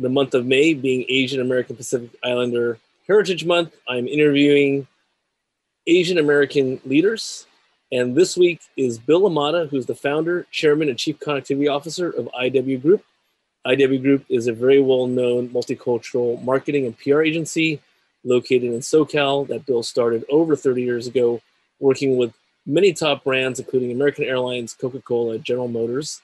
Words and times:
the 0.00 0.08
month 0.08 0.34
of 0.34 0.46
May 0.46 0.72
being 0.72 1.04
Asian 1.08 1.40
American 1.40 1.76
Pacific 1.76 2.10
Islander 2.24 2.78
Heritage 3.06 3.44
Month, 3.44 3.76
I'm 3.86 4.08
interviewing 4.08 4.86
Asian 5.86 6.16
American 6.18 6.80
leaders. 6.84 7.46
And 7.92 8.14
this 8.14 8.36
week 8.36 8.60
is 8.76 8.98
Bill 8.98 9.22
Imada, 9.22 9.68
who's 9.68 9.86
the 9.86 9.94
founder, 9.94 10.46
chairman, 10.50 10.88
and 10.88 10.98
chief 10.98 11.18
connectivity 11.18 11.70
officer 11.70 12.08
of 12.10 12.30
IW 12.40 12.80
Group. 12.80 13.04
IW 13.66 14.00
Group 14.00 14.24
is 14.30 14.46
a 14.46 14.52
very 14.52 14.80
well 14.80 15.06
known 15.06 15.48
multicultural 15.50 16.42
marketing 16.42 16.86
and 16.86 16.98
PR 16.98 17.22
agency 17.22 17.80
located 18.24 18.72
in 18.72 18.80
SoCal 18.80 19.46
that 19.48 19.66
Bill 19.66 19.82
started 19.82 20.24
over 20.30 20.56
30 20.56 20.82
years 20.82 21.06
ago, 21.06 21.42
working 21.78 22.16
with 22.16 22.32
many 22.64 22.92
top 22.92 23.24
brands, 23.24 23.58
including 23.58 23.92
American 23.92 24.24
Airlines, 24.24 24.72
Coca 24.72 25.00
Cola, 25.02 25.38
General 25.38 25.68
Motors, 25.68 26.22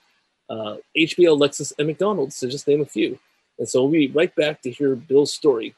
uh, 0.48 0.76
HBO, 0.96 1.38
Lexus, 1.38 1.72
and 1.78 1.88
McDonald's, 1.88 2.38
to 2.40 2.48
just 2.48 2.68
name 2.68 2.80
a 2.80 2.86
few. 2.86 3.18
And 3.58 3.68
so 3.68 3.82
we'll 3.82 3.92
be 3.92 4.08
right 4.08 4.34
back 4.34 4.60
to 4.62 4.70
hear 4.70 4.94
Bill's 4.94 5.32
story. 5.32 5.74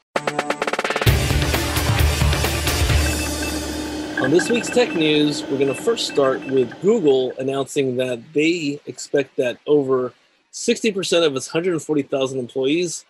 On 4.21 4.31
this 4.31 4.49
week's 4.49 4.69
tech 4.69 4.93
news, 4.95 5.43
we're 5.43 5.57
going 5.57 5.73
to 5.73 5.73
first 5.73 6.11
start 6.11 6.45
with 6.47 6.77
Google 6.81 7.31
announcing 7.39 7.95
that 7.95 8.21
they 8.33 8.81
expect 8.85 9.37
that 9.37 9.57
over 9.65 10.13
60% 10.51 11.25
of 11.25 11.35
its 11.37 11.47
140,000 11.47 12.37
employees 12.37 13.05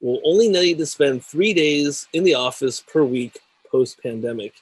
will 0.00 0.20
only 0.24 0.48
need 0.48 0.78
to 0.78 0.86
spend 0.86 1.24
three 1.24 1.52
days 1.52 2.06
in 2.12 2.22
the 2.22 2.34
office 2.34 2.80
per 2.80 3.02
week 3.02 3.40
post 3.68 4.00
pandemic. 4.00 4.54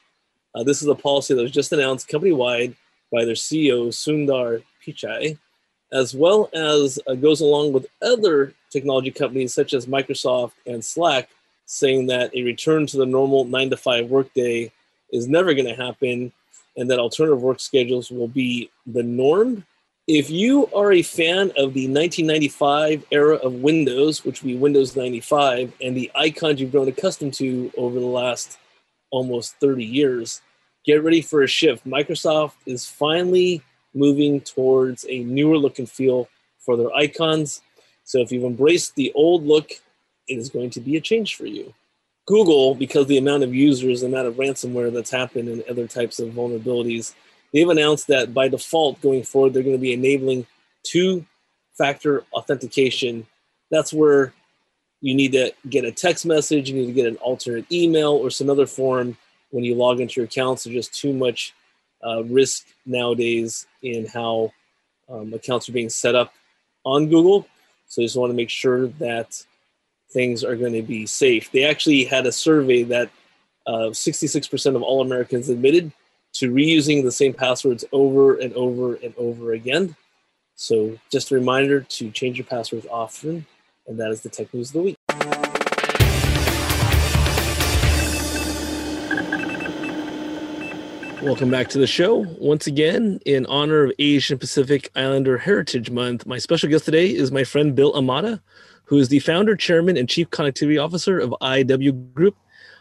Uh, 0.55 0.63
this 0.63 0.81
is 0.81 0.89
a 0.89 0.95
policy 0.95 1.35
that 1.35 1.43
was 1.43 1.51
just 1.51 1.73
announced 1.73 2.09
company 2.09 2.33
wide 2.33 2.75
by 3.13 3.27
their 3.27 3.35
CEO, 3.35 3.89
Sundar 3.89 4.63
Pichai, 4.83 5.39
as 5.93 6.15
well 6.15 6.49
as 6.55 6.99
uh, 7.07 7.15
goes 7.15 7.41
along 7.41 7.73
with 7.73 7.87
other 8.01 8.55
technology 8.71 9.11
companies 9.11 9.53
such 9.53 9.75
as 9.75 9.87
Microsoft 9.87 10.53
and 10.67 10.85
Slack, 10.85 11.29
saying 11.67 12.07
that 12.07 12.35
a 12.35 12.43
return 12.43 12.87
to 12.87 12.97
the 12.97 13.07
normal 13.07 13.45
nine 13.45 13.71
to 13.71 13.77
five 13.77 14.09
workday 14.09 14.73
is 15.11 15.29
never 15.29 15.55
going 15.55 15.67
to 15.67 15.75
happen 15.75 16.33
and 16.77 16.91
that 16.91 16.99
alternative 16.99 17.43
work 17.43 17.61
schedules 17.61 18.11
will 18.11 18.29
be 18.29 18.71
the 18.87 19.03
norm. 19.03 19.65
If 20.09 20.31
you 20.31 20.69
are 20.75 20.93
a 20.93 21.03
fan 21.03 21.51
of 21.57 21.75
the 21.75 21.87
1995 21.87 23.05
era 23.11 23.37
of 23.37 23.55
Windows, 23.55 24.25
which 24.25 24.43
would 24.43 24.49
be 24.49 24.57
Windows 24.57 24.97
95, 24.97 25.73
and 25.81 25.97
the 25.97 26.11
icons 26.15 26.61
you've 26.61 26.73
grown 26.73 26.89
accustomed 26.89 27.35
to 27.35 27.71
over 27.77 28.01
the 28.01 28.07
last 28.07 28.59
almost 29.11 29.57
30 29.61 29.85
years, 29.85 30.41
get 30.85 31.05
ready 31.05 31.21
for 31.21 31.43
a 31.43 31.47
shift. 31.47 31.87
Microsoft 31.87 32.55
is 32.67 32.87
finally 32.87 33.63
moving 33.95 34.41
towards 34.41 35.05
a 35.09 35.25
newer 35.25 35.59
look 35.59 35.79
and 35.79 35.91
feel 35.91 36.29
for 36.59 36.77
their 36.77 36.93
icons. 36.95 37.63
So 38.05 38.21
if 38.21 38.33
you've 38.33 38.45
embraced 38.45 38.95
the 38.95 39.13
old 39.15 39.45
look, 39.45 39.71
it 40.29 40.39
is 40.39 40.49
going 40.49 40.71
to 40.71 40.81
be 40.81 40.97
a 40.97 41.01
change 41.01 41.37
for 41.37 41.47
you. 41.47 41.75
Google, 42.27 42.75
because 42.75 43.07
the 43.07 43.19
amount 43.19 43.43
of 43.43 43.55
users, 43.55 44.01
the 44.01 44.07
amount 44.07 44.29
of 44.29 44.35
ransomware 44.35 44.93
that's 44.93 45.11
happened 45.11 45.49
and 45.49 45.63
other 45.65 45.87
types 45.87 46.21
of 46.21 46.31
vulnerabilities, 46.31 47.15
they've 47.53 47.69
announced 47.69 48.07
that 48.07 48.33
by 48.33 48.49
default 48.49 49.01
going 49.01 49.25
forward, 49.25 49.53
they're 49.53 49.63
going 49.63 49.77
to 49.77 49.81
be 49.81 49.93
enabling 49.93 50.47
two 50.85 51.25
factor 51.77 52.25
authentication. 52.33 53.27
That's 53.71 53.93
where 53.93 54.33
you 55.01 55.15
need 55.15 55.33
to 55.33 55.53
get 55.69 55.85
a 55.85 55.91
text 55.91 56.25
message, 56.25 56.71
you 56.71 56.77
need 56.77 56.87
to 56.87 56.93
get 56.93 57.07
an 57.07 57.17
alternate 57.17 57.71
email 57.73 58.13
or 58.13 58.31
some 58.31 58.49
other 58.49 58.67
form 58.67 59.17
when 59.51 59.65
you 59.65 59.75
log 59.75 60.01
into 60.01 60.21
your 60.21 60.27
accounts. 60.27 60.65
There's 60.65 60.77
just 60.77 60.95
too 60.95 61.13
much 61.13 61.55
uh, 62.07 62.25
risk 62.25 62.67
nowadays 62.87 63.67
in 63.83 64.07
how 64.07 64.53
um, 65.09 65.33
accounts 65.35 65.69
are 65.69 65.73
being 65.73 65.91
set 65.91 66.15
up 66.15 66.33
on 66.85 67.09
Google. 67.09 67.47
So 67.87 68.03
I 68.03 68.05
just 68.07 68.17
want 68.17 68.31
to 68.31 68.37
make 68.37 68.51
sure 68.51 68.89
that 68.89 69.43
things 70.11 70.45
are 70.45 70.57
going 70.57 70.73
to 70.73 70.83
be 70.83 71.07
safe. 71.07 71.51
They 71.53 71.65
actually 71.65 72.05
had 72.05 72.27
a 72.27 72.33
survey 72.33 72.83
that 72.85 73.11
uh, 73.67 73.91
66% 73.91 74.77
of 74.77 74.83
all 74.83 75.01
Americans 75.01 75.49
admitted 75.49 75.93
to 76.35 76.53
reusing 76.53 77.03
the 77.03 77.13
same 77.13 77.35
passwords 77.35 77.85
over 77.93 78.37
and 78.37 78.53
over 78.55 78.95
and 78.97 79.15
over 79.17 79.53
again. 79.53 79.95
So, 80.55 80.99
just 81.11 81.31
a 81.31 81.35
reminder 81.35 81.81
to 81.81 82.11
change 82.11 82.39
your 82.39 82.47
passwords 82.47 82.87
often, 82.91 83.47
and 83.87 83.99
that 83.99 84.11
is 84.11 84.21
the 84.21 84.29
tech 84.29 84.53
news 84.55 84.69
of 84.69 84.75
the 84.75 84.83
week. 84.83 85.62
Welcome 91.23 91.53
back 91.53 91.69
to 91.69 91.79
the 91.79 91.87
show. 91.87 92.27
Once 92.41 92.67
again, 92.67 93.21
in 93.25 93.47
honor 93.47 93.85
of 93.85 93.93
Asian 94.01 94.39
Pacific 94.39 94.91
Islander 94.97 95.39
Heritage 95.39 95.89
Month, 95.89 96.27
my 96.27 96.37
special 96.37 96.69
guest 96.69 96.85
today 96.85 97.15
is 97.15 97.31
my 97.31 97.45
friend 97.45 97.77
Bill 97.77 97.93
Imada, 97.93 98.41
who 98.87 98.99
is 98.99 99.09
the 99.09 99.21
founder, 99.21 99.55
chairman, 99.55 99.97
and 99.97 100.09
chief 100.09 100.31
connectivity 100.31 100.85
officer 100.85 101.21
of 101.21 101.33
IW 101.41 102.13
Group. 102.13 102.37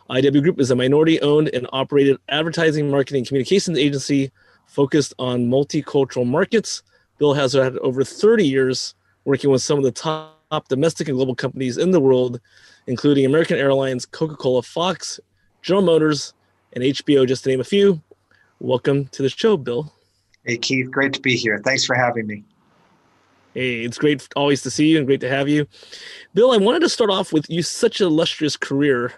IW 0.09 0.41
Group 0.41 0.59
is 0.59 0.71
a 0.71 0.75
minority 0.75 1.21
owned 1.21 1.49
and 1.53 1.67
operated 1.71 2.17
advertising, 2.29 2.89
marketing, 2.89 3.25
communications 3.25 3.77
agency 3.77 4.31
focused 4.65 5.13
on 5.19 5.45
multicultural 5.45 6.25
markets. 6.25 6.81
Bill 7.19 7.35
has 7.35 7.53
had 7.53 7.77
over 7.77 8.03
30 8.03 8.47
years 8.47 8.95
working 9.23 9.51
with 9.51 9.61
some 9.61 9.77
of 9.77 9.83
the 9.83 9.91
top 9.91 10.67
domestic 10.67 11.07
and 11.07 11.15
global 11.15 11.35
companies 11.35 11.77
in 11.77 11.91
the 11.91 11.99
world, 11.99 12.41
including 12.87 13.23
American 13.23 13.59
Airlines, 13.59 14.07
Coca 14.07 14.35
Cola, 14.35 14.63
Fox, 14.63 15.19
General 15.61 15.85
Motors, 15.85 16.33
and 16.73 16.83
HBO, 16.83 17.27
just 17.27 17.43
to 17.43 17.51
name 17.51 17.61
a 17.61 17.63
few. 17.63 18.01
Welcome 18.63 19.07
to 19.07 19.23
the 19.23 19.29
show, 19.29 19.57
Bill. 19.57 19.91
Hey, 20.45 20.55
Keith. 20.55 20.91
Great 20.91 21.13
to 21.13 21.19
be 21.19 21.35
here. 21.35 21.59
Thanks 21.65 21.83
for 21.83 21.95
having 21.95 22.27
me. 22.27 22.43
Hey, 23.55 23.81
it's 23.81 23.97
great 23.97 24.27
always 24.35 24.61
to 24.61 24.69
see 24.69 24.85
you 24.85 24.99
and 24.99 25.07
great 25.07 25.19
to 25.21 25.29
have 25.29 25.49
you. 25.49 25.65
Bill, 26.35 26.51
I 26.51 26.57
wanted 26.57 26.81
to 26.81 26.89
start 26.89 27.09
off 27.09 27.33
with 27.33 27.49
you 27.49 27.63
such 27.63 28.01
an 28.01 28.05
illustrious 28.05 28.55
career. 28.55 29.13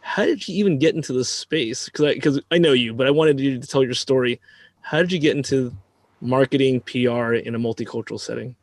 How 0.00 0.26
did 0.26 0.48
you 0.48 0.56
even 0.56 0.80
get 0.80 0.96
into 0.96 1.12
this 1.12 1.28
space? 1.28 1.84
Because 1.84 2.06
I, 2.06 2.18
cause 2.18 2.40
I 2.50 2.58
know 2.58 2.72
you, 2.72 2.92
but 2.92 3.06
I 3.06 3.12
wanted 3.12 3.38
you 3.38 3.56
to 3.56 3.66
tell 3.68 3.84
your 3.84 3.94
story. 3.94 4.40
How 4.80 4.98
did 4.98 5.12
you 5.12 5.20
get 5.20 5.36
into 5.36 5.72
marketing 6.20 6.80
PR 6.80 7.34
in 7.34 7.54
a 7.54 7.60
multicultural 7.60 8.18
setting? 8.18 8.56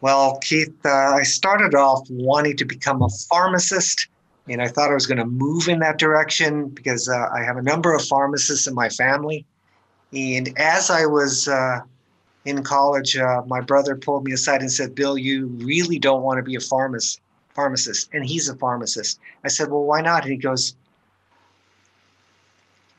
Well, 0.00 0.40
Keith, 0.42 0.74
uh, 0.84 0.88
I 0.88 1.22
started 1.22 1.76
off 1.76 2.04
wanting 2.10 2.56
to 2.56 2.64
become 2.64 3.00
a 3.00 3.08
pharmacist 3.28 4.08
and 4.50 4.60
I 4.60 4.66
thought 4.66 4.90
I 4.90 4.94
was 4.94 5.06
going 5.06 5.18
to 5.18 5.24
move 5.24 5.68
in 5.68 5.78
that 5.78 5.98
direction 5.98 6.68
because 6.70 7.08
uh, 7.08 7.28
I 7.32 7.44
have 7.44 7.56
a 7.56 7.62
number 7.62 7.94
of 7.94 8.04
pharmacists 8.04 8.66
in 8.66 8.74
my 8.74 8.88
family. 8.88 9.46
And 10.12 10.52
as 10.58 10.90
I 10.90 11.06
was 11.06 11.46
uh, 11.46 11.80
in 12.44 12.64
college, 12.64 13.16
uh, 13.16 13.42
my 13.46 13.60
brother 13.60 13.94
pulled 13.94 14.24
me 14.24 14.32
aside 14.32 14.60
and 14.60 14.70
said, 14.70 14.96
"Bill, 14.96 15.16
you 15.16 15.46
really 15.46 16.00
don't 16.00 16.22
want 16.22 16.38
to 16.38 16.42
be 16.42 16.56
a 16.56 16.60
pharmacist." 16.60 17.20
Pharmacist, 17.54 18.08
and 18.12 18.24
he's 18.24 18.48
a 18.48 18.56
pharmacist. 18.56 19.20
I 19.44 19.48
said, 19.48 19.70
"Well, 19.70 19.82
why 19.82 20.00
not?" 20.00 20.22
And 20.22 20.32
he 20.32 20.38
goes, 20.38 20.74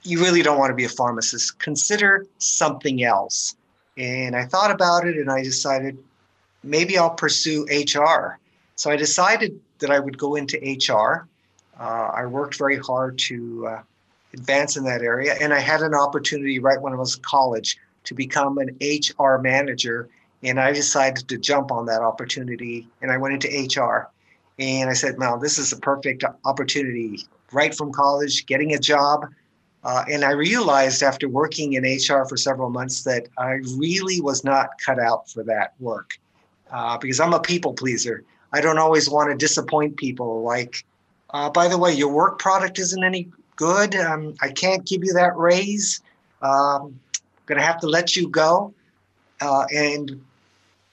"You 0.03 0.21
really 0.21 0.41
don't 0.41 0.57
want 0.57 0.71
to 0.71 0.75
be 0.75 0.85
a 0.85 0.89
pharmacist. 0.89 1.59
Consider 1.59 2.25
something 2.37 3.03
else." 3.03 3.55
And 3.97 4.35
I 4.35 4.45
thought 4.45 4.71
about 4.71 5.05
it, 5.05 5.17
and 5.17 5.29
I 5.29 5.41
decided 5.41 5.97
maybe 6.63 6.97
I'll 6.97 7.15
pursue 7.15 7.65
HR. 7.69 8.39
So 8.75 8.89
I 8.91 8.95
decided 8.95 9.59
that 9.79 9.89
I 9.89 9.99
would 9.99 10.17
go 10.17 10.35
into 10.35 10.57
HR 10.57 11.27
uh, 11.81 12.11
I 12.13 12.27
worked 12.27 12.57
very 12.57 12.77
hard 12.77 13.17
to 13.29 13.67
uh, 13.67 13.81
advance 14.33 14.77
in 14.77 14.83
that 14.83 15.01
area, 15.01 15.35
and 15.41 15.51
I 15.51 15.59
had 15.59 15.81
an 15.81 15.95
opportunity 15.95 16.59
right 16.59 16.79
when 16.79 16.93
I 16.93 16.95
was 16.95 17.15
in 17.15 17.23
college 17.23 17.75
to 18.03 18.13
become 18.13 18.59
an 18.59 18.77
HR 18.79 19.37
manager, 19.37 20.07
and 20.43 20.59
I 20.59 20.71
decided 20.73 21.27
to 21.27 21.37
jump 21.39 21.71
on 21.71 21.87
that 21.87 22.01
opportunity, 22.01 22.87
and 23.01 23.11
I 23.11 23.17
went 23.17 23.33
into 23.33 23.47
HR, 23.47 24.11
and 24.59 24.91
I 24.91 24.93
said, 24.93 25.17
"Now 25.17 25.37
this 25.37 25.57
is 25.57 25.73
a 25.73 25.77
perfect 25.77 26.23
opportunity." 26.45 27.25
Right 27.51 27.75
from 27.75 27.91
college, 27.91 28.45
getting 28.45 28.73
a 28.75 28.79
job, 28.79 29.25
uh, 29.83 30.05
and 30.07 30.23
I 30.23 30.31
realized 30.31 31.01
after 31.01 31.27
working 31.27 31.73
in 31.73 31.83
HR 31.83 32.25
for 32.25 32.37
several 32.37 32.69
months 32.69 33.03
that 33.03 33.27
I 33.39 33.59
really 33.75 34.21
was 34.21 34.43
not 34.43 34.69
cut 34.85 34.99
out 34.99 35.29
for 35.29 35.43
that 35.45 35.73
work 35.79 36.11
uh, 36.71 36.97
because 36.99 37.19
I'm 37.19 37.33
a 37.33 37.41
people 37.41 37.73
pleaser. 37.73 38.23
I 38.53 38.61
don't 38.61 38.77
always 38.77 39.09
want 39.09 39.31
to 39.31 39.35
disappoint 39.35 39.97
people. 39.97 40.43
Like 40.43 40.85
uh, 41.33 41.49
by 41.49 41.67
the 41.67 41.77
way, 41.77 41.93
your 41.93 42.09
work 42.09 42.39
product 42.39 42.79
isn't 42.79 43.03
any 43.03 43.29
good. 43.55 43.95
Um, 43.95 44.35
I 44.41 44.49
can't 44.49 44.85
give 44.85 45.03
you 45.03 45.13
that 45.13 45.35
raise. 45.37 46.01
Um, 46.41 46.99
going 47.45 47.59
to 47.59 47.65
have 47.65 47.79
to 47.81 47.87
let 47.87 48.15
you 48.15 48.29
go. 48.29 48.73
Uh, 49.39 49.65
and 49.73 50.23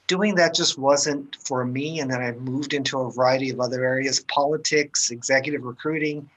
doing 0.07 0.35
that 0.35 0.55
just 0.55 0.77
wasn't 0.77 1.37
for 1.43 1.65
me. 1.65 1.99
And 1.99 2.09
then 2.09 2.21
I 2.21 2.31
moved 2.31 2.73
into 2.73 2.99
a 2.99 3.11
variety 3.11 3.49
of 3.49 3.59
other 3.59 3.83
areas 3.83 4.21
politics, 4.21 5.11
executive 5.11 5.63
recruiting. 5.63 6.29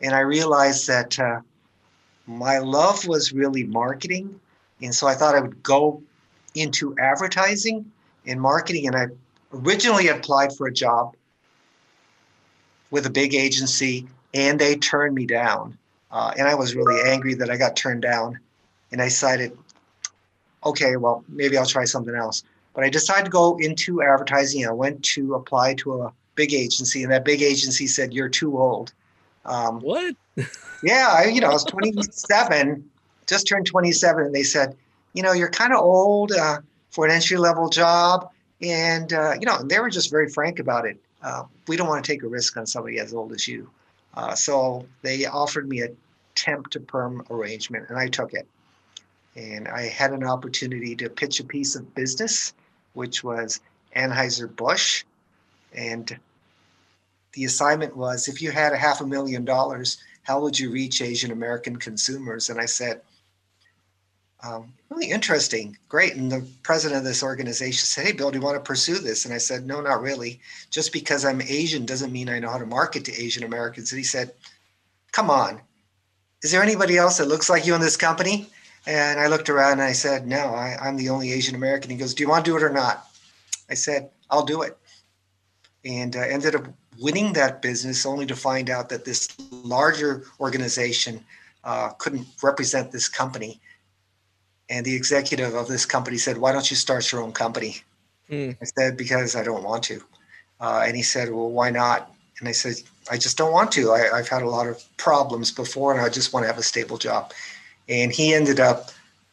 And 0.00 0.14
I 0.14 0.20
realized 0.20 0.88
that 0.88 1.18
uh, 1.18 1.40
my 2.26 2.58
love 2.58 3.06
was 3.06 3.32
really 3.32 3.64
marketing. 3.64 4.40
And 4.82 4.94
so 4.94 5.06
I 5.06 5.14
thought 5.14 5.36
I 5.36 5.40
would 5.40 5.62
go 5.62 6.02
into 6.54 6.96
advertising 6.98 7.90
and 8.26 8.40
marketing. 8.40 8.88
And 8.88 8.96
I 8.96 9.06
originally 9.52 10.08
applied 10.08 10.56
for 10.56 10.66
a 10.66 10.72
job 10.72 11.14
with 12.92 13.06
a 13.06 13.10
big 13.10 13.34
agency, 13.34 14.06
and 14.34 14.60
they 14.60 14.76
turned 14.76 15.14
me 15.14 15.26
down. 15.26 15.76
Uh, 16.12 16.32
and 16.38 16.46
I 16.46 16.54
was 16.54 16.76
really 16.76 17.00
angry 17.10 17.34
that 17.34 17.50
I 17.50 17.56
got 17.56 17.74
turned 17.74 18.02
down. 18.02 18.38
And 18.92 19.00
I 19.00 19.06
decided, 19.06 19.56
okay, 20.64 20.96
well, 20.96 21.24
maybe 21.26 21.56
I'll 21.56 21.66
try 21.66 21.84
something 21.84 22.14
else. 22.14 22.44
But 22.74 22.84
I 22.84 22.90
decided 22.90 23.24
to 23.24 23.30
go 23.30 23.56
into 23.58 24.02
advertising. 24.02 24.66
I 24.66 24.72
went 24.72 25.02
to 25.04 25.34
apply 25.34 25.74
to 25.76 26.02
a 26.02 26.12
big 26.34 26.52
agency, 26.52 27.02
and 27.02 27.10
that 27.10 27.24
big 27.24 27.42
agency 27.42 27.86
said, 27.86 28.12
You're 28.12 28.28
too 28.28 28.58
old. 28.58 28.92
Um, 29.46 29.80
what? 29.80 30.14
yeah, 30.82 31.08
I, 31.10 31.24
you 31.24 31.40
know, 31.40 31.48
I 31.48 31.52
was 31.52 31.64
27, 31.64 32.88
just 33.26 33.48
turned 33.48 33.66
27, 33.66 34.24
and 34.24 34.34
they 34.34 34.42
said, 34.42 34.76
You 35.14 35.22
know, 35.22 35.32
you're 35.32 35.50
kind 35.50 35.72
of 35.72 35.80
old 35.80 36.32
uh, 36.32 36.58
for 36.90 37.06
an 37.06 37.10
entry 37.10 37.38
level 37.38 37.68
job. 37.68 38.30
And, 38.60 39.12
uh, 39.12 39.34
you 39.40 39.46
know, 39.46 39.62
they 39.62 39.80
were 39.80 39.90
just 39.90 40.10
very 40.10 40.28
frank 40.28 40.58
about 40.58 40.86
it. 40.86 40.98
Uh, 41.22 41.44
we 41.68 41.76
don't 41.76 41.88
want 41.88 42.04
to 42.04 42.12
take 42.12 42.22
a 42.22 42.28
risk 42.28 42.56
on 42.56 42.66
somebody 42.66 42.98
as 42.98 43.14
old 43.14 43.32
as 43.32 43.46
you. 43.46 43.70
Uh, 44.14 44.34
so 44.34 44.84
they 45.02 45.24
offered 45.26 45.68
me 45.68 45.82
a 45.82 45.88
temp 46.34 46.68
to 46.70 46.80
perm 46.80 47.24
arrangement, 47.30 47.88
and 47.88 47.98
I 47.98 48.08
took 48.08 48.34
it. 48.34 48.46
And 49.36 49.68
I 49.68 49.82
had 49.82 50.12
an 50.12 50.24
opportunity 50.24 50.94
to 50.96 51.08
pitch 51.08 51.40
a 51.40 51.44
piece 51.44 51.74
of 51.74 51.94
business, 51.94 52.52
which 52.92 53.24
was 53.24 53.60
Anheuser-Busch. 53.96 55.04
And 55.74 56.18
the 57.32 57.44
assignment 57.44 57.96
was 57.96 58.28
if 58.28 58.42
you 58.42 58.50
had 58.50 58.72
a 58.72 58.76
half 58.76 59.00
a 59.00 59.06
million 59.06 59.44
dollars, 59.44 59.98
how 60.24 60.40
would 60.40 60.58
you 60.58 60.70
reach 60.70 61.00
Asian 61.00 61.30
American 61.30 61.76
consumers? 61.76 62.50
And 62.50 62.60
I 62.60 62.66
said, 62.66 63.00
um, 64.42 64.72
really 64.90 65.10
interesting, 65.10 65.76
great. 65.88 66.14
And 66.14 66.30
the 66.30 66.46
president 66.62 66.98
of 66.98 67.04
this 67.04 67.22
organization 67.22 67.84
said, 67.84 68.06
Hey, 68.06 68.12
Bill, 68.12 68.30
do 68.30 68.38
you 68.38 68.44
want 68.44 68.56
to 68.56 68.60
pursue 68.60 68.98
this? 68.98 69.24
And 69.24 69.32
I 69.32 69.38
said, 69.38 69.66
No, 69.66 69.80
not 69.80 70.02
really. 70.02 70.40
Just 70.70 70.92
because 70.92 71.24
I'm 71.24 71.40
Asian 71.42 71.86
doesn't 71.86 72.12
mean 72.12 72.28
I 72.28 72.40
know 72.40 72.50
how 72.50 72.58
to 72.58 72.66
market 72.66 73.04
to 73.04 73.22
Asian 73.22 73.44
Americans. 73.44 73.92
And 73.92 73.98
he 73.98 74.04
said, 74.04 74.32
Come 75.12 75.30
on, 75.30 75.60
is 76.42 76.50
there 76.50 76.62
anybody 76.62 76.96
else 76.96 77.18
that 77.18 77.28
looks 77.28 77.48
like 77.48 77.66
you 77.66 77.74
in 77.74 77.80
this 77.80 77.96
company? 77.96 78.48
And 78.86 79.20
I 79.20 79.28
looked 79.28 79.48
around 79.48 79.74
and 79.74 79.82
I 79.82 79.92
said, 79.92 80.26
No, 80.26 80.54
I, 80.54 80.76
I'm 80.80 80.96
the 80.96 81.08
only 81.08 81.32
Asian 81.32 81.54
American. 81.54 81.90
He 81.90 81.96
goes, 81.96 82.14
Do 82.14 82.22
you 82.24 82.28
want 82.28 82.44
to 82.44 82.50
do 82.50 82.56
it 82.56 82.64
or 82.64 82.70
not? 82.70 83.06
I 83.70 83.74
said, 83.74 84.10
I'll 84.28 84.44
do 84.44 84.62
it. 84.62 84.76
And 85.84 86.16
uh, 86.16 86.20
ended 86.20 86.56
up 86.56 86.66
winning 86.98 87.32
that 87.34 87.62
business 87.62 88.04
only 88.04 88.26
to 88.26 88.36
find 88.36 88.70
out 88.70 88.88
that 88.88 89.04
this 89.04 89.28
larger 89.50 90.24
organization 90.40 91.24
uh, 91.64 91.90
couldn't 91.90 92.26
represent 92.42 92.90
this 92.90 93.08
company 93.08 93.60
and 94.72 94.86
the 94.86 94.96
executive 94.96 95.54
of 95.54 95.68
this 95.68 95.84
company 95.84 96.16
said, 96.16 96.38
"Why 96.38 96.50
don't 96.52 96.68
you 96.70 96.76
start 96.76 97.12
your 97.12 97.20
own 97.22 97.32
company?" 97.32 97.72
Mm. 98.30 98.56
I 98.60 98.64
said, 98.76 98.96
"Because 98.96 99.36
I 99.36 99.44
don't 99.44 99.62
want 99.62 99.82
to." 99.84 100.02
Uh, 100.60 100.84
and 100.86 100.96
he 100.96 101.02
said, 101.02 101.30
"Well, 101.30 101.50
why 101.50 101.68
not?" 101.70 102.10
And 102.38 102.48
I 102.48 102.52
said, 102.52 102.76
"I 103.10 103.18
just 103.18 103.36
don't 103.36 103.52
want 103.52 103.70
to. 103.72 103.90
I, 103.90 104.00
I've 104.16 104.28
had 104.28 104.42
a 104.42 104.48
lot 104.48 104.66
of 104.66 104.82
problems 104.96 105.50
before, 105.50 105.92
and 105.92 106.00
I 106.00 106.08
just 106.08 106.32
want 106.32 106.44
to 106.44 106.48
have 106.48 106.58
a 106.58 106.68
stable 106.72 106.96
job." 106.96 107.32
And 107.88 108.12
he 108.12 108.32
ended 108.32 108.60
up 108.60 108.90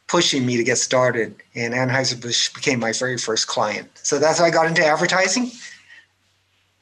pushing 0.08 0.44
me 0.44 0.56
to 0.58 0.64
get 0.64 0.76
started, 0.76 1.34
and 1.54 1.72
Anheuser-Busch 1.72 2.52
became 2.52 2.80
my 2.80 2.92
very 2.92 3.16
first 3.16 3.46
client. 3.46 3.88
So 3.94 4.18
that's 4.18 4.38
how 4.40 4.44
I 4.44 4.50
got 4.50 4.66
into 4.66 4.84
advertising. 4.84 5.52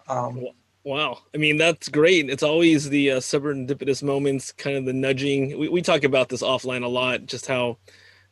Um, 0.08 0.48
Wow. 0.84 1.18
I 1.34 1.36
mean, 1.36 1.58
that's 1.58 1.90
great. 1.90 2.30
It's 2.30 2.42
always 2.42 2.88
the 2.88 3.10
uh, 3.10 3.20
serendipitous 3.20 4.02
moments, 4.02 4.52
kind 4.52 4.74
of 4.78 4.86
the 4.86 4.94
nudging. 4.94 5.58
We, 5.58 5.68
we 5.68 5.82
talk 5.82 6.02
about 6.02 6.30
this 6.30 6.42
offline 6.42 6.82
a 6.82 6.88
lot, 6.88 7.26
just 7.26 7.46
how 7.46 7.76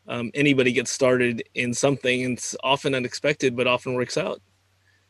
um, 0.09 0.31
anybody 0.35 0.73
gets 0.73 0.91
started 0.91 1.43
in 1.55 1.75
something 1.75 2.25
and 2.25 2.39
it's 2.39 2.57
often 2.63 2.95
unexpected 2.95 3.57
but 3.57 3.67
often 3.67 3.95
works 3.95 4.17
out. 4.17 4.41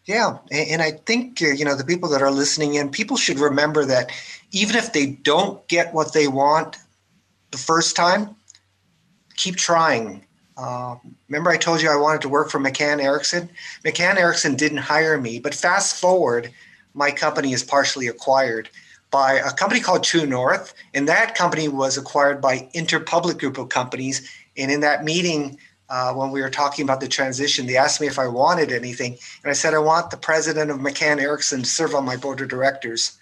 Yeah 0.04 0.38
and 0.52 0.82
i 0.82 0.92
think 0.92 1.42
uh, 1.42 1.46
you 1.46 1.64
know 1.64 1.74
the 1.74 1.84
people 1.84 2.08
that 2.10 2.22
are 2.22 2.30
listening 2.30 2.74
in 2.74 2.90
people 2.90 3.16
should 3.16 3.40
remember 3.40 3.84
that 3.84 4.12
even 4.52 4.76
if 4.76 4.92
they 4.92 5.06
don't 5.06 5.66
get 5.66 5.92
what 5.92 6.12
they 6.12 6.28
want 6.28 6.76
the 7.50 7.58
first 7.58 7.96
time 7.96 8.36
keep 9.34 9.56
trying. 9.56 10.24
Uh, 10.56 10.94
remember 11.28 11.50
i 11.50 11.56
told 11.56 11.82
you 11.82 11.90
i 11.90 11.96
wanted 11.96 12.22
to 12.22 12.28
work 12.28 12.50
for 12.50 12.60
mccann 12.60 13.02
erickson? 13.02 13.50
Mccann 13.84 14.16
erickson 14.16 14.54
didn't 14.54 14.78
hire 14.78 15.20
me 15.20 15.40
but 15.40 15.54
fast 15.54 16.00
forward 16.00 16.52
my 16.94 17.10
company 17.10 17.52
is 17.52 17.64
partially 17.64 18.06
acquired 18.06 18.70
by 19.10 19.34
a 19.34 19.52
company 19.52 19.80
called 19.80 20.02
True 20.02 20.26
North, 20.26 20.74
and 20.92 21.08
that 21.08 21.34
company 21.34 21.68
was 21.68 21.96
acquired 21.96 22.40
by 22.40 22.68
Interpublic 22.74 23.38
Group 23.38 23.56
of 23.58 23.68
companies, 23.68 24.28
and 24.56 24.70
in 24.70 24.80
that 24.80 25.04
meeting, 25.04 25.58
uh, 25.88 26.12
when 26.12 26.30
we 26.30 26.40
were 26.40 26.50
talking 26.50 26.84
about 26.84 27.00
the 27.00 27.08
transition, 27.08 27.66
they 27.66 27.76
asked 27.76 28.00
me 28.00 28.06
if 28.06 28.18
I 28.18 28.26
wanted 28.26 28.72
anything. 28.72 29.16
And 29.42 29.50
I 29.50 29.52
said, 29.52 29.74
I 29.74 29.78
want 29.78 30.10
the 30.10 30.16
president 30.16 30.70
of 30.70 30.78
McCann 30.78 31.20
Erickson 31.20 31.62
to 31.62 31.68
serve 31.68 31.94
on 31.94 32.04
my 32.04 32.16
board 32.16 32.40
of 32.40 32.48
directors. 32.48 33.18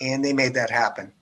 And 0.00 0.24
they 0.24 0.32
made 0.32 0.54
that 0.54 0.70
happen. 0.70 1.12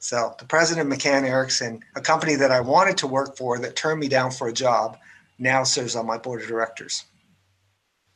So 0.00 0.34
the 0.38 0.44
president 0.44 0.90
of 0.90 0.98
McCann 0.98 1.24
Erickson, 1.24 1.80
a 1.94 2.00
company 2.00 2.34
that 2.34 2.50
I 2.50 2.60
wanted 2.60 2.96
to 2.98 3.06
work 3.06 3.36
for 3.36 3.58
that 3.58 3.76
turned 3.76 4.00
me 4.00 4.08
down 4.08 4.30
for 4.30 4.48
a 4.48 4.52
job, 4.52 4.98
now 5.38 5.62
serves 5.62 5.96
on 5.96 6.06
my 6.06 6.18
board 6.18 6.42
of 6.42 6.48
directors. 6.48 7.04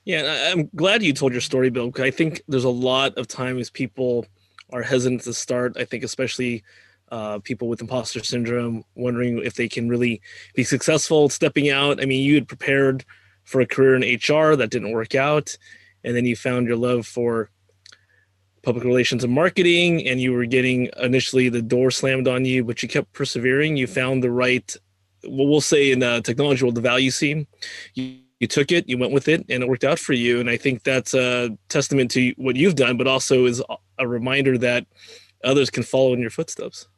Yeah, 0.05 0.51
I'm 0.53 0.69
glad 0.75 1.03
you 1.03 1.15
told 1.15 1.33
your 1.33 1.41
story, 1.41 1.71
Bill, 1.71 1.87
because 1.87 2.05
I 2.05 2.11
think 2.11 2.43
there's 2.47 2.65
a 2.65 2.71
lot 2.71 3.17
of 3.17 3.27
times 3.27 3.71
people 3.71 4.27
are 4.71 4.83
hesitant 4.83 5.23
to 5.23 5.33
start. 5.33 5.77
I 5.79 5.85
think 5.85 6.05
especially 6.05 6.63
uh, 7.11 7.39
people 7.41 7.69
with 7.69 7.81
imposter 7.81 8.23
syndrome, 8.25 8.85
wondering 8.95 9.39
if 9.45 9.55
they 9.55 9.69
can 9.69 9.89
really 9.89 10.21
be 10.55 10.65
successful 10.65 11.29
stepping 11.29 11.71
out. 11.71 12.01
I 12.01 12.07
mean, 12.07 12.23
you 12.23 12.35
had 12.35 12.49
prepared 12.49 13.05
for 13.45 13.61
a 13.61 13.67
career 13.67 13.95
in 13.95 14.03
HR 14.03 14.57
that 14.57 14.71
didn't 14.71 14.93
work 14.93 15.15
out, 15.15 15.57
and 16.03 16.17
then 16.17 16.25
you 16.25 16.37
found 16.37 16.67
your 16.67 16.77
love 16.77 17.07
for 17.07 17.51
public 18.63 18.85
relations 18.85 19.23
and 19.23 19.33
marketing, 19.33 20.07
and 20.07 20.21
you 20.21 20.33
were 20.33 20.47
getting 20.47 20.89
initially 21.01 21.49
the 21.49 21.63
door 21.63 21.91
slammed 21.91 22.27
on 22.27 22.45
you, 22.45 22.65
but 22.65 22.83
you 22.83 22.89
kept 22.89 23.13
persevering. 23.13 23.77
You 23.77 23.87
found 23.87 24.23
the 24.23 24.31
right, 24.31 24.75
what 25.25 25.47
we'll 25.47 25.61
say 25.61 25.93
in 25.93 26.03
uh, 26.03 26.23
technology, 26.23 26.65
world, 26.65 26.75
the 26.75 26.81
value 26.81 27.11
seam. 27.11 27.47
You, 27.93 28.19
you 28.41 28.49
took 28.49 28.73
it, 28.73 28.89
you 28.89 28.99
went 28.99 29.13
with 29.13 29.29
it, 29.29 29.45
and 29.49 29.63
it 29.63 29.69
worked 29.69 29.85
out 29.85 29.99
for 29.99 30.15
you. 30.15 30.41
And 30.41 30.51
I 30.51 30.57
think 30.57 30.83
that's 30.83 31.15
a 31.15 31.57
testament 31.69 32.11
to 32.13 32.35
what 32.37 32.57
you've 32.57 32.75
done, 32.75 32.97
but 32.97 33.07
also 33.07 33.45
is 33.45 33.63
a 33.99 34.09
reminder 34.09 34.59
that 34.59 34.87
others 35.45 35.71
can 35.71 35.83
follow 35.83 36.13
in 36.13 36.21
your 36.21 36.31
footsteps. 36.31 36.89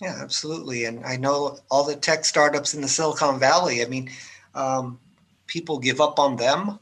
Yeah, 0.00 0.16
absolutely. 0.20 0.84
And 0.84 1.04
I 1.04 1.16
know 1.16 1.58
all 1.70 1.84
the 1.84 1.96
tech 1.96 2.24
startups 2.24 2.74
in 2.74 2.80
the 2.80 2.88
Silicon 2.88 3.38
Valley. 3.38 3.82
I 3.82 3.86
mean, 3.86 4.10
um, 4.54 4.98
people 5.46 5.78
give 5.78 6.00
up 6.00 6.18
on 6.18 6.36
them. 6.36 6.78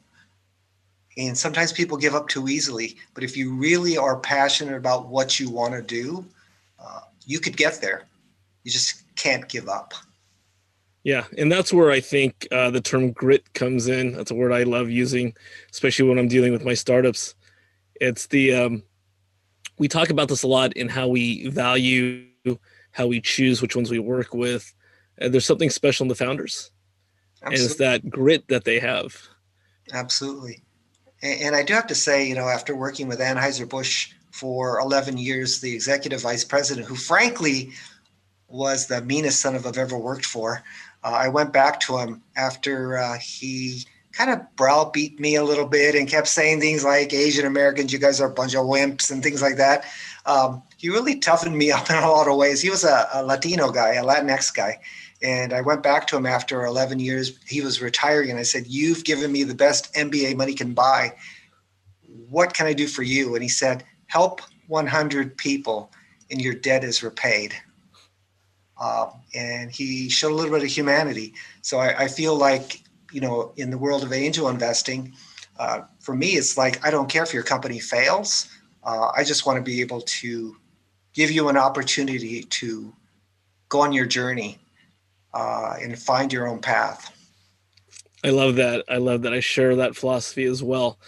And 1.18 1.36
sometimes 1.36 1.72
people 1.72 1.96
give 1.96 2.14
up 2.14 2.28
too 2.28 2.46
easily. 2.48 2.96
But 3.14 3.24
if 3.24 3.36
you 3.36 3.54
really 3.54 3.96
are 3.96 4.18
passionate 4.18 4.76
about 4.76 5.08
what 5.08 5.40
you 5.40 5.48
want 5.48 5.72
to 5.72 5.80
do, 5.80 6.26
uh, 6.78 7.00
you 7.24 7.40
could 7.40 7.56
get 7.56 7.80
there. 7.80 8.04
You 8.64 8.70
just 8.70 9.02
can't 9.16 9.48
give 9.48 9.68
up. 9.68 9.94
Yeah, 11.04 11.24
and 11.38 11.50
that's 11.50 11.72
where 11.72 11.92
I 11.92 12.00
think 12.00 12.48
uh, 12.50 12.70
the 12.70 12.80
term 12.80 13.12
grit 13.12 13.54
comes 13.54 13.86
in. 13.86 14.12
That's 14.12 14.32
a 14.32 14.34
word 14.34 14.52
I 14.52 14.64
love 14.64 14.90
using, 14.90 15.34
especially 15.70 16.08
when 16.08 16.18
I'm 16.18 16.26
dealing 16.26 16.50
with 16.52 16.64
my 16.64 16.74
startups. 16.74 17.36
It's 18.00 18.26
the 18.26 18.52
um, 18.52 18.82
we 19.78 19.86
talk 19.86 20.10
about 20.10 20.28
this 20.28 20.42
a 20.42 20.48
lot 20.48 20.72
in 20.72 20.88
how 20.88 21.06
we 21.06 21.48
value 21.48 22.26
how 22.96 23.06
we 23.06 23.20
choose 23.20 23.60
which 23.60 23.76
ones 23.76 23.90
we 23.90 23.98
work 23.98 24.32
with. 24.32 24.72
And 25.18 25.32
there's 25.32 25.44
something 25.44 25.68
special 25.68 26.04
in 26.04 26.08
the 26.08 26.14
founders. 26.14 26.70
Absolutely. 27.42 27.60
And 27.60 27.70
it's 27.70 27.78
that 27.78 28.10
grit 28.10 28.48
that 28.48 28.64
they 28.64 28.78
have. 28.78 29.14
Absolutely. 29.92 30.62
And, 31.22 31.40
and 31.42 31.56
I 31.56 31.62
do 31.62 31.74
have 31.74 31.86
to 31.88 31.94
say, 31.94 32.26
you 32.26 32.34
know, 32.34 32.48
after 32.48 32.74
working 32.74 33.06
with 33.06 33.18
Anheuser-Busch 33.20 34.12
for 34.30 34.80
11 34.80 35.18
years, 35.18 35.60
the 35.60 35.74
executive 35.74 36.22
vice 36.22 36.42
president, 36.42 36.86
who 36.86 36.94
frankly 36.94 37.72
was 38.48 38.86
the 38.86 39.02
meanest 39.02 39.40
son 39.40 39.54
of 39.54 39.66
I've 39.66 39.76
ever 39.76 39.98
worked 39.98 40.24
for, 40.24 40.64
uh, 41.04 41.12
I 41.12 41.28
went 41.28 41.52
back 41.52 41.80
to 41.80 41.98
him 41.98 42.22
after 42.34 42.96
uh, 42.96 43.18
he 43.18 43.84
kind 44.12 44.30
of 44.30 44.40
browbeat 44.56 45.20
me 45.20 45.36
a 45.36 45.44
little 45.44 45.66
bit 45.66 45.94
and 45.94 46.08
kept 46.08 46.28
saying 46.28 46.60
things 46.60 46.82
like 46.82 47.12
Asian 47.12 47.44
Americans, 47.44 47.92
you 47.92 47.98
guys 47.98 48.22
are 48.22 48.30
a 48.30 48.34
bunch 48.34 48.54
of 48.54 48.64
wimps 48.64 49.10
and 49.10 49.22
things 49.22 49.42
like 49.42 49.56
that. 49.56 49.84
Um, 50.24 50.62
he 50.76 50.88
really 50.88 51.18
toughened 51.18 51.56
me 51.56 51.70
up 51.72 51.90
in 51.90 51.96
a 51.96 52.08
lot 52.10 52.28
of 52.28 52.36
ways. 52.36 52.60
He 52.60 52.70
was 52.70 52.84
a, 52.84 53.08
a, 53.12 53.24
Latino 53.24 53.70
guy, 53.70 53.94
a 53.94 54.04
Latinx 54.04 54.54
guy. 54.54 54.78
And 55.22 55.52
I 55.52 55.62
went 55.62 55.82
back 55.82 56.06
to 56.08 56.16
him 56.16 56.26
after 56.26 56.64
11 56.64 57.00
years. 57.00 57.38
He 57.46 57.62
was 57.62 57.80
retiring, 57.80 58.30
and 58.30 58.38
I 58.38 58.42
said, 58.42 58.66
You've 58.66 59.04
given 59.04 59.32
me 59.32 59.44
the 59.44 59.54
best 59.54 59.92
MBA 59.94 60.36
money 60.36 60.52
can 60.52 60.74
buy. 60.74 61.14
What 62.28 62.52
can 62.52 62.66
I 62.66 62.74
do 62.74 62.86
for 62.86 63.02
you? 63.02 63.34
And 63.34 63.42
he 63.42 63.48
said, 63.48 63.82
Help 64.08 64.42
100 64.68 65.36
people, 65.38 65.90
and 66.30 66.40
your 66.40 66.54
debt 66.54 66.84
is 66.84 67.02
repaid. 67.02 67.54
Um, 68.78 69.12
and 69.34 69.70
he 69.70 70.10
showed 70.10 70.32
a 70.32 70.34
little 70.34 70.52
bit 70.52 70.62
of 70.62 70.68
humanity. 70.68 71.32
So 71.62 71.78
I, 71.78 72.04
I 72.04 72.08
feel 72.08 72.36
like 72.36 72.82
you 73.12 73.20
know, 73.20 73.52
in 73.56 73.70
the 73.70 73.78
world 73.78 74.02
of 74.02 74.12
angel 74.12 74.48
investing, 74.48 75.14
uh, 75.58 75.82
for 76.00 76.14
me, 76.14 76.32
it's 76.32 76.58
like 76.58 76.84
I 76.84 76.90
don't 76.90 77.08
care 77.08 77.22
if 77.22 77.32
your 77.32 77.42
company 77.42 77.78
fails. 77.78 78.48
Uh, 78.84 79.10
I 79.16 79.24
just 79.24 79.46
want 79.46 79.56
to 79.56 79.62
be 79.62 79.80
able 79.80 80.02
to 80.02 80.56
give 81.16 81.30
you 81.30 81.48
an 81.48 81.56
opportunity 81.56 82.42
to 82.42 82.92
go 83.70 83.80
on 83.80 83.92
your 83.92 84.06
journey 84.06 84.58
uh, 85.34 85.74
and 85.80 85.98
find 85.98 86.32
your 86.32 86.46
own 86.46 86.60
path. 86.60 87.12
I 88.22 88.30
love 88.30 88.56
that. 88.56 88.84
I 88.88 88.98
love 88.98 89.22
that. 89.22 89.32
I 89.32 89.40
share 89.40 89.74
that 89.76 89.96
philosophy 89.96 90.44
as 90.44 90.62
well. 90.62 90.98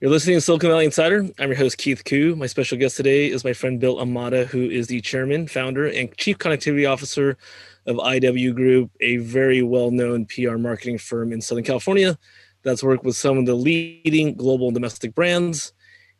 You're 0.00 0.10
listening 0.10 0.36
to 0.36 0.42
Silicon 0.42 0.68
Valley 0.68 0.84
Insider. 0.84 1.26
I'm 1.38 1.48
your 1.48 1.56
host, 1.56 1.78
Keith 1.78 2.04
Koo. 2.04 2.36
My 2.36 2.46
special 2.46 2.76
guest 2.76 2.98
today 2.98 3.30
is 3.30 3.44
my 3.44 3.54
friend 3.54 3.80
Bill 3.80 3.96
Imada, 3.96 4.46
who 4.46 4.68
is 4.68 4.88
the 4.88 5.00
chairman, 5.00 5.48
founder, 5.48 5.86
and 5.86 6.14
chief 6.18 6.36
connectivity 6.36 6.90
officer 6.90 7.38
of 7.86 7.96
IW 7.96 8.54
Group, 8.54 8.90
a 9.00 9.16
very 9.16 9.62
well 9.62 9.90
known 9.90 10.26
PR 10.26 10.58
marketing 10.58 10.98
firm 10.98 11.32
in 11.32 11.40
Southern 11.40 11.64
California 11.64 12.18
that's 12.62 12.82
worked 12.82 13.04
with 13.04 13.16
some 13.16 13.38
of 13.38 13.46
the 13.46 13.54
leading 13.54 14.34
global 14.34 14.66
and 14.66 14.74
domestic 14.74 15.14
brands. 15.14 15.72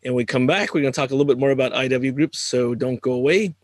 And 0.07 0.15
we 0.15 0.25
come 0.25 0.47
back, 0.47 0.73
we're 0.73 0.83
going 0.83 0.93
to 0.93 0.99
talk 0.99 1.11
a 1.11 1.15
little 1.15 1.27
bit 1.27 1.37
more 1.37 1.51
about 1.51 1.73
IW 1.73 2.15
Group, 2.15 2.37
so 2.37 2.77
don't 2.77 3.01
go 3.01 3.13
away. 3.13 3.57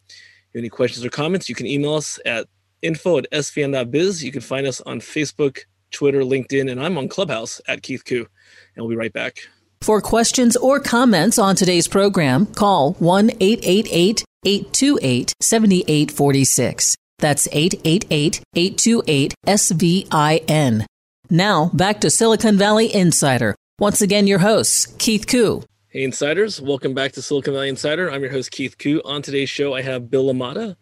Any 0.57 0.69
questions 0.69 1.07
or 1.07 1.09
comments, 1.09 1.49
you 1.49 1.55
can 1.55 1.67
email 1.67 1.95
us 1.95 2.19
at 2.27 2.49
info 2.83 3.19
at 3.19 3.31
svin.biz. 3.31 4.25
You 4.25 4.33
can 4.33 4.41
find 4.41 4.67
us 4.67 4.81
on 4.81 4.99
Facebook, 4.99 5.61
Twitter, 5.93 6.23
LinkedIn, 6.23 6.69
and 6.69 6.83
I'm 6.83 6.99
on 6.99 7.09
Clubhouse 7.09 7.61
at 7.69 7.83
Keith 7.83 8.05
Koo. 8.05 8.27
And 8.75 8.85
we'll 8.85 8.89
be 8.89 8.97
right 8.97 9.13
back. 9.13 9.39
For 9.83 10.01
questions 10.01 10.57
or 10.57 10.81
comments 10.81 11.39
on 11.39 11.55
today's 11.55 11.87
program, 11.87 12.47
call 12.47 12.95
1 12.95 13.31
888 13.39 14.25
828 14.45 15.35
7846. 15.41 16.97
That's 17.21 17.47
888 17.53 18.43
828 18.57 19.35
SVIN. 19.47 20.87
Now, 21.31 21.71
back 21.73 22.01
to 22.01 22.11
Silicon 22.11 22.59
Valley 22.59 22.93
Insider. 22.93 23.55
Once 23.79 24.03
again, 24.03 24.27
your 24.27 24.41
hosts, 24.41 24.87
Keith 24.99 25.29
Koo. 25.29 25.63
Hey, 25.93 26.05
Insiders. 26.05 26.59
Welcome 26.59 26.95
back 26.95 27.13
to 27.13 27.21
Silicon 27.21 27.53
Valley 27.53 27.69
Insider. 27.69 28.11
I'm 28.11 28.23
your 28.23 28.31
host, 28.31 28.51
Keith 28.51 28.79
Koo. 28.79 29.03
On 29.05 29.21
today's 29.21 29.51
show, 29.51 29.75
I 29.75 29.83
have 29.83 30.11
Bill 30.11 30.33
Imada, 30.33 30.75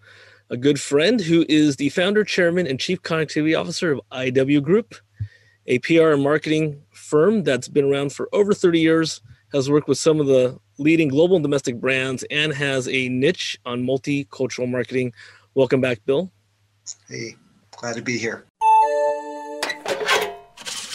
a 0.50 0.56
good 0.56 0.80
friend 0.80 1.20
who 1.20 1.44
is 1.48 1.74
the 1.74 1.88
founder, 1.88 2.22
chairman, 2.22 2.68
and 2.68 2.78
chief 2.78 3.02
connectivity 3.02 3.58
officer 3.58 3.90
of 3.90 4.00
IW 4.12 4.62
Group, 4.62 4.94
a 5.66 5.80
PR 5.80 6.10
and 6.10 6.22
marketing 6.22 6.80
firm 6.92 7.42
that's 7.42 7.66
been 7.66 7.86
around 7.86 8.12
for 8.12 8.28
over 8.32 8.54
30 8.54 8.78
years, 8.78 9.20
has 9.52 9.68
worked 9.68 9.88
with 9.88 9.98
some 9.98 10.20
of 10.20 10.28
the 10.28 10.56
leading 10.78 11.08
global 11.08 11.34
and 11.34 11.42
domestic 11.42 11.80
brands, 11.80 12.22
and 12.30 12.52
has 12.52 12.86
a 12.86 13.08
niche 13.08 13.58
on 13.66 13.82
multicultural 13.82 14.70
marketing. 14.70 15.12
Welcome 15.56 15.80
back, 15.80 15.98
Bill. 16.06 16.30
Hey, 17.08 17.34
glad 17.72 17.96
to 17.96 18.02
be 18.02 18.16
here. 18.16 18.46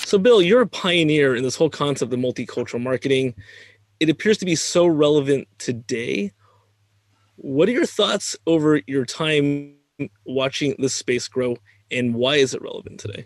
So, 0.06 0.20
Bill, 0.20 0.42
you're 0.42 0.62
a 0.62 0.68
pioneer 0.68 1.36
in 1.36 1.44
this 1.44 1.56
whole 1.58 1.70
concept 1.70 2.14
of 2.14 2.20
multicultural 2.20 2.82
marketing. 2.82 3.34
It 4.00 4.10
appears 4.10 4.38
to 4.40 4.46
be 4.46 4.56
so 4.56 4.86
relevant 4.86 5.48
today. 5.58 6.32
What 7.38 7.70
are 7.70 7.74
your 7.74 7.86
thoughts 7.86 8.36
over 8.46 8.82
your 8.88 9.06
time 9.06 9.76
watching 10.26 10.76
this 10.80 10.94
space 10.94 11.28
grow, 11.28 11.58
and 11.92 12.14
why 12.16 12.36
is 12.36 12.54
it 12.54 12.62
relevant 12.62 13.00
today? 13.00 13.26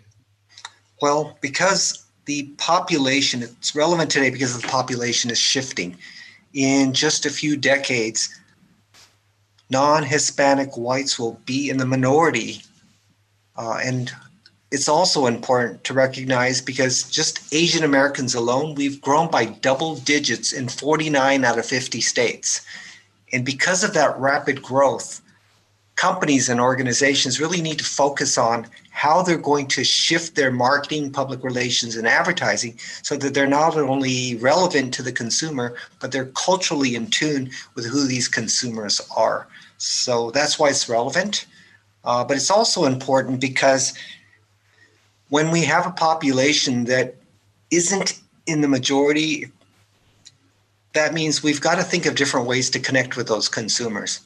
Well, 1.02 1.38
because 1.40 2.04
the 2.26 2.44
population, 2.58 3.42
it's 3.42 3.74
relevant 3.74 4.10
today 4.10 4.30
because 4.30 4.60
the 4.60 4.68
population 4.68 5.30
is 5.30 5.38
shifting. 5.38 5.96
In 6.52 6.92
just 6.92 7.26
a 7.26 7.30
few 7.30 7.56
decades, 7.56 8.28
non 9.70 10.02
Hispanic 10.02 10.76
whites 10.76 11.18
will 11.18 11.40
be 11.46 11.70
in 11.70 11.78
the 11.78 11.86
minority. 11.86 12.62
Uh, 13.56 13.78
and 13.82 14.12
it's 14.70 14.88
also 14.88 15.26
important 15.26 15.82
to 15.84 15.94
recognize 15.94 16.60
because 16.60 17.02
just 17.04 17.52
Asian 17.52 17.82
Americans 17.82 18.34
alone, 18.34 18.74
we've 18.76 19.00
grown 19.00 19.30
by 19.30 19.46
double 19.46 19.96
digits 19.96 20.52
in 20.52 20.68
49 20.68 21.44
out 21.44 21.58
of 21.58 21.66
50 21.66 22.00
states. 22.00 22.60
And 23.32 23.44
because 23.44 23.82
of 23.82 23.94
that 23.94 24.18
rapid 24.18 24.62
growth, 24.62 25.20
companies 25.96 26.48
and 26.48 26.60
organizations 26.60 27.40
really 27.40 27.60
need 27.60 27.78
to 27.78 27.84
focus 27.84 28.38
on 28.38 28.66
how 28.90 29.22
they're 29.22 29.36
going 29.36 29.66
to 29.66 29.84
shift 29.84 30.34
their 30.34 30.50
marketing, 30.50 31.12
public 31.12 31.42
relations, 31.42 31.96
and 31.96 32.06
advertising 32.06 32.78
so 33.02 33.16
that 33.16 33.34
they're 33.34 33.46
not 33.46 33.76
only 33.76 34.36
relevant 34.36 34.94
to 34.94 35.02
the 35.02 35.12
consumer, 35.12 35.76
but 36.00 36.12
they're 36.12 36.32
culturally 36.46 36.94
in 36.94 37.06
tune 37.08 37.50
with 37.74 37.86
who 37.86 38.06
these 38.06 38.28
consumers 38.28 39.00
are. 39.16 39.46
So 39.78 40.30
that's 40.30 40.58
why 40.58 40.70
it's 40.70 40.88
relevant. 40.88 41.46
Uh, 42.04 42.24
but 42.24 42.36
it's 42.36 42.50
also 42.50 42.84
important 42.84 43.40
because 43.40 43.92
when 45.30 45.50
we 45.50 45.62
have 45.62 45.86
a 45.86 45.90
population 45.92 46.84
that 46.84 47.14
isn't 47.70 48.20
in 48.46 48.60
the 48.60 48.68
majority, 48.68 49.50
that 50.92 51.14
means 51.14 51.42
we've 51.42 51.60
got 51.60 51.76
to 51.76 51.82
think 51.82 52.04
of 52.04 52.16
different 52.16 52.46
ways 52.46 52.68
to 52.70 52.80
connect 52.80 53.16
with 53.16 53.28
those 53.28 53.48
consumers. 53.48 54.20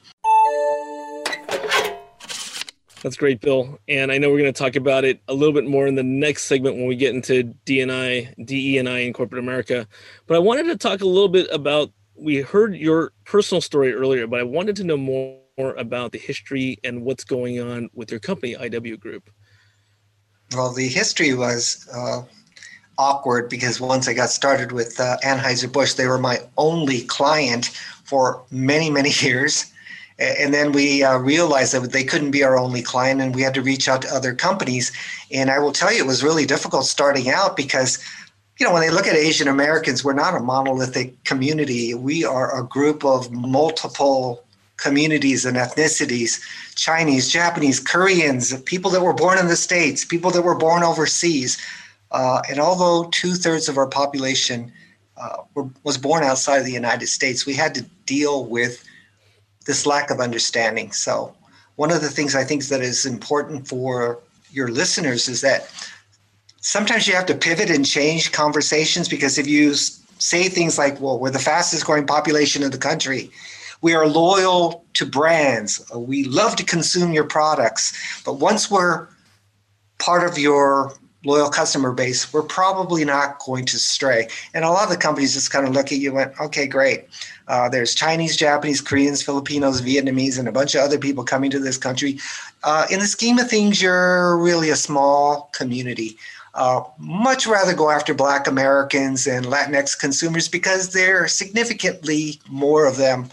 That's 3.02 3.16
great, 3.18 3.42
Bill. 3.42 3.78
And 3.86 4.10
I 4.10 4.16
know 4.16 4.30
we're 4.30 4.38
going 4.38 4.52
to 4.52 4.58
talk 4.58 4.76
about 4.76 5.04
it 5.04 5.20
a 5.28 5.34
little 5.34 5.52
bit 5.52 5.66
more 5.66 5.86
in 5.86 5.94
the 5.94 6.02
next 6.02 6.44
segment 6.44 6.76
when 6.76 6.86
we 6.86 6.96
get 6.96 7.14
into 7.14 7.54
DNI, 7.66 8.46
DE&I 8.46 8.98
in 9.00 9.12
corporate 9.12 9.44
America. 9.44 9.86
But 10.26 10.36
I 10.36 10.38
wanted 10.38 10.68
to 10.68 10.76
talk 10.78 11.02
a 11.02 11.06
little 11.06 11.28
bit 11.28 11.46
about, 11.52 11.92
we 12.16 12.36
heard 12.36 12.74
your 12.74 13.12
personal 13.26 13.60
story 13.60 13.92
earlier, 13.92 14.26
but 14.26 14.40
I 14.40 14.42
wanted 14.42 14.74
to 14.76 14.84
know 14.84 14.96
more 14.96 15.36
about 15.58 16.12
the 16.12 16.18
history 16.18 16.78
and 16.82 17.02
what's 17.02 17.24
going 17.24 17.60
on 17.60 17.90
with 17.92 18.10
your 18.10 18.20
company, 18.20 18.54
IW 18.54 18.98
Group. 18.98 19.28
Well, 20.52 20.72
the 20.72 20.88
history 20.88 21.34
was 21.34 21.88
uh, 21.92 22.22
awkward 22.98 23.48
because 23.48 23.80
once 23.80 24.08
I 24.08 24.14
got 24.14 24.30
started 24.30 24.72
with 24.72 24.98
uh, 25.00 25.16
Anheuser-Busch, 25.24 25.94
they 25.94 26.06
were 26.06 26.18
my 26.18 26.40
only 26.56 27.02
client 27.02 27.66
for 28.04 28.42
many, 28.50 28.90
many 28.90 29.10
years. 29.20 29.70
And 30.16 30.54
then 30.54 30.70
we 30.70 31.02
uh, 31.02 31.18
realized 31.18 31.74
that 31.74 31.90
they 31.90 32.04
couldn't 32.04 32.30
be 32.30 32.44
our 32.44 32.56
only 32.56 32.82
client 32.82 33.20
and 33.20 33.34
we 33.34 33.42
had 33.42 33.54
to 33.54 33.62
reach 33.62 33.88
out 33.88 34.02
to 34.02 34.14
other 34.14 34.32
companies. 34.32 34.92
And 35.32 35.50
i 35.50 35.58
will 35.58 35.72
tell 35.72 35.92
you 35.92 35.98
it 35.98 36.06
was 36.06 36.22
really 36.22 36.46
difficult 36.46 36.86
starting 36.86 37.28
out 37.30 37.56
because 37.56 37.98
you 38.60 38.64
know 38.64 38.72
when 38.72 38.82
they 38.82 38.90
look 38.90 39.08
at 39.08 39.16
asian 39.16 39.48
americans 39.48 40.04
we're 40.04 40.12
not 40.12 40.36
a 40.36 40.40
monolithic 40.40 41.24
community. 41.24 41.94
We 41.94 42.24
are 42.24 42.56
a 42.56 42.62
group 42.62 43.04
of 43.04 43.32
multiple 43.32 44.43
communities 44.84 45.44
and 45.44 45.56
ethnicities 45.56 46.32
chinese 46.88 47.24
japanese 47.38 47.78
koreans 47.80 48.44
people 48.62 48.90
that 48.90 49.02
were 49.08 49.18
born 49.24 49.38
in 49.38 49.48
the 49.48 49.56
states 49.68 50.04
people 50.04 50.30
that 50.30 50.42
were 50.42 50.58
born 50.66 50.82
overseas 50.82 51.50
uh, 52.12 52.40
and 52.48 52.58
although 52.60 53.08
two-thirds 53.10 53.68
of 53.68 53.76
our 53.76 53.88
population 53.88 54.72
uh, 55.16 55.38
were, 55.54 55.68
was 55.82 55.96
born 55.96 56.22
outside 56.22 56.58
of 56.58 56.66
the 56.66 56.78
united 56.84 57.08
states 57.18 57.46
we 57.46 57.54
had 57.54 57.74
to 57.74 57.82
deal 58.06 58.44
with 58.44 58.84
this 59.64 59.86
lack 59.86 60.10
of 60.10 60.20
understanding. 60.20 60.92
So, 60.92 61.34
one 61.76 61.90
of 61.90 62.00
the 62.00 62.08
things 62.08 62.34
I 62.34 62.44
think 62.44 62.64
that 62.66 62.80
is 62.80 63.04
important 63.04 63.66
for 63.66 64.20
your 64.52 64.68
listeners 64.68 65.28
is 65.28 65.40
that 65.40 65.68
sometimes 66.60 67.08
you 67.08 67.14
have 67.14 67.26
to 67.26 67.34
pivot 67.34 67.70
and 67.70 67.84
change 67.84 68.30
conversations 68.30 69.08
because 69.08 69.38
if 69.38 69.46
you 69.48 69.74
say 69.74 70.48
things 70.48 70.78
like, 70.78 71.00
well, 71.00 71.18
we're 71.18 71.30
the 71.30 71.40
fastest 71.40 71.84
growing 71.84 72.06
population 72.06 72.62
in 72.62 72.70
the 72.70 72.78
country, 72.78 73.30
we 73.80 73.94
are 73.94 74.06
loyal 74.06 74.84
to 74.94 75.06
brands, 75.06 75.84
we 75.94 76.24
love 76.24 76.56
to 76.56 76.64
consume 76.64 77.12
your 77.12 77.24
products, 77.24 78.22
but 78.24 78.34
once 78.34 78.70
we're 78.70 79.08
part 79.98 80.28
of 80.28 80.38
your 80.38 80.92
loyal 81.24 81.48
customer 81.48 81.92
base, 81.92 82.32
we're 82.32 82.42
probably 82.42 83.04
not 83.04 83.38
going 83.38 83.64
to 83.64 83.78
stray. 83.78 84.28
And 84.52 84.64
a 84.64 84.70
lot 84.70 84.84
of 84.84 84.90
the 84.90 84.96
companies 84.96 85.34
just 85.34 85.50
kind 85.50 85.66
of 85.66 85.72
look 85.72 85.86
at 85.86 85.98
you 85.98 86.08
and 86.08 86.16
went, 86.16 86.40
okay, 86.40 86.66
great. 86.66 87.06
Uh, 87.48 87.68
there's 87.68 87.94
Chinese, 87.94 88.36
Japanese, 88.36 88.80
Koreans, 88.80 89.22
Filipinos, 89.22 89.82
Vietnamese, 89.82 90.38
and 90.38 90.48
a 90.48 90.52
bunch 90.52 90.74
of 90.74 90.82
other 90.82 90.98
people 90.98 91.24
coming 91.24 91.50
to 91.50 91.58
this 91.58 91.76
country. 91.76 92.18
Uh, 92.62 92.86
in 92.90 93.00
the 93.00 93.06
scheme 93.06 93.38
of 93.38 93.48
things, 93.48 93.80
you're 93.80 94.38
really 94.38 94.70
a 94.70 94.76
small 94.76 95.50
community. 95.54 96.16
Uh, 96.54 96.82
much 96.98 97.46
rather 97.46 97.74
go 97.74 97.90
after 97.90 98.14
Black 98.14 98.46
Americans 98.46 99.26
and 99.26 99.46
Latinx 99.46 99.98
consumers 99.98 100.46
because 100.46 100.92
there 100.92 101.24
are 101.24 101.28
significantly 101.28 102.40
more 102.48 102.86
of 102.86 102.96
them 102.96 103.28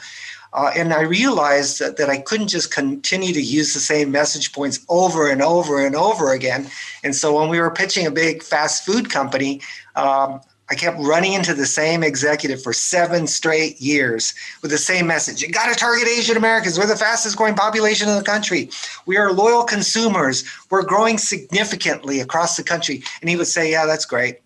uh, 0.53 0.72
and 0.75 0.93
I 0.93 1.01
realized 1.01 1.79
that, 1.79 1.98
that 1.98 2.10
I 2.10 2.17
couldn't 2.17 2.50
just 2.50 2.74
continue 2.74 3.34
to 3.34 3.41
use 3.41 3.74
the 3.74 3.79
same 3.79 4.12
message 4.12 4.51
points 4.53 4.86
over 4.89 5.29
and 5.29 5.41
over 5.41 5.86
and 5.86 5.96
over 5.96 6.34
again. 6.34 6.70
And 7.03 7.15
so 7.15 7.39
when 7.39 7.50
we 7.50 7.60
were 7.60 7.72
pitching 7.72 8.05
a 8.05 8.12
big 8.12 8.43
fast 8.43 8.86
food 8.86 9.10
company, 9.10 9.62
um, 9.96 10.41
I 10.70 10.75
kept 10.75 10.98
running 11.00 11.34
into 11.34 11.53
the 11.53 11.65
same 11.65 12.01
executive 12.01 12.63
for 12.63 12.72
seven 12.72 13.27
straight 13.27 13.81
years 13.81 14.34
with 14.62 14.72
the 14.72 14.77
same 14.77 15.05
message. 15.05 15.41
You 15.41 15.50
got 15.50 15.67
to 15.67 15.75
target 15.75 16.08
Asian 16.08 16.38
Americans. 16.38 16.79
We're 16.79 16.86
the 16.86 16.96
fastest 16.96 17.36
growing 17.36 17.55
population 17.55 18.08
in 18.08 18.15
the 18.15 18.24
country. 18.24 18.70
We 19.05 19.17
are 19.17 19.34
loyal 19.34 19.63
consumers. 19.63 20.46
We're 20.70 20.84
growing 20.84 21.17
significantly 21.17 22.22
across 22.22 22.55
the 22.55 22.63
country. 22.63 23.03
And 23.20 23.29
he 23.29 23.36
would 23.36 23.48
say, 23.48 23.70
Yeah, 23.70 23.86
that's 23.86 24.05
great. 24.05 24.38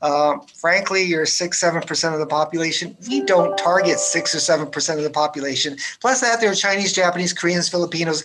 Uh, 0.00 0.38
frankly, 0.60 1.02
you're 1.02 1.26
six, 1.26 1.58
seven 1.58 1.82
percent 1.82 2.14
of 2.14 2.20
the 2.20 2.26
population. 2.26 2.96
We 3.08 3.22
don't 3.22 3.56
target 3.58 3.98
six 3.98 4.34
or 4.34 4.40
seven 4.40 4.66
percent 4.68 4.98
of 4.98 5.04
the 5.04 5.10
population. 5.10 5.76
Plus 6.00 6.20
that, 6.20 6.40
there 6.40 6.50
are 6.50 6.54
Chinese, 6.54 6.92
Japanese, 6.92 7.32
Koreans, 7.32 7.68
Filipinos. 7.68 8.24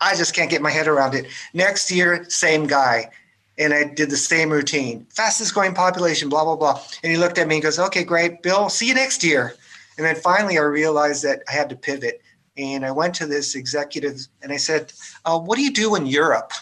I 0.00 0.16
just 0.16 0.34
can't 0.34 0.50
get 0.50 0.62
my 0.62 0.70
head 0.70 0.86
around 0.86 1.14
it. 1.14 1.26
Next 1.52 1.90
year, 1.90 2.24
same 2.28 2.66
guy. 2.66 3.10
And 3.58 3.74
I 3.74 3.84
did 3.84 4.08
the 4.08 4.16
same 4.16 4.50
routine, 4.50 5.06
fastest 5.10 5.52
growing 5.52 5.74
population, 5.74 6.30
blah, 6.30 6.44
blah, 6.44 6.56
blah. 6.56 6.80
And 7.02 7.12
he 7.12 7.18
looked 7.18 7.36
at 7.36 7.46
me 7.46 7.56
and 7.56 7.62
goes, 7.62 7.78
okay, 7.78 8.04
great, 8.04 8.42
Bill, 8.42 8.70
see 8.70 8.88
you 8.88 8.94
next 8.94 9.22
year. 9.22 9.54
And 9.98 10.06
then 10.06 10.16
finally, 10.16 10.56
I 10.56 10.62
realized 10.62 11.22
that 11.24 11.42
I 11.46 11.52
had 11.52 11.68
to 11.68 11.76
pivot. 11.76 12.22
And 12.56 12.86
I 12.86 12.90
went 12.90 13.14
to 13.16 13.26
this 13.26 13.54
executive 13.54 14.26
and 14.42 14.50
I 14.50 14.56
said, 14.56 14.92
uh, 15.26 15.38
What 15.38 15.56
do 15.56 15.62
you 15.62 15.72
do 15.72 15.94
in 15.94 16.06
Europe? 16.06 16.52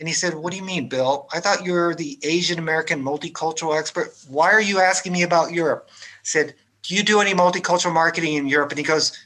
And 0.00 0.08
he 0.08 0.14
said, 0.14 0.34
What 0.34 0.50
do 0.50 0.56
you 0.56 0.64
mean, 0.64 0.88
Bill? 0.88 1.28
I 1.32 1.40
thought 1.40 1.64
you 1.64 1.74
were 1.74 1.94
the 1.94 2.18
Asian 2.22 2.58
American 2.58 3.04
multicultural 3.04 3.78
expert. 3.78 4.14
Why 4.28 4.50
are 4.50 4.60
you 4.60 4.80
asking 4.80 5.12
me 5.12 5.22
about 5.22 5.52
Europe? 5.52 5.88
I 5.90 6.24
said, 6.24 6.54
Do 6.82 6.94
you 6.94 7.02
do 7.02 7.20
any 7.20 7.34
multicultural 7.34 7.92
marketing 7.92 8.34
in 8.34 8.48
Europe? 8.48 8.70
And 8.70 8.78
he 8.78 8.84
goes, 8.84 9.16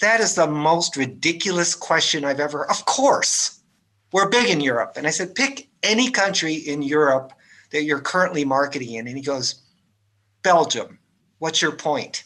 That 0.00 0.20
is 0.20 0.36
the 0.36 0.46
most 0.46 0.96
ridiculous 0.96 1.74
question 1.74 2.24
I've 2.24 2.40
ever. 2.40 2.70
Of 2.70 2.86
course, 2.86 3.60
we're 4.12 4.28
big 4.28 4.48
in 4.48 4.60
Europe. 4.60 4.92
And 4.96 5.06
I 5.06 5.10
said, 5.10 5.34
Pick 5.34 5.68
any 5.82 6.10
country 6.10 6.54
in 6.54 6.80
Europe 6.82 7.32
that 7.72 7.82
you're 7.82 8.00
currently 8.00 8.44
marketing 8.44 8.94
in. 8.94 9.08
And 9.08 9.16
he 9.16 9.22
goes, 9.22 9.56
Belgium. 10.44 11.00
What's 11.40 11.60
your 11.60 11.72
point? 11.72 12.22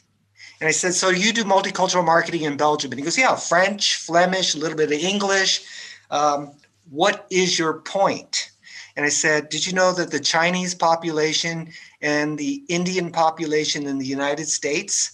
And 0.60 0.68
I 0.68 0.72
said, 0.72 0.92
So 0.92 1.08
you 1.08 1.32
do 1.32 1.42
multicultural 1.42 2.04
marketing 2.04 2.42
in 2.42 2.58
Belgium? 2.58 2.92
And 2.92 2.98
he 2.98 3.04
goes, 3.04 3.16
Yeah, 3.16 3.34
French, 3.34 3.96
Flemish, 3.96 4.54
a 4.54 4.58
little 4.58 4.76
bit 4.76 4.92
of 4.92 4.98
English. 4.98 5.64
Um, 6.10 6.52
what 6.90 7.26
is 7.30 7.58
your 7.58 7.80
point? 7.80 8.50
And 8.96 9.04
I 9.04 9.10
said, 9.10 9.48
Did 9.48 9.66
you 9.66 9.72
know 9.72 9.92
that 9.92 10.10
the 10.10 10.20
Chinese 10.20 10.74
population 10.74 11.70
and 12.00 12.38
the 12.38 12.64
Indian 12.68 13.10
population 13.10 13.86
in 13.86 13.98
the 13.98 14.06
United 14.06 14.48
States 14.48 15.12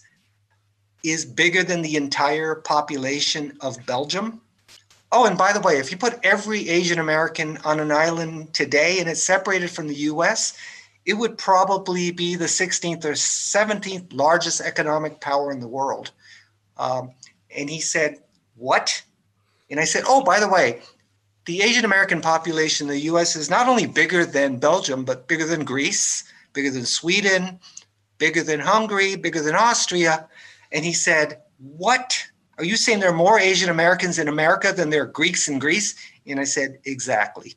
is 1.02 1.24
bigger 1.24 1.62
than 1.62 1.82
the 1.82 1.96
entire 1.96 2.54
population 2.54 3.56
of 3.60 3.84
Belgium? 3.86 4.40
Oh, 5.12 5.26
and 5.26 5.38
by 5.38 5.52
the 5.52 5.60
way, 5.60 5.78
if 5.78 5.90
you 5.90 5.96
put 5.96 6.18
every 6.24 6.68
Asian 6.68 6.98
American 6.98 7.58
on 7.58 7.78
an 7.78 7.92
island 7.92 8.52
today 8.54 8.98
and 8.98 9.08
it's 9.08 9.22
separated 9.22 9.70
from 9.70 9.86
the 9.86 9.94
US, 9.94 10.56
it 11.06 11.14
would 11.14 11.36
probably 11.36 12.10
be 12.10 12.34
the 12.34 12.46
16th 12.46 13.04
or 13.04 13.12
17th 13.12 14.12
largest 14.12 14.60
economic 14.60 15.20
power 15.20 15.52
in 15.52 15.60
the 15.60 15.68
world. 15.68 16.10
Um, 16.78 17.12
and 17.54 17.68
he 17.68 17.80
said, 17.80 18.22
What? 18.56 19.02
And 19.70 19.78
I 19.78 19.84
said, 19.84 20.04
Oh, 20.06 20.24
by 20.24 20.40
the 20.40 20.48
way, 20.48 20.80
the 21.46 21.62
Asian 21.62 21.84
American 21.84 22.20
population 22.20 22.88
in 22.88 22.94
the 22.94 23.00
US 23.00 23.36
is 23.36 23.50
not 23.50 23.68
only 23.68 23.86
bigger 23.86 24.24
than 24.24 24.58
Belgium, 24.58 25.04
but 25.04 25.28
bigger 25.28 25.46
than 25.46 25.64
Greece, 25.64 26.24
bigger 26.52 26.70
than 26.70 26.86
Sweden, 26.86 27.60
bigger 28.18 28.42
than 28.42 28.60
Hungary, 28.60 29.16
bigger 29.16 29.42
than 29.42 29.54
Austria. 29.54 30.28
And 30.72 30.84
he 30.84 30.92
said, 30.92 31.42
What? 31.58 32.24
Are 32.56 32.64
you 32.64 32.76
saying 32.76 33.00
there 33.00 33.10
are 33.10 33.14
more 33.14 33.38
Asian 33.38 33.68
Americans 33.68 34.18
in 34.18 34.28
America 34.28 34.72
than 34.72 34.88
there 34.90 35.02
are 35.02 35.06
Greeks 35.06 35.48
in 35.48 35.58
Greece? 35.58 35.94
And 36.26 36.40
I 36.40 36.44
said, 36.44 36.78
Exactly. 36.84 37.54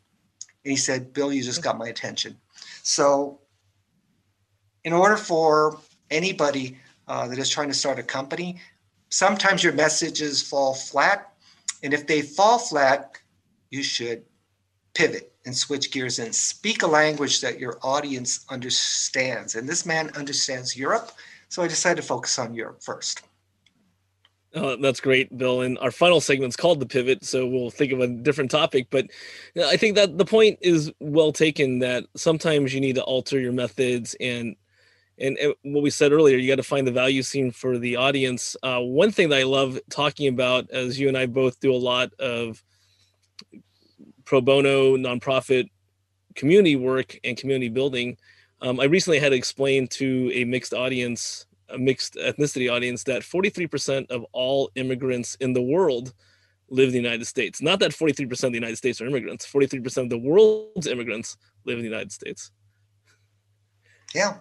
And 0.65 0.71
he 0.71 0.77
said, 0.77 1.13
Bill, 1.13 1.31
you 1.31 1.43
just 1.43 1.63
got 1.63 1.77
my 1.77 1.87
attention. 1.87 2.37
So, 2.83 3.39
in 4.83 4.91
order 4.91 5.17
for 5.17 5.79
anybody 6.09 6.77
uh, 7.07 7.27
that 7.27 7.37
is 7.37 7.49
trying 7.49 7.69
to 7.69 7.73
start 7.73 7.99
a 7.99 8.03
company, 8.03 8.59
sometimes 9.09 9.63
your 9.63 9.73
messages 9.73 10.41
fall 10.41 10.73
flat. 10.73 11.33
And 11.83 11.93
if 11.93 12.07
they 12.07 12.21
fall 12.21 12.57
flat, 12.57 13.16
you 13.77 13.83
should 13.83 14.23
pivot 14.93 15.31
and 15.45 15.55
switch 15.55 15.91
gears 15.91 16.19
and 16.19 16.33
speak 16.33 16.81
a 16.81 16.87
language 16.87 17.39
that 17.41 17.59
your 17.59 17.77
audience 17.83 18.45
understands. 18.49 19.55
And 19.55 19.69
this 19.69 19.85
man 19.85 20.09
understands 20.15 20.75
Europe. 20.75 21.11
So 21.49 21.61
I 21.61 21.67
decided 21.67 22.01
to 22.01 22.07
focus 22.07 22.37
on 22.39 22.53
Europe 22.53 22.83
first. 22.83 23.21
Oh, 24.55 24.75
that's 24.77 24.99
great, 24.99 25.37
Bill. 25.37 25.61
And 25.61 25.77
our 25.79 25.91
final 25.91 26.19
segment 26.19 26.49
is 26.49 26.55
called 26.55 26.79
the 26.79 26.85
pivot, 26.85 27.23
so 27.23 27.45
we'll 27.45 27.69
think 27.69 27.91
of 27.91 27.99
a 27.99 28.07
different 28.07 28.49
topic. 28.49 28.87
But 28.89 29.07
I 29.55 29.77
think 29.77 29.95
that 29.95 30.17
the 30.17 30.25
point 30.25 30.57
is 30.61 30.91
well 30.99 31.31
taken. 31.31 31.79
That 31.79 32.05
sometimes 32.15 32.73
you 32.73 32.81
need 32.81 32.95
to 32.95 33.03
alter 33.03 33.39
your 33.39 33.51
methods, 33.51 34.15
and 34.19 34.55
and, 35.19 35.37
and 35.37 35.53
what 35.63 35.83
we 35.83 35.89
said 35.89 36.11
earlier, 36.11 36.37
you 36.37 36.47
got 36.47 36.55
to 36.55 36.63
find 36.63 36.87
the 36.87 36.91
value 36.91 37.23
scene 37.23 37.51
for 37.51 37.77
the 37.77 37.97
audience. 37.97 38.55
Uh, 38.63 38.79
one 38.79 39.11
thing 39.11 39.29
that 39.29 39.39
I 39.39 39.43
love 39.43 39.79
talking 39.89 40.27
about, 40.27 40.69
as 40.71 40.99
you 40.99 41.07
and 41.07 41.17
I 41.17 41.25
both 41.25 41.59
do 41.59 41.73
a 41.73 41.75
lot 41.75 42.13
of 42.19 42.63
pro 44.27 44.41
bono 44.41 44.97
nonprofit 44.97 45.69
community 46.35 46.75
work 46.75 47.17
and 47.23 47.37
community 47.37 47.69
building. 47.69 48.17
Um, 48.61 48.79
I 48.79 48.83
recently 48.83 49.19
had 49.19 49.29
to 49.29 49.35
explain 49.35 49.87
to 49.87 50.29
a 50.33 50.43
mixed 50.43 50.73
audience, 50.73 51.45
a 51.69 51.77
mixed 51.77 52.15
ethnicity 52.15 52.71
audience, 52.71 53.03
that 53.05 53.21
43% 53.21 54.11
of 54.11 54.25
all 54.33 54.69
immigrants 54.75 55.35
in 55.35 55.53
the 55.53 55.61
world 55.61 56.13
live 56.69 56.87
in 56.87 56.91
the 56.91 56.99
United 56.99 57.25
States. 57.25 57.61
Not 57.61 57.79
that 57.79 57.91
43% 57.91 58.31
of 58.43 58.51
the 58.51 58.57
United 58.57 58.75
States 58.75 58.99
are 58.99 59.07
immigrants, 59.07 59.47
43% 59.47 59.97
of 60.03 60.09
the 60.09 60.17
world's 60.17 60.87
immigrants 60.87 61.37
live 61.65 61.77
in 61.77 61.83
the 61.83 61.89
United 61.89 62.11
States. 62.11 62.51
Yeah, 64.13 64.35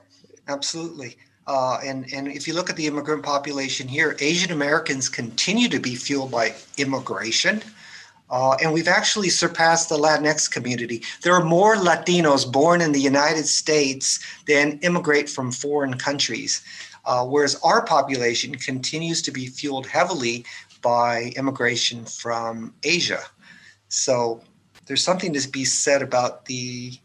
absolutely. 0.49 1.17
Uh, 1.47 1.79
and, 1.85 2.13
and 2.13 2.27
if 2.27 2.49
you 2.49 2.55
look 2.55 2.71
at 2.71 2.77
the 2.77 2.89
immigrant 2.89 3.23
population 3.23 3.87
here, 3.87 4.17
Asian 4.19 4.51
Americans 4.51 5.09
continue 5.09 5.69
to 5.69 5.79
be 5.79 5.95
fueled 5.95 6.33
by 6.33 6.55
immigration. 6.77 7.63
Uh, 8.29 8.57
and 8.63 8.73
we've 8.73 8.89
actually 8.89 9.29
surpassed 9.29 9.89
the 9.89 9.97
Latinx 9.97 10.51
community. 10.51 11.03
There 11.23 11.35
are 11.35 11.45
more 11.45 11.77
Latinos 11.77 12.51
born 12.51 12.81
in 12.81 12.93
the 12.93 13.01
United 13.01 13.47
States 13.47 14.19
than 14.47 14.79
immigrate 14.81 15.29
from 15.29 15.53
foreign 15.53 15.95
countries, 15.95 16.63
uh, 17.05 17.25
whereas 17.25 17.55
our 17.63 17.85
population 17.85 18.55
continues 18.57 19.23
to 19.23 19.31
be 19.31 19.47
fueled 19.47 19.87
heavily 19.87 20.45
by 20.83 21.33
immigration 21.37 22.05
from 22.05 22.75
Asia. 22.83 23.23
So 23.89 24.41
there's 24.87 25.05
something 25.05 25.33
to 25.33 25.49
be 25.49 25.65
said 25.65 26.03
about 26.03 26.47
the 26.47 26.99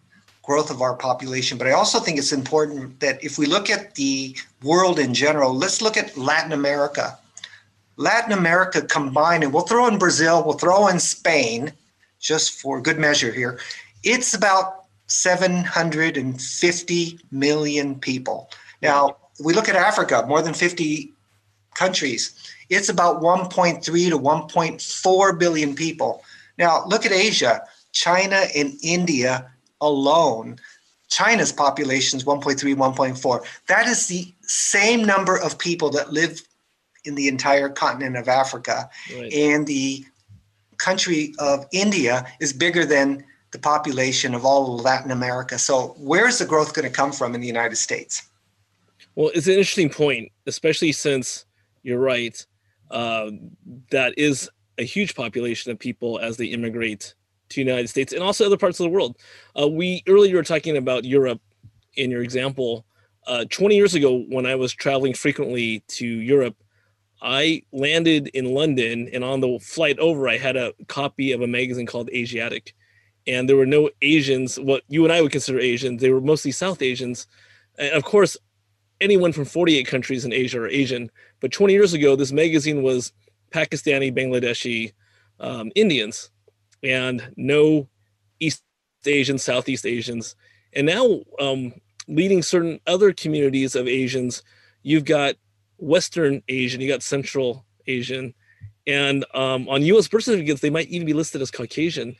growth 0.43 0.71
of 0.71 0.81
our 0.81 0.95
population. 0.95 1.57
But 1.57 1.67
I 1.67 1.71
also 1.71 1.99
think 1.99 2.17
it's 2.17 2.31
important 2.31 2.99
that 2.99 3.23
if 3.23 3.37
we 3.37 3.45
look 3.45 3.69
at 3.69 3.95
the 3.95 4.35
world 4.63 4.97
in 4.99 5.13
general, 5.13 5.53
let's 5.53 5.81
look 5.81 5.97
at 5.97 6.17
Latin 6.17 6.51
America. 6.51 7.17
Latin 7.97 8.31
America 8.31 8.81
combined, 8.81 9.43
and 9.43 9.53
we'll 9.53 9.63
throw 9.63 9.87
in 9.87 9.97
Brazil, 9.97 10.43
we'll 10.43 10.57
throw 10.57 10.87
in 10.87 10.99
Spain, 10.99 11.71
just 12.19 12.59
for 12.59 12.81
good 12.81 12.99
measure 12.99 13.31
here. 13.31 13.59
It's 14.03 14.33
about 14.33 14.85
750 15.07 17.19
million 17.31 17.99
people. 17.99 18.49
Now, 18.81 19.17
we 19.43 19.53
look 19.53 19.69
at 19.69 19.75
Africa, 19.75 20.25
more 20.27 20.41
than 20.41 20.53
50 20.53 21.13
countries. 21.75 22.33
It's 22.69 22.89
about 22.89 23.21
1.3 23.21 23.83
to 23.83 23.91
1.4 23.91 25.39
billion 25.39 25.75
people. 25.75 26.23
Now, 26.57 26.85
look 26.85 27.05
at 27.05 27.11
Asia, 27.11 27.61
China 27.91 28.45
and 28.55 28.73
India 28.83 29.51
alone. 29.81 30.57
China's 31.09 31.51
population 31.51 32.17
is 32.17 32.23
1.3, 32.23 32.75
1.4. 32.75 33.45
That 33.67 33.87
is 33.87 34.07
the 34.07 34.33
same 34.43 35.03
number 35.03 35.37
of 35.37 35.57
people 35.57 35.89
that 35.91 36.13
live 36.13 36.41
in 37.05 37.15
the 37.15 37.27
entire 37.27 37.69
continent 37.69 38.15
of 38.15 38.27
Africa. 38.27 38.89
Right. 39.15 39.33
And 39.33 39.65
the 39.65 40.05
country 40.77 41.33
of 41.39 41.65
India 41.71 42.25
is 42.39 42.53
bigger 42.53 42.85
than 42.85 43.23
the 43.51 43.59
population 43.59 44.33
of 44.33 44.45
all 44.45 44.75
of 44.75 44.81
Latin 44.81 45.11
America. 45.11 45.59
So, 45.59 45.95
where's 45.97 46.39
the 46.39 46.45
growth 46.45 46.73
going 46.73 46.87
to 46.87 46.93
come 46.93 47.11
from 47.11 47.35
in 47.35 47.41
the 47.41 47.47
United 47.47 47.75
States? 47.75 48.23
Well, 49.15 49.31
it's 49.35 49.47
an 49.47 49.53
interesting 49.53 49.89
point, 49.89 50.31
especially 50.47 50.93
since 50.93 51.45
you're 51.83 51.99
right. 51.99 52.45
Uh, 52.89 53.31
that 53.89 54.13
is 54.17 54.49
a 54.77 54.83
huge 54.83 55.15
population 55.15 55.71
of 55.71 55.79
people 55.79 56.19
as 56.19 56.37
they 56.37 56.45
immigrate 56.45 57.13
to 57.49 57.55
the 57.55 57.69
United 57.69 57.89
States 57.89 58.13
and 58.13 58.23
also 58.23 58.45
other 58.45 58.57
parts 58.57 58.79
of 58.79 58.85
the 58.85 58.89
world. 58.89 59.17
Uh, 59.59 59.67
we 59.67 60.03
earlier 60.07 60.35
were 60.37 60.43
talking 60.43 60.77
about 60.77 61.05
Europe 61.05 61.41
in 61.95 62.09
your 62.09 62.23
example. 62.23 62.85
Uh, 63.27 63.45
20 63.49 63.75
years 63.75 63.93
ago, 63.93 64.23
when 64.29 64.45
I 64.45 64.55
was 64.55 64.73
traveling 64.73 65.13
frequently 65.13 65.83
to 65.89 66.05
Europe, 66.05 66.55
I 67.21 67.63
landed 67.71 68.27
in 68.29 68.53
London, 68.53 69.09
and 69.13 69.23
on 69.23 69.41
the 69.41 69.59
flight 69.59 69.99
over, 69.99 70.27
I 70.27 70.37
had 70.37 70.55
a 70.55 70.73
copy 70.87 71.31
of 71.31 71.41
a 71.41 71.47
magazine 71.47 71.85
called 71.85 72.09
Asiatic, 72.09 72.73
and 73.27 73.47
there 73.47 73.55
were 73.55 73.65
no 73.65 73.89
Asians. 74.01 74.59
What 74.59 74.83
you 74.87 75.03
and 75.03 75.13
I 75.13 75.21
would 75.21 75.31
consider 75.31 75.59
Asians, 75.59 76.01
they 76.01 76.09
were 76.09 76.21
mostly 76.21 76.51
South 76.51 76.81
Asians, 76.81 77.27
and 77.77 77.93
of 77.93 78.03
course, 78.03 78.37
anyone 78.99 79.33
from 79.33 79.45
48 79.45 79.87
countries 79.87 80.25
in 80.25 80.33
Asia 80.33 80.61
are 80.61 80.67
Asian. 80.67 81.11
But 81.39 81.51
20 81.51 81.73
years 81.73 81.93
ago, 81.93 82.15
this 82.15 82.31
magazine 82.31 82.83
was 82.83 83.13
Pakistani, 83.51 84.15
Bangladeshi, 84.15 84.93
um, 85.39 85.71
Indians, 85.75 86.29
and 86.83 87.31
no 87.35 87.87
East 88.39 88.63
Asians, 89.05 89.43
Southeast 89.43 89.85
Asians. 89.85 90.35
And 90.73 90.87
now, 90.87 91.21
um, 91.39 91.73
leading 92.07 92.41
certain 92.41 92.79
other 92.87 93.13
communities 93.13 93.75
of 93.75 93.87
Asians, 93.87 94.43
you've 94.83 95.05
got 95.05 95.35
Western 95.81 96.41
Asian, 96.47 96.79
you 96.79 96.87
got 96.87 97.03
Central 97.03 97.65
Asian, 97.87 98.33
and 98.87 99.25
um, 99.33 99.67
on 99.67 99.81
U.S. 99.83 100.07
birth 100.07 100.23
certificates 100.23 100.61
they 100.61 100.69
might 100.69 100.87
even 100.87 101.05
be 101.05 101.13
listed 101.13 101.41
as 101.41 101.51
Caucasian, 101.51 102.15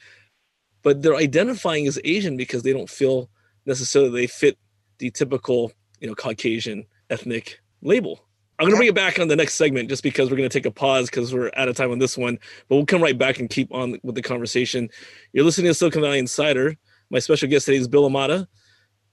but 0.81 1.01
they're 1.01 1.15
identifying 1.15 1.87
as 1.87 1.99
Asian 2.03 2.35
because 2.37 2.63
they 2.63 2.73
don't 2.73 2.89
feel 2.89 3.29
necessarily 3.65 4.09
they 4.09 4.27
fit 4.27 4.57
the 4.97 5.11
typical 5.11 5.71
you 5.99 6.07
know 6.07 6.15
Caucasian 6.15 6.85
ethnic 7.09 7.61
label. 7.81 8.25
I'm 8.59 8.65
going 8.65 8.73
to 8.73 8.77
bring 8.77 8.89
it 8.89 8.95
back 8.95 9.17
on 9.19 9.27
the 9.27 9.35
next 9.35 9.55
segment 9.55 9.89
just 9.89 10.03
because 10.03 10.29
we're 10.29 10.37
going 10.37 10.47
to 10.47 10.53
take 10.53 10.67
a 10.67 10.71
pause 10.71 11.09
because 11.09 11.33
we're 11.33 11.49
out 11.57 11.67
of 11.67 11.75
time 11.75 11.91
on 11.91 11.97
this 11.97 12.15
one, 12.15 12.37
but 12.67 12.75
we'll 12.75 12.85
come 12.85 13.01
right 13.01 13.17
back 13.17 13.39
and 13.39 13.49
keep 13.49 13.73
on 13.73 13.97
with 14.03 14.13
the 14.13 14.21
conversation. 14.21 14.87
You're 15.33 15.45
listening 15.45 15.71
to 15.71 15.73
Silicon 15.73 16.03
Valley 16.03 16.19
Insider. 16.19 16.75
My 17.09 17.17
special 17.17 17.49
guest 17.49 17.65
today 17.65 17.79
is 17.79 17.87
Bill 17.87 18.07
Imada, 18.07 18.45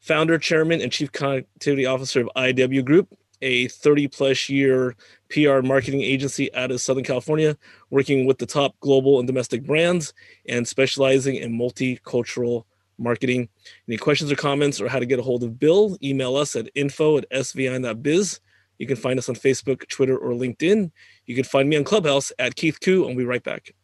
founder, 0.01 0.37
chairman, 0.39 0.83
and 0.83 0.93
chief 0.93 1.13
connectivity 1.13 1.91
officer 1.91 2.21
of 2.21 2.29
IW 2.37 2.85
Group, 2.85 3.09
a 3.43 3.69
30 3.69 4.09
plus 4.09 4.49
year 4.49 4.95
PR 5.31 5.61
marketing 5.61 6.03
agency 6.03 6.53
out 6.55 6.71
of 6.71 6.81
Southern 6.81 7.05
California, 7.05 7.57
working 7.91 8.27
with 8.27 8.39
the 8.39 8.47
top 8.47 8.75
global 8.81 9.19
and 9.19 9.27
domestic 9.27 9.65
brands 9.65 10.13
and 10.49 10.67
specializing 10.67 11.37
in 11.37 11.53
multicultural 11.53 12.65
marketing. 12.99 13.49
Any 13.89 13.97
questions 13.97 14.33
or 14.33 14.37
comments 14.37 14.81
or 14.81 14.89
how 14.89 14.99
to 14.99 15.07
get 15.07 15.19
a 15.19 15.23
hold 15.23 15.43
of 15.45 15.59
Bill, 15.59 15.97
email 16.03 16.37
us 16.37 16.57
at 16.57 16.71
info 16.75 17.19
at 17.19 17.31
svin.biz. 17.31 18.41
You 18.79 18.87
can 18.87 18.97
find 18.97 19.19
us 19.19 19.29
on 19.29 19.35
Facebook, 19.35 19.89
Twitter, 19.89 20.17
or 20.17 20.31
LinkedIn. 20.31 20.91
You 21.27 21.35
can 21.35 21.45
find 21.45 21.69
me 21.69 21.77
on 21.77 21.85
Clubhouse 21.85 22.31
at 22.39 22.55
Keith 22.55 22.81
Koo, 22.81 23.07
and 23.07 23.17
we'll 23.17 23.25
be 23.25 23.29
right 23.29 23.43
back. 23.43 23.75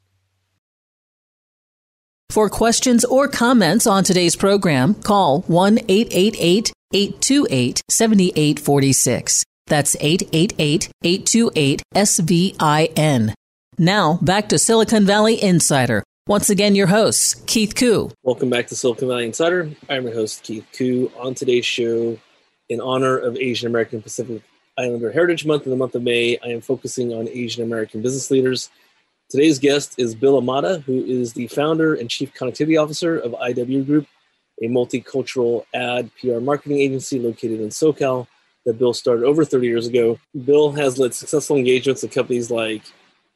For 2.30 2.48
questions 2.48 3.04
or 3.04 3.28
comments 3.28 3.86
on 3.86 4.02
today's 4.02 4.34
program, 4.34 4.94
call 4.94 5.42
1 5.42 5.78
888 5.88 6.72
828 6.92 7.82
7846. 7.88 9.44
That's 9.66 9.96
888 10.00 10.90
828 11.02 11.82
SVIN. 11.94 13.34
Now, 13.78 14.18
back 14.22 14.48
to 14.48 14.58
Silicon 14.58 15.04
Valley 15.06 15.42
Insider. 15.42 16.02
Once 16.26 16.48
again, 16.48 16.74
your 16.74 16.86
host, 16.86 17.46
Keith 17.46 17.74
Koo. 17.74 18.10
Welcome 18.22 18.48
back 18.50 18.68
to 18.68 18.76
Silicon 18.76 19.08
Valley 19.08 19.26
Insider. 19.26 19.70
I'm 19.88 20.04
your 20.04 20.14
host, 20.14 20.42
Keith 20.42 20.66
Koo. 20.72 21.12
On 21.18 21.34
today's 21.34 21.66
show, 21.66 22.18
in 22.68 22.80
honor 22.80 23.18
of 23.18 23.36
Asian 23.36 23.68
American 23.68 24.00
Pacific 24.00 24.42
Islander 24.78 25.12
Heritage 25.12 25.44
Month 25.46 25.64
in 25.64 25.70
the 25.70 25.76
month 25.76 25.94
of 25.94 26.02
May, 26.02 26.38
I 26.42 26.48
am 26.48 26.60
focusing 26.60 27.12
on 27.12 27.28
Asian 27.28 27.62
American 27.62 28.00
business 28.02 28.30
leaders. 28.30 28.70
Today's 29.30 29.58
guest 29.58 29.94
is 29.96 30.14
Bill 30.14 30.40
Imada, 30.40 30.82
who 30.82 31.02
is 31.02 31.32
the 31.32 31.46
founder 31.48 31.94
and 31.94 32.10
chief 32.10 32.34
connectivity 32.34 32.80
officer 32.80 33.18
of 33.18 33.32
IW 33.32 33.86
Group, 33.86 34.06
a 34.62 34.66
multicultural 34.66 35.64
ad 35.74 36.10
PR 36.20 36.40
marketing 36.40 36.78
agency 36.78 37.18
located 37.18 37.60
in 37.60 37.68
SoCal 37.68 38.26
that 38.66 38.78
Bill 38.78 38.92
started 38.92 39.24
over 39.24 39.44
30 39.44 39.66
years 39.66 39.86
ago. 39.86 40.18
Bill 40.44 40.72
has 40.72 40.98
led 40.98 41.14
successful 41.14 41.56
engagements 41.56 42.02
with 42.02 42.12
companies 42.12 42.50
like 42.50 42.82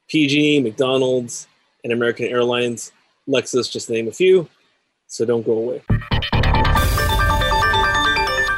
PG, 0.08 0.60
McDonald's, 0.60 1.48
and 1.84 1.92
American 1.92 2.26
Airlines, 2.26 2.92
Lexus, 3.26 3.70
just 3.70 3.86
to 3.86 3.94
name 3.94 4.08
a 4.08 4.12
few. 4.12 4.46
So 5.06 5.24
don't 5.24 5.44
go 5.44 5.52
away. 5.52 5.82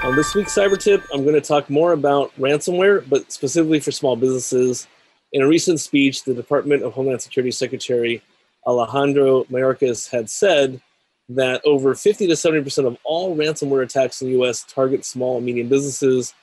On 0.02 0.16
this 0.16 0.34
week's 0.34 0.54
Cyber 0.54 0.78
Tip, 0.78 1.04
I'm 1.14 1.22
going 1.22 1.34
to 1.36 1.40
talk 1.40 1.70
more 1.70 1.92
about 1.92 2.34
ransomware, 2.36 3.08
but 3.08 3.30
specifically 3.30 3.78
for 3.78 3.92
small 3.92 4.16
businesses. 4.16 4.88
In 5.32 5.42
a 5.42 5.46
recent 5.46 5.80
speech, 5.80 6.24
the 6.24 6.34
Department 6.34 6.82
of 6.82 6.92
Homeland 6.92 7.22
Security 7.22 7.52
Secretary 7.52 8.22
Alejandro 8.66 9.44
Mayorkas 9.44 10.10
had 10.10 10.28
said 10.28 10.80
that 11.28 11.60
over 11.64 11.94
50 11.94 12.26
to 12.26 12.32
70% 12.32 12.86
of 12.86 12.98
all 13.04 13.36
ransomware 13.36 13.84
attacks 13.84 14.20
in 14.20 14.28
the 14.28 14.42
US 14.42 14.64
target 14.64 15.04
small 15.04 15.36
and 15.36 15.46
medium 15.46 15.68
businesses, 15.68 16.34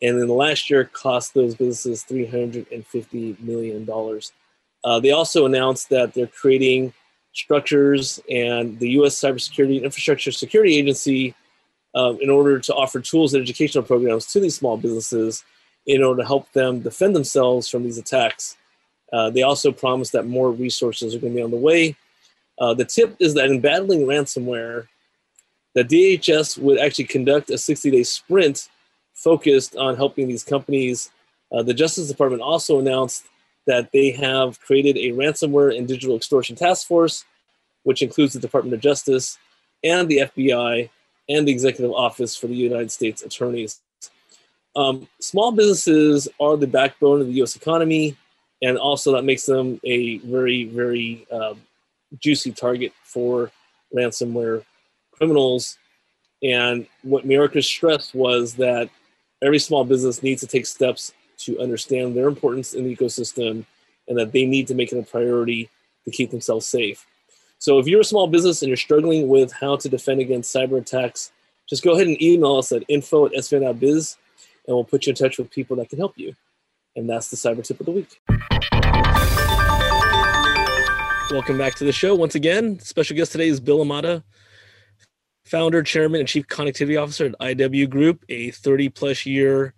and 0.00 0.18
in 0.18 0.28
the 0.28 0.34
last 0.34 0.70
year 0.70 0.84
cost 0.84 1.34
those 1.34 1.54
businesses 1.56 2.04
$350 2.08 3.40
million. 3.40 4.20
Uh, 4.84 5.00
they 5.00 5.10
also 5.10 5.46
announced 5.46 5.88
that 5.88 6.14
they're 6.14 6.28
creating 6.28 6.92
structures 7.32 8.20
and 8.30 8.78
the 8.78 8.90
US 9.00 9.18
Cybersecurity 9.18 9.82
Infrastructure 9.82 10.30
Security 10.30 10.76
Agency 10.76 11.34
um, 11.94 12.18
in 12.20 12.30
order 12.30 12.60
to 12.60 12.74
offer 12.74 13.00
tools 13.00 13.34
and 13.34 13.42
educational 13.42 13.82
programs 13.82 14.26
to 14.26 14.38
these 14.38 14.54
small 14.54 14.76
businesses 14.76 15.44
in 15.86 16.02
order 16.02 16.22
to 16.22 16.26
help 16.26 16.50
them 16.52 16.80
defend 16.80 17.14
themselves 17.14 17.68
from 17.68 17.84
these 17.84 17.98
attacks. 17.98 18.56
Uh, 19.12 19.30
they 19.30 19.42
also 19.42 19.70
promised 19.70 20.12
that 20.12 20.26
more 20.26 20.50
resources 20.50 21.14
are 21.14 21.18
going 21.18 21.32
to 21.32 21.36
be 21.36 21.42
on 21.42 21.50
the 21.50 21.56
way. 21.56 21.96
Uh, 22.58 22.74
the 22.74 22.84
tip 22.84 23.16
is 23.20 23.34
that 23.34 23.50
in 23.50 23.60
battling 23.60 24.06
ransomware, 24.06 24.88
the 25.74 25.84
DHS 25.84 26.58
would 26.58 26.78
actually 26.78 27.04
conduct 27.04 27.50
a 27.50 27.58
60 27.58 27.90
day 27.90 28.02
sprint 28.02 28.68
focused 29.14 29.76
on 29.76 29.96
helping 29.96 30.26
these 30.26 30.42
companies. 30.42 31.10
Uh, 31.52 31.62
the 31.62 31.74
Justice 31.74 32.08
Department 32.08 32.42
also 32.42 32.78
announced 32.78 33.26
that 33.66 33.92
they 33.92 34.10
have 34.10 34.60
created 34.60 34.96
a 34.96 35.14
ransomware 35.16 35.76
and 35.76 35.86
digital 35.86 36.16
extortion 36.16 36.56
task 36.56 36.86
force, 36.86 37.24
which 37.82 38.02
includes 38.02 38.32
the 38.32 38.40
Department 38.40 38.74
of 38.74 38.80
Justice 38.80 39.38
and 39.84 40.08
the 40.08 40.18
FBI 40.18 40.88
and 41.28 41.46
the 41.46 41.52
Executive 41.52 41.92
Office 41.92 42.36
for 42.36 42.46
the 42.46 42.54
United 42.54 42.90
States 42.90 43.22
Attorneys. 43.22 43.80
Um, 44.76 45.08
small 45.20 45.52
businesses 45.52 46.28
are 46.38 46.56
the 46.56 46.66
backbone 46.66 47.22
of 47.22 47.26
the 47.28 47.42
US 47.42 47.56
economy, 47.56 48.14
and 48.62 48.76
also 48.76 49.12
that 49.12 49.24
makes 49.24 49.46
them 49.46 49.80
a 49.84 50.18
very, 50.18 50.64
very 50.64 51.26
uh, 51.32 51.54
juicy 52.18 52.52
target 52.52 52.92
for 53.02 53.50
ransomware 53.94 54.64
criminals. 55.12 55.78
And 56.42 56.86
what 57.02 57.26
Mayorkas 57.26 57.64
stressed 57.64 58.14
was 58.14 58.54
that 58.56 58.90
every 59.42 59.58
small 59.58 59.84
business 59.84 60.22
needs 60.22 60.42
to 60.42 60.46
take 60.46 60.66
steps 60.66 61.12
to 61.38 61.58
understand 61.58 62.14
their 62.14 62.28
importance 62.28 62.74
in 62.74 62.84
the 62.84 62.94
ecosystem 62.94 63.64
and 64.08 64.18
that 64.18 64.32
they 64.32 64.44
need 64.44 64.66
to 64.68 64.74
make 64.74 64.92
it 64.92 64.98
a 64.98 65.02
priority 65.02 65.70
to 66.04 66.10
keep 66.10 66.30
themselves 66.30 66.66
safe. 66.66 67.06
So 67.58 67.78
if 67.78 67.86
you're 67.86 68.02
a 68.02 68.04
small 68.04 68.26
business 68.26 68.60
and 68.60 68.68
you're 68.68 68.76
struggling 68.76 69.28
with 69.28 69.52
how 69.52 69.76
to 69.76 69.88
defend 69.88 70.20
against 70.20 70.54
cyber 70.54 70.78
attacks, 70.78 71.32
just 71.68 71.82
go 71.82 71.94
ahead 71.94 72.06
and 72.06 72.20
email 72.22 72.56
us 72.56 72.72
at 72.72 72.84
info 72.88 73.26
at 73.26 73.32
svin.biz 73.32 74.16
and 74.66 74.74
we'll 74.74 74.84
put 74.84 75.06
you 75.06 75.10
in 75.10 75.16
touch 75.16 75.38
with 75.38 75.50
people 75.50 75.76
that 75.76 75.88
can 75.88 75.98
help 75.98 76.16
you. 76.16 76.34
And 76.94 77.08
that's 77.08 77.28
the 77.28 77.36
cyber 77.36 77.62
tip 77.62 77.80
of 77.80 77.86
the 77.86 77.92
week. 77.92 78.20
Welcome 81.30 81.58
back 81.58 81.74
to 81.76 81.84
the 81.84 81.92
show. 81.92 82.14
Once 82.14 82.34
again, 82.34 82.78
special 82.78 83.16
guest 83.16 83.32
today 83.32 83.48
is 83.48 83.60
Bill 83.60 83.84
Imada, 83.84 84.22
founder, 85.44 85.82
chairman, 85.82 86.20
and 86.20 86.28
chief 86.28 86.46
connectivity 86.46 87.00
officer 87.00 87.26
at 87.26 87.58
IW 87.58 87.90
Group, 87.90 88.24
a 88.28 88.50
30 88.52 88.88
plus 88.90 89.26
year 89.26 89.74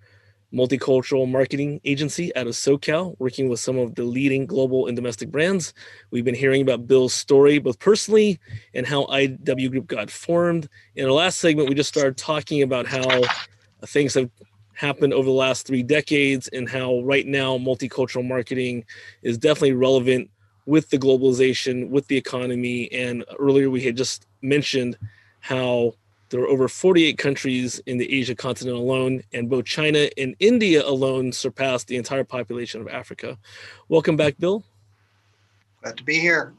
multicultural 0.53 1.31
marketing 1.31 1.81
agency 1.85 2.35
out 2.35 2.47
of 2.47 2.55
SoCal, 2.55 3.15
working 3.19 3.49
with 3.49 3.61
some 3.61 3.79
of 3.79 3.95
the 3.95 4.03
leading 4.03 4.47
global 4.47 4.87
and 4.87 4.97
domestic 4.97 5.31
brands. 5.31 5.75
We've 6.11 6.25
been 6.25 6.35
hearing 6.35 6.63
about 6.63 6.87
Bill's 6.87 7.15
story, 7.15 7.59
both 7.59 7.79
personally 7.79 8.39
and 8.75 8.87
how 8.87 9.05
IW 9.07 9.71
Group 9.71 9.87
got 9.87 10.11
formed. 10.11 10.69
In 10.97 11.05
our 11.05 11.13
last 11.13 11.39
segment, 11.39 11.69
we 11.69 11.75
just 11.75 11.91
started 11.91 12.17
talking 12.17 12.63
about 12.63 12.87
how 12.87 13.23
things 13.87 14.15
have 14.15 14.31
happened 14.79 15.13
over 15.13 15.27
the 15.27 15.33
last 15.33 15.67
three 15.67 15.83
decades 15.83 16.47
and 16.49 16.69
how 16.69 17.01
right 17.01 17.27
now 17.27 17.59
multicultural 17.59 18.25
marketing 18.25 18.85
is 19.23 19.37
definitely 19.37 19.73
relevant 19.73 20.31
with 20.67 20.89
the 20.91 20.97
globalization, 20.97 21.91
with 21.91 22.07
the 22.07 22.17
economy. 22.17 22.91
And 22.93 23.25
earlier 23.41 23.71
we 23.71 23.83
had 23.83 23.97
just 23.97 24.29
mentioned 24.41 24.97
how 25.41 25.95
there 26.29 26.41
are 26.43 26.47
over 26.47 26.69
48 26.69 27.19
countries 27.19 27.81
in 27.87 27.99
the 27.99 28.21
Asia 28.21 28.37
continent 28.37 28.77
alone, 28.77 29.25
and 29.33 29.51
both 29.51 29.65
China 29.65 30.09
and 30.17 30.37
India 30.39 30.87
alone 30.87 31.33
surpassed 31.33 31.89
the 31.89 31.97
entire 31.97 32.23
population 32.23 32.81
of 32.81 32.87
Africa. 32.87 33.37
Welcome 33.89 34.17
back, 34.17 34.39
Bill. 34.39 34.63
Glad 35.83 35.97
to 35.97 36.05
be 36.05 36.21
here. 36.21 36.55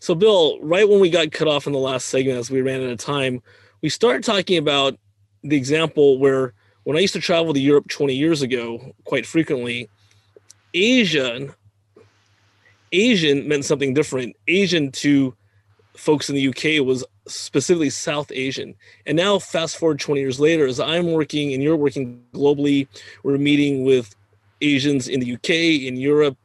So, 0.00 0.14
Bill, 0.14 0.58
right 0.60 0.86
when 0.86 1.00
we 1.00 1.08
got 1.08 1.32
cut 1.32 1.48
off 1.48 1.66
in 1.66 1.72
the 1.72 1.78
last 1.78 2.08
segment 2.08 2.38
as 2.38 2.50
we 2.50 2.60
ran 2.60 2.82
out 2.82 2.90
of 2.90 2.98
time, 2.98 3.40
we 3.80 3.88
started 3.88 4.22
talking 4.22 4.58
about 4.58 4.98
the 5.42 5.56
example 5.56 6.18
where 6.18 6.52
when 6.84 6.96
I 6.96 7.00
used 7.00 7.14
to 7.14 7.20
travel 7.20 7.54
to 7.54 7.60
Europe 7.60 7.88
20 7.88 8.14
years 8.14 8.42
ago, 8.42 8.94
quite 9.04 9.26
frequently, 9.26 9.88
Asian 10.74 11.52
Asian 12.92 13.48
meant 13.48 13.64
something 13.64 13.94
different. 13.94 14.36
Asian 14.48 14.92
to 14.92 15.34
folks 15.96 16.28
in 16.28 16.34
the 16.34 16.48
UK 16.48 16.84
was 16.86 17.04
specifically 17.26 17.90
South 17.90 18.30
Asian. 18.32 18.74
And 19.06 19.16
now, 19.16 19.38
fast 19.38 19.78
forward 19.78 20.00
20 20.00 20.20
years 20.20 20.38
later, 20.38 20.66
as 20.66 20.80
I'm 20.80 21.12
working 21.12 21.52
and 21.52 21.62
you're 21.62 21.76
working 21.76 22.22
globally, 22.34 22.86
we're 23.22 23.38
meeting 23.38 23.84
with 23.84 24.14
Asians 24.60 25.08
in 25.08 25.20
the 25.20 25.34
UK, 25.34 25.50
in 25.86 25.96
Europe, 25.96 26.36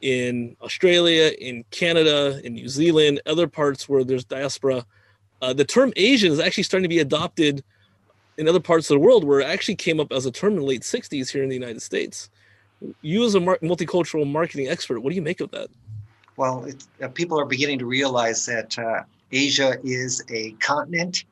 in 0.00 0.56
Australia, 0.62 1.32
in 1.38 1.64
Canada, 1.70 2.40
in 2.44 2.54
New 2.54 2.68
Zealand, 2.68 3.20
other 3.26 3.48
parts 3.48 3.88
where 3.88 4.04
there's 4.04 4.24
diaspora. 4.24 4.84
Uh, 5.40 5.52
the 5.52 5.64
term 5.64 5.92
Asian 5.96 6.32
is 6.32 6.40
actually 6.40 6.62
starting 6.62 6.84
to 6.84 6.94
be 6.94 7.00
adopted 7.00 7.64
in 8.36 8.48
other 8.48 8.60
parts 8.60 8.90
of 8.90 8.94
the 8.94 9.00
world 9.00 9.24
where 9.24 9.40
it 9.40 9.46
actually 9.46 9.76
came 9.76 10.00
up 10.00 10.12
as 10.12 10.26
a 10.26 10.30
term 10.30 10.54
in 10.54 10.60
the 10.60 10.64
late 10.64 10.82
60s 10.82 11.30
here 11.30 11.42
in 11.42 11.48
the 11.48 11.54
United 11.54 11.82
States. 11.82 12.30
You, 13.00 13.24
as 13.24 13.34
a 13.34 13.40
mar- 13.40 13.58
multicultural 13.62 14.30
marketing 14.30 14.68
expert, 14.68 15.00
what 15.00 15.10
do 15.10 15.16
you 15.16 15.22
make 15.22 15.40
of 15.40 15.50
that? 15.52 15.68
Well, 16.36 16.66
uh, 17.00 17.08
people 17.08 17.38
are 17.40 17.44
beginning 17.44 17.78
to 17.78 17.86
realize 17.86 18.44
that 18.46 18.78
uh, 18.78 19.04
Asia 19.30 19.76
is 19.84 20.22
a 20.30 20.52
continent 20.52 21.24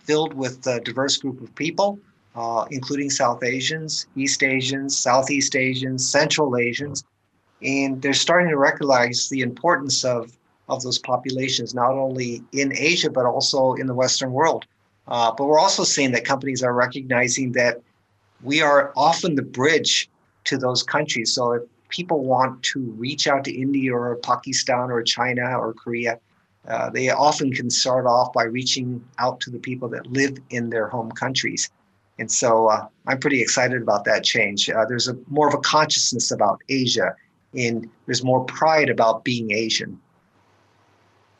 filled 0.00 0.34
with 0.34 0.66
a 0.66 0.80
diverse 0.80 1.16
group 1.16 1.40
of 1.40 1.54
people, 1.54 1.98
uh, 2.34 2.66
including 2.70 3.08
South 3.08 3.44
Asians, 3.44 4.06
East 4.16 4.42
Asians, 4.42 4.98
Southeast 4.98 5.54
Asians, 5.54 6.08
Central 6.08 6.56
Asians. 6.56 7.04
And 7.62 8.02
they're 8.02 8.12
starting 8.12 8.48
to 8.48 8.58
recognize 8.58 9.28
the 9.28 9.40
importance 9.40 10.04
of, 10.04 10.36
of 10.68 10.82
those 10.82 10.98
populations, 10.98 11.74
not 11.74 11.92
only 11.92 12.42
in 12.52 12.72
Asia, 12.76 13.10
but 13.10 13.24
also 13.24 13.74
in 13.74 13.86
the 13.86 13.94
Western 13.94 14.32
world. 14.32 14.66
Uh, 15.08 15.32
but 15.36 15.46
we're 15.46 15.58
also 15.58 15.84
seeing 15.84 16.12
that 16.12 16.24
companies 16.24 16.62
are 16.62 16.74
recognizing 16.74 17.52
that 17.52 17.80
we 18.42 18.62
are 18.62 18.92
often 18.96 19.34
the 19.34 19.42
bridge 19.42 20.08
to 20.44 20.56
those 20.56 20.82
countries. 20.82 21.32
So 21.32 21.52
if 21.52 21.62
people 21.88 22.24
want 22.24 22.62
to 22.64 22.80
reach 22.92 23.26
out 23.26 23.44
to 23.44 23.52
India 23.52 23.94
or 23.94 24.16
Pakistan 24.16 24.90
or 24.90 25.02
China 25.02 25.58
or 25.58 25.74
Korea, 25.74 26.18
uh, 26.68 26.90
they 26.90 27.10
often 27.10 27.52
can 27.52 27.68
start 27.70 28.06
off 28.06 28.32
by 28.32 28.44
reaching 28.44 29.04
out 29.18 29.40
to 29.40 29.50
the 29.50 29.58
people 29.58 29.88
that 29.88 30.06
live 30.06 30.38
in 30.50 30.70
their 30.70 30.88
home 30.88 31.10
countries. 31.10 31.70
And 32.18 32.30
so 32.30 32.68
uh, 32.68 32.86
I'm 33.06 33.18
pretty 33.18 33.40
excited 33.40 33.82
about 33.82 34.04
that 34.04 34.22
change. 34.22 34.70
Uh, 34.70 34.84
there's 34.84 35.08
a 35.08 35.16
more 35.28 35.48
of 35.48 35.54
a 35.54 35.58
consciousness 35.58 36.30
about 36.30 36.60
Asia, 36.68 37.16
and 37.54 37.88
there's 38.06 38.22
more 38.22 38.44
pride 38.44 38.90
about 38.90 39.24
being 39.24 39.50
Asian. 39.50 40.00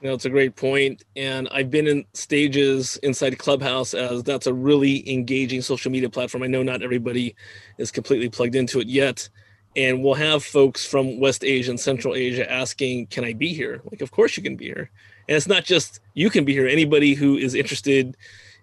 Know, 0.03 0.15
it's 0.15 0.25
a 0.25 0.31
great 0.31 0.57
point. 0.57 1.05
And 1.15 1.49
I've 1.53 1.71
been 1.71 1.87
in 1.87 2.05
stages 2.13 2.97
inside 3.05 3.39
Clubhouse 3.39 3.95
as 3.95 4.25
that's 4.25 4.49
a 4.49 4.53
really 4.53 5.09
engaging 5.09 5.63
social 5.63 5.93
media 5.93 6.11
platform. 6.11 6.43
I 6.43 6.49
know 6.49 6.65
not 6.65 6.83
everybody 6.83 7.37
is 7.79 7.93
completely 7.93 8.29
plugged 8.29 8.57
into 8.57 8.81
it 8.81 8.89
yet. 8.89 9.29
And 9.77 10.03
we'll 10.03 10.15
have 10.15 10.43
folks 10.43 10.85
from 10.85 11.21
West 11.21 11.45
Asia 11.45 11.71
and 11.71 11.79
Central 11.79 12.17
Asia 12.17 12.51
asking, 12.51 13.07
Can 13.07 13.25
I 13.25 13.33
be 13.33 13.55
here? 13.55 13.81
Like, 13.93 14.01
of 14.01 14.11
course 14.11 14.37
you 14.37 14.43
can 14.43 14.57
be 14.57 14.67
here. 14.67 14.91
And 15.29 15.37
it's 15.37 15.47
not 15.47 15.65
just 15.65 16.01
you 16.15 16.31
can 16.31 16.45
be 16.45 16.53
here, 16.53 16.67
anybody 16.67 17.15
who 17.15 17.37
is 17.37 17.55
interested 17.55 18.17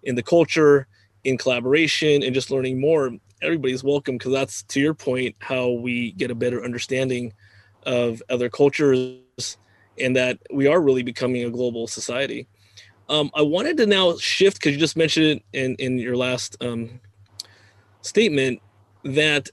in 0.03 0.15
the 0.15 0.23
culture, 0.23 0.87
in 1.23 1.37
collaboration, 1.37 2.21
and 2.21 2.35
just 2.35 2.51
learning 2.51 2.81
more, 2.81 3.11
everybody's 3.41 3.83
welcome 3.83 4.17
because 4.17 4.33
that's 4.33 4.63
to 4.63 4.81
your 4.81 4.93
point 4.93 5.37
how 5.39 5.69
we 5.69 6.11
get 6.11 6.31
a 6.31 6.35
better 6.35 6.65
understanding 6.65 7.31
of 7.83 8.21
other 8.29 8.49
cultures 8.49 9.19
and 9.99 10.15
that 10.15 10.39
we 10.51 10.67
are 10.67 10.81
really 10.81 11.03
becoming 11.03 11.43
a 11.43 11.49
global 11.49 11.87
society. 11.87 12.47
Um, 13.09 13.31
I 13.33 13.41
wanted 13.41 13.77
to 13.77 13.85
now 13.85 14.17
shift 14.17 14.57
because 14.57 14.73
you 14.73 14.77
just 14.77 14.97
mentioned 14.97 15.25
it 15.25 15.43
in, 15.53 15.75
in 15.75 15.97
your 15.97 16.15
last 16.15 16.57
um, 16.61 16.99
statement 18.01 18.61
that 19.03 19.49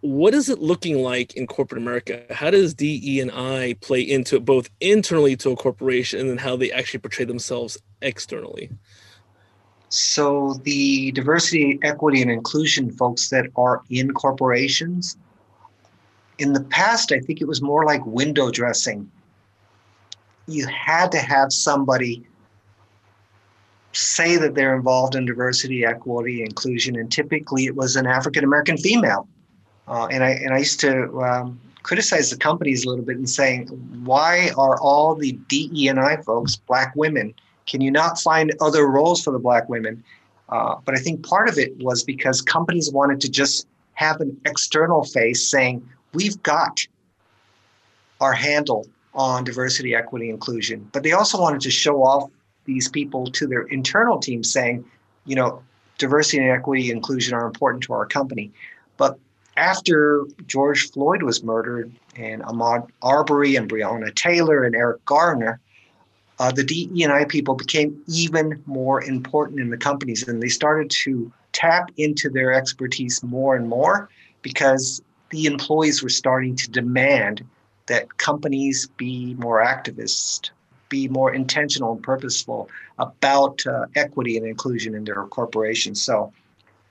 what 0.00 0.32
is 0.32 0.48
it 0.48 0.60
looking 0.60 1.02
like 1.02 1.34
in 1.34 1.46
corporate 1.46 1.82
America? 1.82 2.22
How 2.30 2.50
does 2.50 2.72
DE 2.74 3.20
and 3.20 3.30
I 3.30 3.74
play 3.80 4.00
into 4.00 4.36
it 4.36 4.44
both 4.44 4.70
internally 4.80 5.36
to 5.36 5.50
a 5.50 5.56
corporation 5.56 6.20
and 6.20 6.30
then 6.30 6.38
how 6.38 6.56
they 6.56 6.72
actually 6.72 7.00
portray 7.00 7.26
themselves 7.26 7.76
externally? 8.00 8.70
So 9.90 10.54
the 10.62 11.10
diversity, 11.12 11.78
equity, 11.82 12.22
and 12.22 12.30
inclusion 12.30 12.92
folks 12.92 13.28
that 13.30 13.46
are 13.56 13.82
in 13.90 14.12
corporations, 14.12 15.18
in 16.38 16.52
the 16.54 16.62
past, 16.62 17.12
I 17.12 17.18
think 17.18 17.40
it 17.40 17.48
was 17.48 17.60
more 17.60 17.84
like 17.84 18.04
window 18.06 18.50
dressing. 18.50 19.10
You 20.50 20.66
had 20.66 21.12
to 21.12 21.18
have 21.18 21.52
somebody 21.52 22.26
say 23.92 24.36
that 24.36 24.54
they're 24.54 24.74
involved 24.74 25.14
in 25.14 25.26
diversity, 25.26 25.84
equity, 25.84 26.42
inclusion, 26.42 26.96
and 26.96 27.10
typically 27.10 27.66
it 27.66 27.74
was 27.74 27.96
an 27.96 28.06
African 28.06 28.44
American 28.44 28.76
female 28.76 29.28
uh, 29.90 30.06
and 30.06 30.22
I 30.22 30.30
and 30.30 30.54
I 30.54 30.58
used 30.58 30.80
to 30.80 31.20
um, 31.20 31.60
criticize 31.82 32.30
the 32.30 32.36
companies 32.36 32.84
a 32.84 32.88
little 32.88 33.04
bit 33.04 33.16
and 33.16 33.28
saying, 33.28 33.66
why 34.04 34.50
are 34.56 34.80
all 34.80 35.16
the 35.16 35.32
DE 35.48 35.88
and 35.88 35.98
I 35.98 36.16
folks 36.18 36.56
black 36.56 36.94
women? 36.94 37.34
Can 37.66 37.80
you 37.80 37.90
not 37.90 38.20
find 38.20 38.52
other 38.60 38.86
roles 38.86 39.22
for 39.22 39.32
the 39.32 39.38
black 39.38 39.68
women? 39.68 40.02
Uh, 40.48 40.76
but 40.84 40.96
I 40.96 40.98
think 40.98 41.26
part 41.26 41.48
of 41.48 41.58
it 41.58 41.76
was 41.78 42.04
because 42.04 42.40
companies 42.40 42.92
wanted 42.92 43.20
to 43.22 43.28
just 43.28 43.66
have 43.94 44.20
an 44.20 44.40
external 44.46 45.04
face 45.04 45.48
saying, 45.48 45.86
we've 46.14 46.40
got 46.42 46.86
our 48.20 48.32
handle 48.32 48.86
on 49.14 49.44
diversity, 49.44 49.94
equity, 49.94 50.30
inclusion. 50.30 50.88
But 50.92 51.02
they 51.02 51.12
also 51.12 51.40
wanted 51.40 51.60
to 51.62 51.70
show 51.70 52.02
off 52.02 52.30
these 52.64 52.88
people 52.88 53.26
to 53.26 53.46
their 53.46 53.62
internal 53.62 54.18
team 54.18 54.44
saying, 54.44 54.84
you 55.26 55.34
know, 55.34 55.62
diversity 55.98 56.38
and 56.38 56.50
equity 56.50 56.90
inclusion 56.90 57.34
are 57.34 57.46
important 57.46 57.82
to 57.84 57.92
our 57.92 58.06
company. 58.06 58.50
But 58.96 59.18
after 59.56 60.24
George 60.46 60.90
Floyd 60.90 61.22
was 61.22 61.42
murdered 61.42 61.92
and 62.16 62.42
Ahmaud 62.42 62.88
Arbery 63.02 63.56
and 63.56 63.68
Breonna 63.68 64.14
Taylor 64.14 64.64
and 64.64 64.74
Eric 64.74 65.04
Garner, 65.04 65.60
uh, 66.38 66.50
the 66.50 66.64
DE&I 66.64 67.24
people 67.26 67.54
became 67.54 68.02
even 68.06 68.62
more 68.64 69.02
important 69.02 69.60
in 69.60 69.68
the 69.68 69.76
companies 69.76 70.26
and 70.26 70.42
they 70.42 70.48
started 70.48 70.88
to 70.90 71.30
tap 71.52 71.90
into 71.98 72.30
their 72.30 72.52
expertise 72.52 73.22
more 73.22 73.56
and 73.56 73.68
more 73.68 74.08
because 74.40 75.02
the 75.30 75.44
employees 75.44 76.02
were 76.02 76.08
starting 76.08 76.56
to 76.56 76.70
demand 76.70 77.44
that 77.90 78.18
companies 78.18 78.86
be 78.96 79.34
more 79.34 79.60
activist, 79.64 80.50
be 80.88 81.08
more 81.08 81.34
intentional 81.34 81.92
and 81.92 82.02
purposeful 82.04 82.70
about 83.00 83.66
uh, 83.66 83.86
equity 83.96 84.36
and 84.36 84.46
inclusion 84.46 84.94
in 84.94 85.02
their 85.02 85.24
corporations. 85.24 86.00
So 86.00 86.32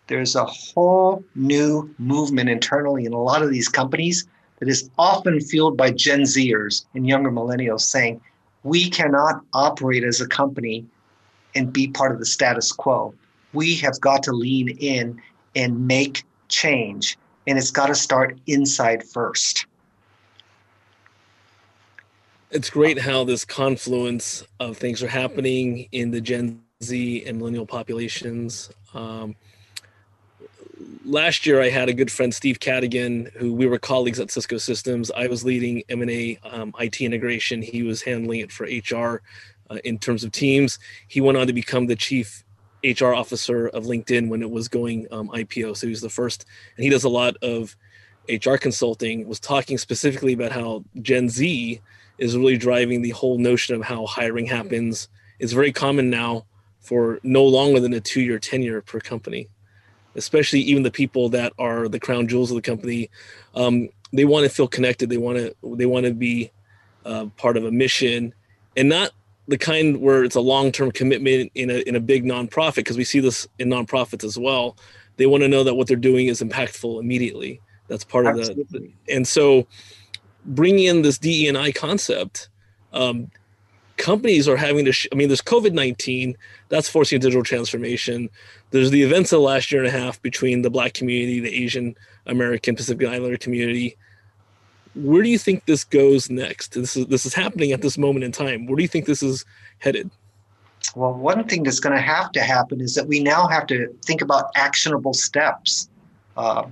there's 0.08 0.36
a 0.36 0.44
whole 0.44 1.24
new 1.36 1.90
movement 2.00 2.50
internally 2.50 3.06
in 3.06 3.14
a 3.14 3.22
lot 3.22 3.42
of 3.42 3.50
these 3.50 3.70
companies 3.70 4.28
that 4.58 4.68
is 4.68 4.90
often 4.98 5.40
fueled 5.40 5.78
by 5.78 5.92
Gen 5.92 6.24
Zers 6.24 6.84
and 6.94 7.08
younger 7.08 7.32
millennials 7.32 7.82
saying, 7.82 8.20
we 8.64 8.90
cannot 8.90 9.42
operate 9.54 10.04
as 10.04 10.20
a 10.20 10.28
company 10.28 10.86
and 11.56 11.72
be 11.72 11.88
part 11.88 12.12
of 12.12 12.20
the 12.20 12.26
status 12.26 12.74
quo. 12.74 13.14
We 13.54 13.76
have 13.76 14.02
got 14.02 14.22
to 14.24 14.34
lean 14.34 14.68
in 14.68 15.22
and 15.56 15.88
make 15.88 16.24
change, 16.50 17.18
and 17.48 17.58
it's 17.58 17.72
got 17.72 17.88
to 17.88 17.96
start 17.96 18.38
inside 18.48 19.08
first. 19.08 19.66
It's 22.52 22.72
great 22.72 22.98
how 22.98 23.26
this 23.26 23.46
confluence 23.46 24.44
of 24.60 24.76
things 24.76 25.04
are 25.04 25.08
happening 25.08 25.88
in 25.92 26.10
the 26.10 26.20
Gen 26.20 26.64
Z 26.82 27.24
and 27.28 27.38
millennial 27.38 27.68
populations. 27.68 28.72
Um, 28.96 29.36
last 31.06 31.46
year 31.46 31.62
I 31.62 31.70
had 31.70 31.90
a 31.90 31.94
good 31.94 32.12
friend 32.12 32.34
Steve 32.34 32.60
Cadigan, 32.60 33.32
who 33.34 33.54
we 33.54 33.68
were 33.68 33.78
colleagues 33.78 34.20
at 34.20 34.32
Cisco 34.32 34.58
Systems. 34.58 35.12
I 35.12 35.28
was 35.28 35.46
leading 35.46 35.84
M 35.90 36.02
and 36.02 36.10
A 36.10 36.40
um, 36.44 36.74
IT 36.80 37.00
integration. 37.02 37.62
He 37.62 37.84
was 37.84 38.02
handling 38.02 38.40
it 38.40 38.52
for 38.52 38.64
HR 38.64 39.22
uh, 39.70 39.78
in 39.84 40.00
terms 40.00 40.24
of 40.24 40.32
teams. 40.32 40.80
He 41.08 41.22
went 41.22 41.38
on 41.38 41.46
to 41.46 41.54
become 41.54 41.86
the 41.86 41.96
chief 41.96 42.44
HR 42.84 43.14
officer 43.14 43.68
of 43.68 43.84
LinkedIn 43.84 44.28
when 44.28 44.42
it 44.42 44.50
was 44.50 44.68
going 44.68 45.06
um, 45.12 45.30
IPO. 45.30 45.78
So 45.78 45.86
he 45.86 45.92
was 45.92 46.02
the 46.02 46.10
first, 46.10 46.46
and 46.78 46.84
he 46.84 46.90
does 46.90 47.04
a 47.04 47.10
lot 47.10 47.38
of 47.44 47.76
HR 48.28 48.56
consulting. 48.56 49.28
Was 49.28 49.40
talking 49.40 49.78
specifically 49.78 50.34
about 50.34 50.52
how 50.52 50.84
Gen 51.04 51.30
Z 51.30 51.80
is 52.20 52.38
really 52.38 52.58
driving 52.58 53.02
the 53.02 53.12
whole 53.12 53.38
notion 53.38 53.76
of 53.76 53.82
how 53.82 54.06
hiring 54.06 54.46
happens. 54.46 55.08
It's 55.40 55.54
very 55.54 55.72
common 55.72 56.10
now 56.10 56.46
for 56.82 57.20
no 57.24 57.44
longer 57.44 57.80
than 57.80 57.94
a 57.94 58.00
two-year 58.00 58.40
tenure 58.40 58.82
per 58.82 59.00
company 59.00 59.50
especially 60.16 60.60
even 60.60 60.84
the 60.84 60.92
people 60.92 61.30
that 61.30 61.54
are 61.60 61.88
the 61.88 62.00
crown 62.00 62.28
jewels 62.28 62.52
of 62.52 62.56
the 62.56 62.62
company 62.62 63.10
um, 63.56 63.90
they 64.12 64.26
want 64.26 64.44
to 64.44 64.50
feel 64.50 64.68
connected 64.68 65.10
they 65.10 65.18
want 65.18 65.38
to 65.38 65.56
they 65.76 65.86
want 65.86 66.06
to 66.06 66.14
be 66.14 66.52
uh, 67.06 67.26
part 67.38 67.58
of 67.58 67.66
a 67.66 67.72
mission 67.72 68.34
and 68.76 68.90
not 68.90 69.12
the 69.48 69.58
kind 69.58 70.00
where 70.00 70.24
it's 70.24 70.36
a 70.36 70.42
long-term 70.42 70.92
commitment 70.92 71.52
in 71.56 71.70
a, 71.70 71.80
in 71.88 71.96
a 71.96 72.00
big 72.00 72.24
nonprofit 72.24 72.76
because 72.76 72.98
we 72.98 73.04
see 73.04 73.20
this 73.20 73.48
in 73.58 73.70
nonprofits 73.70 74.24
as 74.24 74.38
well 74.38 74.76
they 75.18 75.26
want 75.26 75.42
to 75.42 75.48
know 75.48 75.64
that 75.64 75.76
what 75.76 75.88
they're 75.88 75.98
doing 75.98 76.28
is 76.28 76.42
impactful 76.42 77.00
immediately 77.00 77.62
that's 77.88 78.04
part 78.04 78.28
Absolutely. 78.28 78.62
of 78.62 78.70
the 78.70 79.14
and 79.14 79.28
so 79.28 79.66
bringing 80.50 80.86
in 80.86 81.02
this 81.02 81.18
DE 81.18 81.48
and 81.48 81.58
I 81.58 81.72
concept 81.72 82.50
um, 82.94 83.32
companies 83.98 84.48
are 84.48 84.58
having 84.58 84.86
to 84.86 84.92
sh- 84.92 85.08
i 85.12 85.16
mean 85.16 85.28
there's 85.28 85.42
covid-19 85.42 86.34
that's 86.70 86.90
forcing 86.90 87.20
digital 87.20 87.44
transformation. 87.44 88.30
There's 88.72 88.92
the 88.92 89.02
events 89.02 89.32
of 89.32 89.38
the 89.38 89.46
last 89.46 89.72
year 89.72 89.84
and 89.84 89.94
a 89.94 90.00
half 90.00 90.22
between 90.22 90.62
the 90.62 90.70
black 90.70 90.94
community 90.94 91.40
the 91.40 91.54
asian 91.64 91.96
american 92.26 92.76
pacific 92.76 93.08
islander 93.08 93.38
community. 93.38 93.98
Where 94.96 95.22
do 95.22 95.30
you 95.30 95.38
think 95.38 95.66
this 95.66 95.84
goes 95.84 96.30
next? 96.30 96.74
This 96.74 96.98
is 96.98 97.06
this 97.08 97.26
is 97.26 97.34
happening 97.34 97.72
at 97.72 97.82
this 97.82 97.98
moment 97.98 98.26
in 98.26 98.32
time. 98.32 98.66
Where 98.66 98.76
do 98.76 98.82
you 98.82 98.88
think 98.88 99.06
this 99.06 99.22
is 99.22 99.46
headed? 99.80 100.10
Well 100.96 101.14
one 101.14 101.44
thing 101.48 101.64
that's 101.64 101.80
going 101.80 101.96
to 101.96 102.02
have 102.02 102.32
to 102.32 102.42
happen 102.42 102.82
is 102.82 102.96
that 102.96 103.08
we 103.08 103.20
now 103.20 103.48
have 103.48 103.68
to 103.68 103.94
think 104.06 104.22
about 104.22 104.52
actionable 104.56 105.14
steps. 105.14 105.90
Uh, 106.38 106.64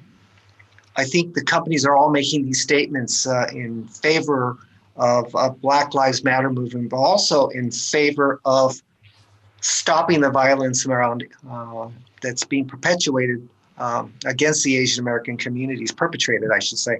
i 0.98 1.04
think 1.04 1.34
the 1.34 1.44
companies 1.44 1.86
are 1.86 1.96
all 1.96 2.10
making 2.10 2.46
these 2.46 2.62
statements 2.62 3.26
uh, 3.26 3.48
in 3.54 3.86
favor 3.88 4.58
of, 4.98 5.62
Black 5.62 5.94
Lives 5.94 6.24
Matter 6.24 6.50
movement, 6.50 6.90
but 6.90 6.98
also 6.98 7.48
in 7.50 7.72
favor 7.72 8.40
of 8.46 8.82
stopping 9.62 10.22
the 10.22 10.30
violence 10.30 10.86
around 10.86 11.26
uh, 11.50 11.88
that's 12.22 12.44
being 12.44 12.68
perpetuated 12.68 13.48
um, 13.78 14.14
against 14.26 14.64
the 14.64 14.78
Asian 14.78 15.04
American 15.04 15.38
communities, 15.38 15.92
perpetrated, 15.92 16.50
I 16.52 16.60
should 16.60 16.80
say. 16.80 17.00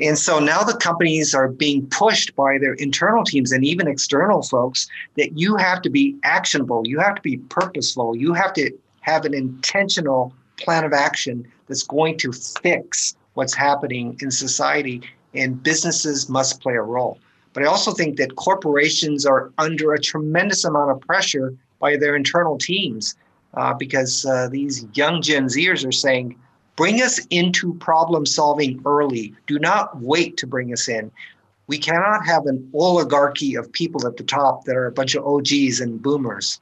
And 0.00 0.18
so 0.18 0.38
now 0.38 0.62
the 0.62 0.76
companies 0.76 1.34
are 1.34 1.48
being 1.48 1.86
pushed 1.88 2.34
by 2.36 2.58
their 2.58 2.74
internal 2.74 3.24
teams 3.24 3.52
and 3.52 3.64
even 3.64 3.88
external 3.88 4.42
folks 4.42 4.88
that 5.16 5.36
you 5.36 5.56
have 5.56 5.82
to 5.82 5.90
be 5.90 6.16
actionable, 6.22 6.86
you 6.86 6.98
have 7.00 7.16
to 7.16 7.22
be 7.22 7.38
purposeful, 7.38 8.16
you 8.16 8.32
have 8.32 8.52
to 8.54 8.70
have 9.00 9.24
an 9.24 9.34
intentional 9.34 10.32
plan 10.56 10.84
of 10.84 10.92
action 10.92 11.46
that's 11.66 11.82
going 11.82 12.16
to 12.18 12.32
fix 12.32 13.16
what's 13.34 13.54
happening 13.54 14.16
in 14.20 14.30
society, 14.30 15.02
and 15.34 15.62
businesses 15.62 16.28
must 16.28 16.60
play 16.60 16.74
a 16.74 16.82
role. 16.82 17.18
But 17.52 17.64
I 17.64 17.66
also 17.66 17.92
think 17.92 18.16
that 18.16 18.36
corporations 18.36 19.26
are 19.26 19.52
under 19.58 19.92
a 19.92 20.00
tremendous 20.00 20.64
amount 20.64 20.90
of 20.90 21.00
pressure 21.00 21.54
by 21.80 21.96
their 21.96 22.14
internal 22.14 22.58
teams 22.58 23.16
uh, 23.54 23.74
because 23.74 24.24
uh, 24.24 24.48
these 24.50 24.86
young 24.94 25.22
Gen 25.22 25.46
Zers 25.46 25.86
are 25.86 25.92
saying, 25.92 26.36
bring 26.76 27.02
us 27.02 27.18
into 27.30 27.74
problem 27.74 28.24
solving 28.24 28.80
early. 28.86 29.34
Do 29.46 29.58
not 29.58 30.00
wait 30.00 30.36
to 30.38 30.46
bring 30.46 30.72
us 30.72 30.88
in. 30.88 31.10
We 31.66 31.78
cannot 31.78 32.26
have 32.26 32.46
an 32.46 32.70
oligarchy 32.74 33.54
of 33.54 33.70
people 33.72 34.06
at 34.06 34.16
the 34.16 34.24
top 34.24 34.64
that 34.64 34.76
are 34.76 34.86
a 34.86 34.92
bunch 34.92 35.14
of 35.14 35.24
OGs 35.24 35.80
and 35.80 36.02
boomers. 36.02 36.60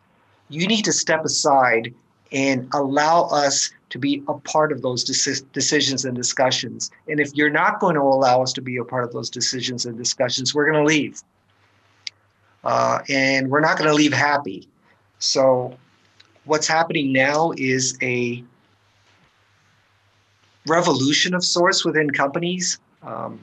You 0.49 0.67
need 0.67 0.85
to 0.85 0.93
step 0.93 1.25
aside 1.25 1.95
and 2.33 2.69
allow 2.73 3.25
us 3.25 3.71
to 3.91 3.99
be 3.99 4.23
a 4.29 4.35
part 4.35 4.71
of 4.71 4.83
those 4.83 5.03
decisions 5.05 6.05
and 6.05 6.15
discussions. 6.15 6.91
And 7.09 7.21
if 7.21 7.35
you're 7.35 7.51
not 7.51 7.81
going 7.81 7.95
to 7.95 8.03
allow 8.03 8.43
us 8.43 8.53
to 8.55 8.61
be 8.61 8.77
a 8.77 8.85
part 8.85 9.05
of 9.05 9.13
those 9.13 9.31
decisions 9.31 9.87
and 9.87 9.97
discussions, 9.97 10.55
we're 10.55 10.71
going 10.71 10.85
to 10.85 10.87
leave. 10.87 11.23
Uh, 12.65 13.01
and 13.09 13.49
we're 13.49 13.61
not 13.61 13.79
going 13.79 13.89
to 13.89 13.95
leave 13.95 14.13
happy. 14.13 14.69
So, 15.21 15.77
what's 16.45 16.67
happening 16.67 17.13
now 17.13 17.53
is 17.57 17.97
a 18.03 18.45
revolution 20.67 21.35
of 21.35 21.45
sorts 21.45 21.85
within 21.85 22.11
companies. 22.11 22.79
Um, 23.03 23.41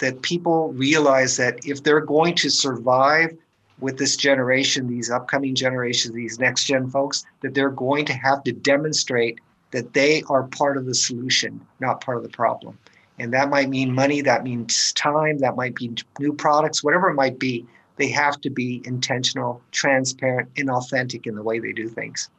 that 0.00 0.20
people 0.22 0.72
realize 0.72 1.36
that 1.36 1.64
if 1.64 1.82
they're 1.82 2.00
going 2.00 2.34
to 2.34 2.50
survive 2.50 3.36
with 3.80 3.98
this 3.98 4.16
generation, 4.16 4.86
these 4.86 5.10
upcoming 5.10 5.54
generations, 5.54 6.14
these 6.14 6.38
next 6.38 6.64
gen 6.64 6.88
folks, 6.88 7.24
that 7.40 7.54
they're 7.54 7.70
going 7.70 8.04
to 8.06 8.12
have 8.12 8.42
to 8.44 8.52
demonstrate 8.52 9.40
that 9.70 9.92
they 9.94 10.22
are 10.28 10.44
part 10.44 10.76
of 10.76 10.86
the 10.86 10.94
solution, 10.94 11.60
not 11.80 12.00
part 12.00 12.16
of 12.16 12.22
the 12.22 12.28
problem. 12.28 12.78
And 13.18 13.32
that 13.34 13.50
might 13.50 13.68
mean 13.68 13.94
money, 13.94 14.22
that 14.22 14.44
means 14.44 14.92
time, 14.94 15.38
that 15.38 15.56
might 15.56 15.74
be 15.74 15.94
new 16.18 16.32
products, 16.32 16.82
whatever 16.82 17.10
it 17.10 17.14
might 17.14 17.38
be. 17.38 17.66
They 17.96 18.08
have 18.08 18.40
to 18.40 18.50
be 18.50 18.80
intentional, 18.86 19.60
transparent, 19.72 20.48
and 20.56 20.70
authentic 20.70 21.26
in 21.26 21.34
the 21.34 21.42
way 21.42 21.58
they 21.58 21.72
do 21.72 21.88
things. 21.88 22.30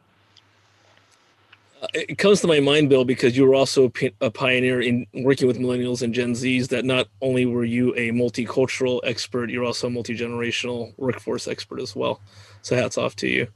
Uh, 1.82 1.88
it 1.94 2.16
comes 2.16 2.40
to 2.40 2.46
my 2.46 2.60
mind, 2.60 2.88
Bill, 2.88 3.04
because 3.04 3.36
you 3.36 3.44
were 3.44 3.56
also 3.56 3.92
a 4.20 4.30
pioneer 4.30 4.80
in 4.80 5.04
working 5.14 5.48
with 5.48 5.58
millennials 5.58 6.02
and 6.02 6.14
Gen 6.14 6.32
Zs. 6.32 6.68
That 6.68 6.84
not 6.84 7.08
only 7.20 7.44
were 7.44 7.64
you 7.64 7.92
a 7.96 8.10
multicultural 8.10 9.00
expert, 9.02 9.50
you're 9.50 9.64
also 9.64 9.88
a 9.88 9.90
multi 9.90 10.16
generational 10.16 10.92
workforce 10.96 11.48
expert 11.48 11.80
as 11.80 11.96
well. 11.96 12.20
So 12.62 12.76
hats 12.76 12.96
off 12.96 13.16
to 13.16 13.28
you. 13.28 13.48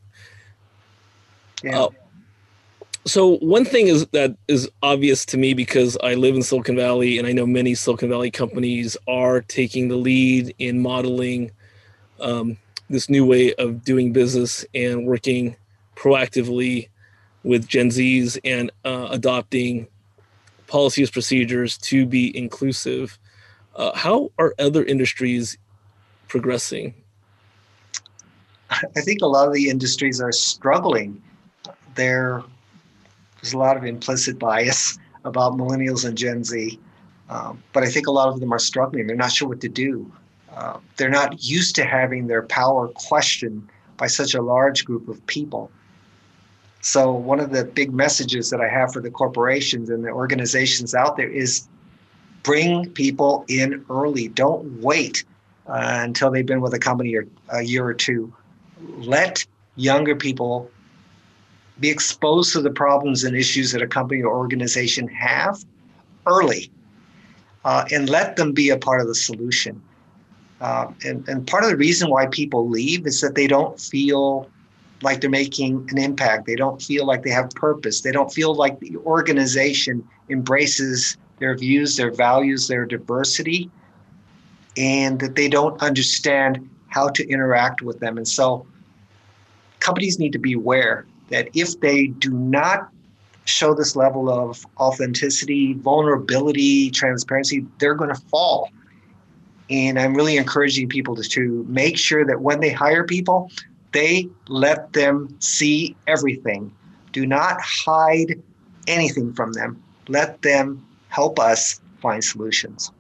Yeah. 1.63 1.83
Uh, 1.83 1.89
so 3.07 3.37
one 3.37 3.65
thing 3.65 3.87
is 3.87 4.07
that 4.09 4.37
is 4.49 4.69
obvious 4.83 5.25
to 5.27 5.39
me 5.39 5.55
because 5.55 5.97
I 6.03 6.15
live 6.15 6.35
in 6.35 6.43
Silicon 6.43 6.75
Valley 6.75 7.19
and 7.19 7.27
I 7.29 7.33
know 7.33 7.47
many 7.47 7.77
Silicon 7.77 8.09
Valley 8.09 8.33
companies 8.33 8.97
are 9.07 9.43
taking 9.43 9.87
the 9.87 9.95
lead 9.95 10.53
in 10.59 10.83
modeling 10.83 11.53
um, 12.19 12.57
this 12.91 13.09
new 13.09 13.25
way 13.25 13.55
of 13.55 13.85
doing 13.85 14.13
business 14.13 14.65
and 14.75 15.07
working 15.07 15.55
proactively 15.95 16.89
with 17.47 17.69
Gen 17.69 17.91
Zs 17.91 18.39
and 18.45 18.71
uh, 18.85 19.09
adopting 19.11 19.87
policies, 20.67 21.11
procedures 21.11 21.79
to 21.79 22.05
be 22.05 22.37
inclusive. 22.37 23.19
Uh, 23.77 23.95
how 23.95 24.33
are 24.39 24.53
other 24.59 24.85
industries 24.85 25.57
progressing? 26.27 26.93
I 28.71 29.01
think 29.01 29.23
a 29.23 29.27
lot 29.27 29.47
of 29.47 29.55
the 29.55 29.71
industries 29.71 30.21
are 30.21 30.33
struggling. 30.33 31.23
There, 31.95 32.43
there's 33.41 33.53
a 33.53 33.59
lot 33.59 33.77
of 33.77 33.85
implicit 33.85 34.41
bias 34.41 34.99
about 35.25 35.53
millennials 35.53 36.05
and 36.05 36.19
Gen 36.19 36.43
Z, 36.43 36.79
um, 37.31 37.63
but 37.73 37.85
I 37.85 37.87
think 37.87 38.09
a 38.09 38.11
lot 38.11 38.29
of 38.29 38.41
them 38.41 38.53
are 38.53 38.59
struggling. 38.59 39.07
They're 39.07 39.15
not 39.15 39.31
sure 39.31 39.49
what 39.49 39.61
to 39.61 39.69
do. 39.69 40.11
Uh, 40.53 40.79
they're 40.97 41.11
not 41.11 41.45
used 41.45 41.77
to 41.77 41.85
having 41.85 42.27
their 42.27 42.43
power 42.43 42.89
questioned 42.89 43.69
by 43.99 44.09
such 44.09 44.35
a 44.35 44.43
large 44.43 44.85
group 44.85 45.09
of 45.09 45.25
people. 45.27 45.71
So 46.87 47.11
one 47.11 47.41
of 47.41 47.51
the 47.51 47.65
big 47.65 47.93
messages 47.93 48.49
that 48.51 48.61
I 48.61 48.69
have 48.69 48.93
for 48.93 49.03
the 49.03 49.11
corporations 49.11 49.91
and 49.91 50.05
the 50.05 50.11
organizations 50.11 50.95
out 50.95 51.17
there 51.17 51.29
is 51.29 51.67
bring 52.45 52.89
people 52.91 53.45
in 53.49 53.85
early. 53.91 54.29
Don't 54.29 54.81
wait 54.81 55.25
uh, 55.67 55.99
until 56.05 56.31
they've 56.31 56.47
been 56.47 56.61
with 56.61 56.75
a 56.75 56.79
company 56.79 57.17
or 57.17 57.27
a 57.49 57.63
year 57.63 57.85
or 57.85 57.93
two. 57.93 58.33
Let 58.99 59.45
younger 59.75 60.15
people 60.15 60.71
be 61.81 61.91
exposed 61.91 62.53
to 62.53 62.61
the 62.61 62.71
problems 62.71 63.25
and 63.25 63.37
issues 63.37 63.73
that 63.73 63.83
a 63.83 63.89
company 63.89 64.23
or 64.23 64.39
organization 64.39 65.09
have 65.09 65.65
early 66.25 66.71
uh, 67.65 67.85
and 67.91 68.09
let 68.09 68.37
them 68.37 68.53
be 68.53 68.71
a 68.71 68.79
part 68.79 69.01
of 69.01 69.09
the 69.09 69.15
solution. 69.17 69.83
Uh, 70.61 70.93
and, 71.05 71.29
and 71.29 71.49
part 71.49 71.65
of 71.65 71.71
the 71.71 71.77
reason 71.77 72.11
why 72.11 72.27
people 72.27 72.69
leave 72.69 73.09
is 73.09 73.21
that 73.23 73.35
they 73.35 73.49
don't 73.49 73.81
feel 73.81 74.49
like 75.03 75.21
they're 75.21 75.31
making 75.31 75.87
an 75.91 75.99
impact. 75.99 76.47
They 76.47 76.57
don't 76.57 76.81
feel 76.81 77.07
like 77.07 77.23
they 77.23 77.31
have 77.31 77.51
purpose. 77.51 78.01
They 78.01 78.13
don't 78.13 78.33
feel 78.33 78.55
like 78.55 78.81
the 78.81 78.97
organization 78.99 80.07
embraces 80.31 81.17
their 81.39 81.57
views, 81.57 81.97
their 81.97 82.11
values, 82.11 82.69
their 82.69 82.87
diversity, 82.87 83.71
and 84.77 85.21
that 85.21 85.35
they 85.35 85.49
don't 85.49 85.81
understand 85.83 86.69
how 86.89 87.09
to 87.11 87.29
interact 87.29 87.83
with 87.83 88.01
them. 88.01 88.17
And 88.17 88.27
so 88.27 88.67
companies 89.81 90.19
need 90.19 90.33
to 90.33 90.39
be 90.39 90.55
aware 90.55 91.07
that 91.29 91.49
if 91.55 91.79
they 91.81 92.07
do 92.07 92.31
not 92.31 92.89
show 93.45 93.75
this 93.75 93.95
level 93.97 94.31
of 94.31 94.67
authenticity, 94.79 95.75
vulnerability, 95.75 96.91
transparency, 96.91 97.67
they're 97.79 97.95
going 97.95 98.15
to 98.15 98.21
fall. 98.23 98.71
And 99.69 99.99
I'm 99.99 100.15
really 100.15 100.37
encouraging 100.37 100.89
people 100.89 101.17
to, 101.17 101.23
to 101.23 101.65
make 101.69 101.99
sure 101.99 102.25
that 102.25 102.41
when 102.41 102.61
they 102.61 102.71
hire 102.71 103.05
people, 103.05 103.51
they 103.97 104.29
let 104.49 104.93
them 104.93 105.35
see 105.41 105.97
everything. 106.07 106.71
Do 107.13 107.25
not 107.25 107.59
hide 107.63 108.43
anything 108.87 109.33
from 109.33 109.55
them. 109.55 109.83
Let 110.09 110.43
them 110.43 110.87
help 111.09 111.39
us 111.39 111.81
find 112.03 112.23
solutions. 112.23 112.93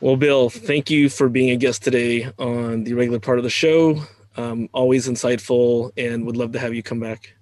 Well, 0.00 0.16
Bill, 0.16 0.50
thank 0.50 0.90
you 0.90 1.08
for 1.08 1.30
being 1.30 1.50
a 1.50 1.56
guest 1.56 1.82
today 1.82 2.30
on 2.38 2.84
the 2.84 2.92
regular 2.92 3.18
part 3.18 3.38
of 3.38 3.44
the 3.44 3.50
show. 3.50 4.02
Um, 4.36 4.68
always 4.74 5.08
insightful 5.08 5.90
and 5.96 6.26
would 6.26 6.36
love 6.36 6.52
to 6.52 6.58
have 6.58 6.74
you 6.74 6.82
come 6.82 7.00
back. 7.00 7.32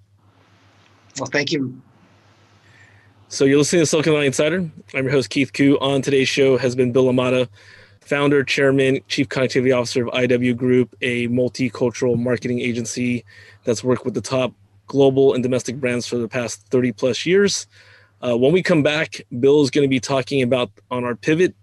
Well, 1.19 1.29
thank 1.33 1.51
you. 1.51 1.81
So 3.27 3.43
you're 3.43 3.57
listening 3.57 3.81
to 3.81 3.85
Silicon 3.87 4.13
Valley 4.13 4.27
Insider. 4.27 4.71
I'm 4.93 5.03
your 5.03 5.11
host, 5.11 5.29
Keith 5.29 5.51
Koo. 5.51 5.77
On 5.81 6.01
today's 6.01 6.29
show 6.29 6.57
has 6.57 6.75
been 6.75 6.93
Bill 6.93 7.05
Imada, 7.05 7.49
founder, 8.01 8.43
chairman, 8.43 8.99
chief 9.07 9.29
connectivity 9.29 9.75
officer 9.75 10.07
of 10.07 10.13
IW 10.13 10.57
Group, 10.57 10.95
a 11.01 11.27
multicultural 11.29 12.17
marketing 12.17 12.59
agency 12.59 13.23
that's 13.63 13.83
worked 13.83 14.05
with 14.05 14.13
the 14.13 14.21
top 14.21 14.53
global 14.87 15.33
and 15.33 15.41
domestic 15.43 15.77
brands 15.77 16.05
for 16.05 16.17
the 16.17 16.27
past 16.27 16.67
30 16.67 16.91
plus 16.91 17.25
years. 17.25 17.67
Uh, 18.21 18.37
when 18.37 18.51
we 18.51 18.61
come 18.61 18.83
back, 18.83 19.21
Bill 19.39 19.61
is 19.61 19.71
going 19.71 19.85
to 19.85 19.89
be 19.89 19.99
talking 19.99 20.41
about 20.41 20.69
on 20.91 21.03
our 21.03 21.15
pivot 21.15 21.55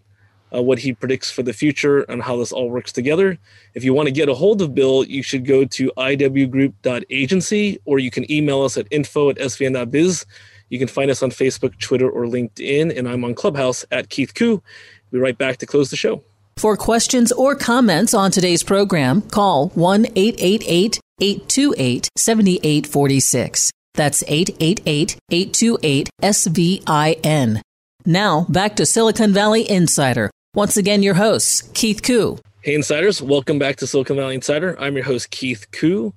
uh, 0.55 0.62
what 0.62 0.79
he 0.79 0.92
predicts 0.92 1.31
for 1.31 1.42
the 1.42 1.53
future 1.53 2.01
and 2.03 2.22
how 2.22 2.37
this 2.37 2.53
all 2.53 2.70
works 2.70 2.92
together. 2.92 3.38
If 3.74 3.85
you 3.85 3.92
want 3.92 4.07
to 4.07 4.12
get 4.12 4.29
a 4.29 4.35
hold 4.35 4.62
of 4.62 4.74
Bill, 4.74 5.05
you 5.05 5.22
should 5.22 5.44
go 5.44 5.64
to 5.64 5.92
iwgroup.agency 5.96 7.81
or 7.85 7.98
you 7.98 8.11
can 8.11 8.31
email 8.33 8.62
us 8.62 8.77
at 8.77 8.87
info 8.90 9.31
at 9.31 9.37
svin.biz. 9.37 10.27
You 10.70 10.79
can 10.79 10.88
find 10.88 11.11
us 11.11 11.22
on 11.22 11.31
Facebook, 11.31 11.79
Twitter, 11.79 12.11
or 12.11 12.24
LinkedIn, 12.24 12.96
and 12.96 13.09
I'm 13.09 13.24
on 13.24 13.35
Clubhouse 13.35 13.87
at 13.90 14.11
Keith 14.11 14.35
Koo. 14.35 14.62
Be 15.11 15.18
right 15.18 15.37
back 15.37 15.57
to 15.59 15.66
close 15.66 15.90
the 15.90 15.96
show. 15.96 16.22
For 16.59 16.77
questions 16.77 17.31
or 17.31 17.55
comments 17.55 18.14
on 18.14 18.33
today's 18.33 18.64
program, 18.64 19.23
call 19.23 19.68
1 19.77 20.07
888 20.16 20.99
828 21.21 22.09
7846. 22.16 23.71
That's 23.94 24.25
888 24.27 25.18
828 25.31 26.11
SVIN. 26.21 27.61
Now, 28.05 28.44
back 28.49 28.75
to 28.75 28.87
Silicon 28.87 29.33
Valley 29.33 29.71
Insider. 29.71 30.33
Once 30.53 30.77
again, 30.77 31.05
your 31.05 31.14
host, 31.14 31.73
Keith 31.75 32.03
Koo. 32.03 32.40
Hey, 32.62 32.75
Insiders. 32.75 33.23
Welcome 33.23 33.61
back 33.61 33.77
to 33.77 33.87
Silicon 33.87 34.16
Valley 34.16 34.35
Insider. 34.35 34.77
I'm 34.81 34.97
your 34.97 35.05
host, 35.05 35.31
Keith 35.31 35.71
Koo. 35.71 36.12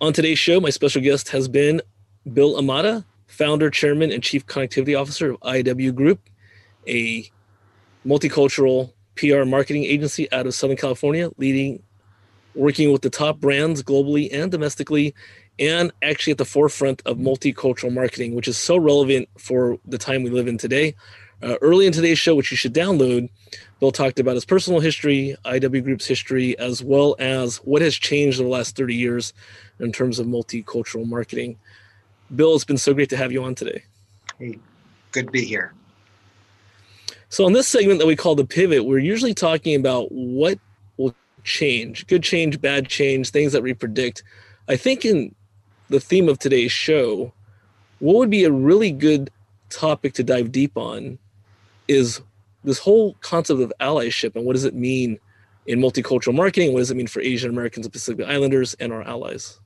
On 0.00 0.12
today's 0.12 0.38
show, 0.38 0.60
my 0.60 0.70
special 0.70 1.02
guest 1.02 1.30
has 1.30 1.48
been 1.48 1.82
Bill 2.32 2.54
Imada, 2.54 3.04
founder, 3.26 3.68
chairman, 3.70 4.12
and 4.12 4.22
chief 4.22 4.46
connectivity 4.46 4.96
officer 4.96 5.32
of 5.32 5.40
IW 5.40 5.92
Group, 5.92 6.20
a 6.86 7.28
multicultural 8.06 8.92
PR 9.16 9.44
marketing 9.44 9.84
agency 9.84 10.30
out 10.32 10.46
of 10.46 10.54
Southern 10.54 10.76
California, 10.76 11.30
leading, 11.38 11.82
working 12.54 12.92
with 12.92 13.02
the 13.02 13.10
top 13.10 13.38
brands 13.38 13.82
globally 13.82 14.28
and 14.32 14.50
domestically, 14.50 15.14
and 15.58 15.92
actually 16.02 16.32
at 16.32 16.38
the 16.38 16.44
forefront 16.44 17.02
of 17.06 17.16
multicultural 17.16 17.92
marketing, 17.92 18.34
which 18.34 18.48
is 18.48 18.58
so 18.58 18.76
relevant 18.76 19.28
for 19.38 19.78
the 19.86 19.98
time 19.98 20.22
we 20.22 20.30
live 20.30 20.48
in 20.48 20.58
today. 20.58 20.94
Uh, 21.42 21.56
early 21.60 21.86
in 21.86 21.92
today's 21.92 22.18
show, 22.18 22.34
which 22.34 22.50
you 22.50 22.56
should 22.56 22.74
download, 22.74 23.28
Bill 23.78 23.92
talked 23.92 24.18
about 24.18 24.34
his 24.34 24.46
personal 24.46 24.80
history, 24.80 25.36
IW 25.44 25.84
Group's 25.84 26.06
history, 26.06 26.58
as 26.58 26.82
well 26.82 27.14
as 27.18 27.58
what 27.58 27.82
has 27.82 27.94
changed 27.94 28.38
in 28.38 28.46
the 28.46 28.50
last 28.50 28.74
30 28.74 28.94
years 28.94 29.34
in 29.78 29.92
terms 29.92 30.18
of 30.18 30.26
multicultural 30.26 31.06
marketing. 31.06 31.58
Bill, 32.34 32.54
it's 32.54 32.64
been 32.64 32.78
so 32.78 32.94
great 32.94 33.10
to 33.10 33.16
have 33.16 33.32
you 33.32 33.44
on 33.44 33.54
today. 33.54 33.84
Hey, 34.38 34.58
good 35.12 35.26
to 35.26 35.32
be 35.32 35.44
here. 35.44 35.75
So, 37.36 37.46
in 37.46 37.52
this 37.52 37.68
segment 37.68 37.98
that 37.98 38.06
we 38.06 38.16
call 38.16 38.34
the 38.34 38.46
pivot, 38.46 38.86
we're 38.86 38.96
usually 38.96 39.34
talking 39.34 39.74
about 39.74 40.10
what 40.10 40.58
will 40.96 41.14
change 41.44 42.06
good 42.06 42.22
change, 42.22 42.62
bad 42.62 42.88
change, 42.88 43.28
things 43.28 43.52
that 43.52 43.62
we 43.62 43.74
predict. 43.74 44.22
I 44.68 44.76
think 44.76 45.04
in 45.04 45.34
the 45.90 46.00
theme 46.00 46.30
of 46.30 46.38
today's 46.38 46.72
show, 46.72 47.34
what 47.98 48.16
would 48.16 48.30
be 48.30 48.44
a 48.44 48.50
really 48.50 48.90
good 48.90 49.28
topic 49.68 50.14
to 50.14 50.24
dive 50.24 50.50
deep 50.50 50.78
on 50.78 51.18
is 51.88 52.22
this 52.64 52.78
whole 52.78 53.12
concept 53.20 53.60
of 53.60 53.70
allyship 53.80 54.34
and 54.34 54.46
what 54.46 54.54
does 54.54 54.64
it 54.64 54.74
mean 54.74 55.18
in 55.66 55.78
multicultural 55.78 56.34
marketing? 56.34 56.72
What 56.72 56.78
does 56.78 56.90
it 56.90 56.96
mean 56.96 57.06
for 57.06 57.20
Asian 57.20 57.50
Americans 57.50 57.84
and 57.84 57.92
Pacific 57.92 58.26
Islanders 58.26 58.72
and 58.80 58.94
our 58.94 59.02
allies? 59.02 59.60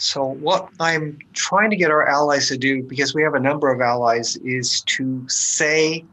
So, 0.00 0.24
what 0.24 0.70
I'm 0.80 1.18
trying 1.34 1.68
to 1.68 1.76
get 1.76 1.90
our 1.90 2.08
allies 2.08 2.48
to 2.48 2.56
do, 2.56 2.82
because 2.82 3.14
we 3.14 3.22
have 3.22 3.34
a 3.34 3.38
number 3.38 3.70
of 3.70 3.82
allies, 3.82 4.36
is 4.36 4.80
to 4.86 5.28
say 5.28 6.06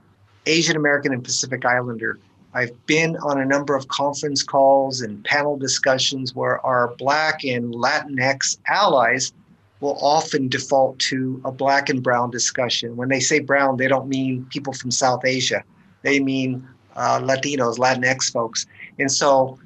Asian 0.45 0.75
American 0.75 1.13
and 1.13 1.23
Pacific 1.23 1.63
Islander. 1.63 2.19
I've 2.53 2.85
been 2.85 3.15
on 3.17 3.39
a 3.39 3.45
number 3.45 3.77
of 3.77 3.87
conference 3.87 4.43
calls 4.43 4.99
and 4.99 5.23
panel 5.23 5.55
discussions 5.55 6.35
where 6.35 6.63
our 6.65 6.95
Black 6.97 7.45
and 7.45 7.73
Latinx 7.73 8.57
allies 8.67 9.31
will 9.79 9.97
often 10.01 10.49
default 10.49 10.99
to 10.99 11.41
a 11.45 11.51
black 11.51 11.87
and 11.87 12.03
brown 12.03 12.29
discussion. 12.29 12.97
When 12.97 13.07
they 13.07 13.21
say 13.21 13.39
brown, 13.39 13.77
they 13.77 13.87
don't 13.87 14.09
mean 14.09 14.45
people 14.51 14.73
from 14.73 14.91
South 14.91 15.23
Asia, 15.23 15.63
they 16.01 16.19
mean 16.19 16.67
uh, 16.97 17.21
Latinos, 17.21 17.77
Latinx 17.77 18.33
folks. 18.33 18.65
And 18.99 19.09
so, 19.09 19.57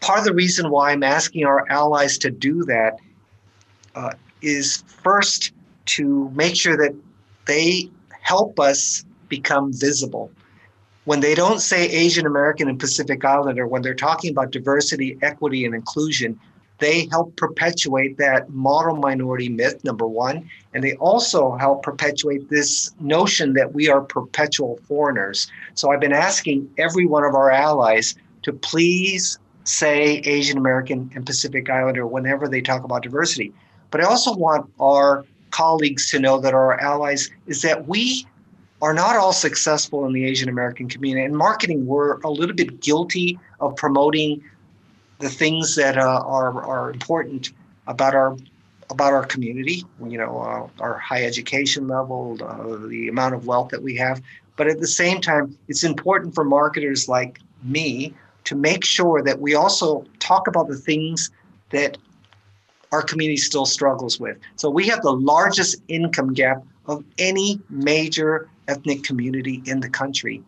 part 0.00 0.18
of 0.18 0.24
the 0.24 0.34
reason 0.34 0.70
why 0.70 0.90
I'm 0.90 1.04
asking 1.04 1.44
our 1.44 1.70
allies 1.70 2.18
to 2.18 2.30
do 2.30 2.64
that 2.64 2.98
uh, 3.94 4.12
is 4.40 4.82
first 4.86 5.52
to 5.84 6.30
make 6.34 6.56
sure 6.56 6.76
that 6.76 6.94
they 7.46 7.90
help 8.20 8.60
us 8.60 9.04
become 9.28 9.72
visible. 9.72 10.30
When 11.04 11.20
they 11.20 11.34
don't 11.34 11.60
say 11.60 11.88
Asian 11.88 12.26
American 12.26 12.68
and 12.68 12.78
Pacific 12.78 13.24
Islander, 13.24 13.66
when 13.66 13.82
they're 13.82 13.94
talking 13.94 14.30
about 14.30 14.52
diversity, 14.52 15.18
equity, 15.22 15.64
and 15.64 15.74
inclusion, 15.74 16.38
they 16.78 17.06
help 17.10 17.36
perpetuate 17.36 18.18
that 18.18 18.50
model 18.50 18.96
minority 18.96 19.48
myth, 19.48 19.82
number 19.84 20.06
one. 20.06 20.48
And 20.74 20.82
they 20.82 20.94
also 20.96 21.56
help 21.56 21.82
perpetuate 21.82 22.48
this 22.50 22.90
notion 23.00 23.52
that 23.54 23.72
we 23.72 23.88
are 23.88 24.00
perpetual 24.00 24.80
foreigners. 24.88 25.50
So 25.74 25.90
I've 25.90 26.00
been 26.00 26.12
asking 26.12 26.68
every 26.78 27.06
one 27.06 27.24
of 27.24 27.34
our 27.34 27.50
allies 27.50 28.14
to 28.42 28.52
please 28.52 29.38
say 29.64 30.22
Asian 30.24 30.58
American 30.58 31.10
and 31.14 31.24
Pacific 31.24 31.70
Islander 31.70 32.06
whenever 32.06 32.48
they 32.48 32.60
talk 32.60 32.82
about 32.84 33.02
diversity. 33.02 33.52
But 33.92 34.00
I 34.00 34.04
also 34.04 34.34
want 34.34 34.68
our 34.80 35.24
colleagues 35.50 36.10
to 36.10 36.18
know 36.18 36.40
that 36.40 36.54
our 36.54 36.80
allies 36.80 37.30
is 37.46 37.62
that 37.62 37.86
we 37.86 38.26
are 38.80 38.94
not 38.94 39.14
all 39.14 39.32
successful 39.32 40.04
in 40.06 40.12
the 40.12 40.24
Asian 40.24 40.48
American 40.48 40.88
community. 40.88 41.24
In 41.24 41.36
marketing, 41.36 41.86
we're 41.86 42.18
a 42.22 42.30
little 42.30 42.56
bit 42.56 42.80
guilty 42.80 43.38
of 43.60 43.76
promoting 43.76 44.42
the 45.20 45.28
things 45.28 45.76
that 45.76 45.96
uh, 45.98 46.22
are 46.24 46.64
are 46.64 46.90
important 46.90 47.52
about 47.86 48.14
our 48.14 48.36
about 48.90 49.12
our 49.12 49.24
community. 49.24 49.84
You 50.04 50.18
know, 50.18 50.40
uh, 50.40 50.82
our 50.82 50.98
high 50.98 51.24
education 51.24 51.86
level, 51.86 52.38
uh, 52.42 52.88
the 52.88 53.08
amount 53.08 53.34
of 53.34 53.46
wealth 53.46 53.68
that 53.68 53.82
we 53.82 53.94
have. 53.96 54.20
But 54.56 54.66
at 54.66 54.80
the 54.80 54.88
same 54.88 55.20
time, 55.20 55.56
it's 55.68 55.84
important 55.84 56.34
for 56.34 56.44
marketers 56.44 57.08
like 57.08 57.38
me 57.62 58.14
to 58.44 58.56
make 58.56 58.84
sure 58.84 59.22
that 59.22 59.40
we 59.40 59.54
also 59.54 60.04
talk 60.18 60.48
about 60.48 60.68
the 60.68 60.76
things 60.76 61.30
that 61.70 61.98
our 62.92 63.02
community 63.02 63.38
still 63.38 63.66
struggles 63.66 64.20
with. 64.20 64.38
So 64.56 64.70
we 64.70 64.86
have 64.88 65.02
the 65.02 65.12
largest 65.12 65.82
income 65.88 66.34
gap 66.34 66.62
of 66.86 67.04
any 67.18 67.60
major 67.70 68.48
ethnic 68.68 69.02
community 69.02 69.62
in 69.66 69.80
the 69.80 69.88
country, 69.88 70.42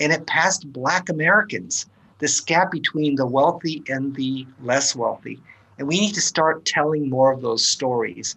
and 0.00 0.12
it 0.12 0.26
passed 0.26 0.72
Black 0.72 1.08
Americans 1.08 1.86
this 2.18 2.40
gap 2.40 2.70
between 2.70 3.14
the 3.14 3.26
wealthy 3.26 3.82
and 3.88 4.14
the 4.14 4.46
less 4.62 4.96
wealthy. 4.96 5.40
And 5.78 5.86
we 5.86 6.00
need 6.00 6.14
to 6.14 6.20
start 6.20 6.64
telling 6.64 7.08
more 7.08 7.32
of 7.32 7.40
those 7.40 7.66
stories. 7.66 8.36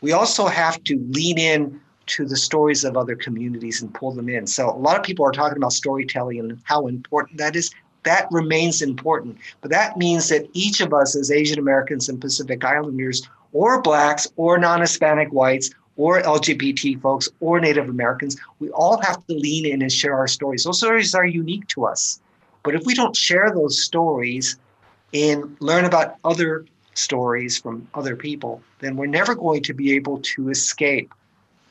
We 0.00 0.12
also 0.12 0.46
have 0.46 0.82
to 0.84 0.98
lean 1.10 1.38
in 1.38 1.80
to 2.06 2.26
the 2.26 2.36
stories 2.36 2.84
of 2.84 2.96
other 2.96 3.14
communities 3.14 3.80
and 3.80 3.94
pull 3.94 4.10
them 4.12 4.28
in. 4.28 4.46
So 4.46 4.70
a 4.70 4.76
lot 4.76 4.96
of 4.96 5.04
people 5.04 5.24
are 5.24 5.30
talking 5.30 5.56
about 5.56 5.72
storytelling 5.72 6.40
and 6.40 6.60
how 6.64 6.88
important 6.88 7.38
that 7.38 7.54
is. 7.54 7.70
That 8.04 8.26
remains 8.30 8.82
important. 8.82 9.38
But 9.60 9.70
that 9.70 9.96
means 9.96 10.28
that 10.28 10.48
each 10.52 10.80
of 10.80 10.92
us 10.92 11.14
as 11.14 11.30
Asian 11.30 11.58
Americans 11.58 12.08
and 12.08 12.20
Pacific 12.20 12.64
Islanders 12.64 13.28
or 13.52 13.80
blacks 13.80 14.26
or 14.36 14.58
non-Hispanic 14.58 15.32
whites 15.32 15.70
or 15.96 16.22
LGBT 16.22 17.00
folks 17.00 17.28
or 17.40 17.60
Native 17.60 17.88
Americans, 17.88 18.36
we 18.58 18.70
all 18.70 19.00
have 19.02 19.24
to 19.26 19.34
lean 19.34 19.66
in 19.66 19.82
and 19.82 19.92
share 19.92 20.14
our 20.14 20.26
stories. 20.26 20.64
Those 20.64 20.78
stories 20.78 21.14
are 21.14 21.26
unique 21.26 21.66
to 21.68 21.84
us. 21.84 22.20
But 22.62 22.74
if 22.74 22.84
we 22.84 22.94
don't 22.94 23.14
share 23.14 23.50
those 23.50 23.82
stories 23.82 24.56
and 25.12 25.56
learn 25.60 25.84
about 25.84 26.16
other 26.24 26.64
stories 26.94 27.58
from 27.58 27.88
other 27.94 28.16
people, 28.16 28.62
then 28.80 28.96
we're 28.96 29.06
never 29.06 29.34
going 29.34 29.62
to 29.64 29.74
be 29.74 29.94
able 29.94 30.20
to 30.20 30.48
escape 30.48 31.12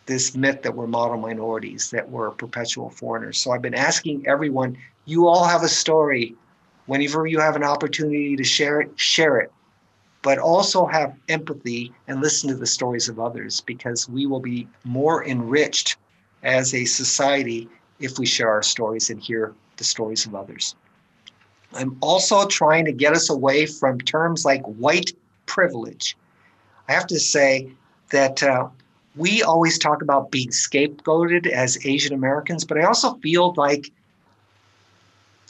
this 0.05 0.35
myth 0.35 0.61
that 0.63 0.75
we're 0.75 0.87
model 0.87 1.17
minorities, 1.17 1.91
that 1.91 2.09
we're 2.09 2.31
perpetual 2.31 2.89
foreigners. 2.89 3.37
So 3.37 3.51
I've 3.51 3.61
been 3.61 3.75
asking 3.75 4.27
everyone, 4.27 4.77
you 5.05 5.27
all 5.27 5.43
have 5.43 5.63
a 5.63 5.69
story. 5.69 6.35
Whenever 6.85 7.25
you 7.25 7.39
have 7.39 7.55
an 7.55 7.63
opportunity 7.63 8.35
to 8.35 8.43
share 8.43 8.81
it, 8.81 8.91
share 8.99 9.37
it. 9.37 9.51
But 10.21 10.37
also 10.37 10.85
have 10.85 11.15
empathy 11.29 11.93
and 12.07 12.21
listen 12.21 12.49
to 12.49 12.55
the 12.55 12.67
stories 12.67 13.09
of 13.09 13.19
others 13.19 13.61
because 13.61 14.07
we 14.07 14.25
will 14.25 14.39
be 14.39 14.67
more 14.83 15.25
enriched 15.25 15.97
as 16.43 16.73
a 16.73 16.85
society 16.85 17.67
if 17.99 18.19
we 18.19 18.25
share 18.25 18.49
our 18.49 18.63
stories 18.63 19.09
and 19.09 19.21
hear 19.21 19.53
the 19.77 19.83
stories 19.83 20.25
of 20.25 20.35
others. 20.35 20.75
I'm 21.73 21.97
also 22.01 22.45
trying 22.47 22.85
to 22.85 22.91
get 22.91 23.13
us 23.13 23.29
away 23.29 23.65
from 23.65 23.99
terms 23.99 24.45
like 24.45 24.61
white 24.63 25.11
privilege. 25.45 26.17
I 26.87 26.93
have 26.93 27.07
to 27.07 27.19
say 27.19 27.71
that 28.09 28.43
uh, 28.43 28.67
we 29.15 29.41
always 29.41 29.77
talk 29.77 30.01
about 30.01 30.31
being 30.31 30.49
scapegoated 30.49 31.47
as 31.47 31.83
Asian 31.85 32.13
Americans, 32.13 32.65
but 32.65 32.77
I 32.77 32.83
also 32.83 33.13
feel 33.15 33.53
like 33.55 33.91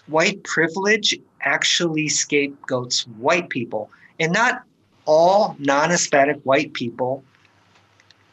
white 0.07 0.43
privilege 0.43 1.17
actually 1.41 2.07
scapegoats 2.07 3.07
white 3.17 3.49
people. 3.49 3.89
And 4.19 4.31
not 4.31 4.63
all 5.05 5.55
non 5.59 5.89
Hispanic 5.89 6.41
white 6.43 6.73
people, 6.73 7.23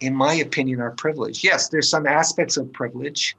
in 0.00 0.14
my 0.14 0.34
opinion, 0.34 0.80
are 0.80 0.90
privileged. 0.92 1.42
Yes, 1.42 1.68
there's 1.68 1.88
some 1.88 2.06
aspects 2.06 2.56
of 2.56 2.72
privilege, 2.72 3.36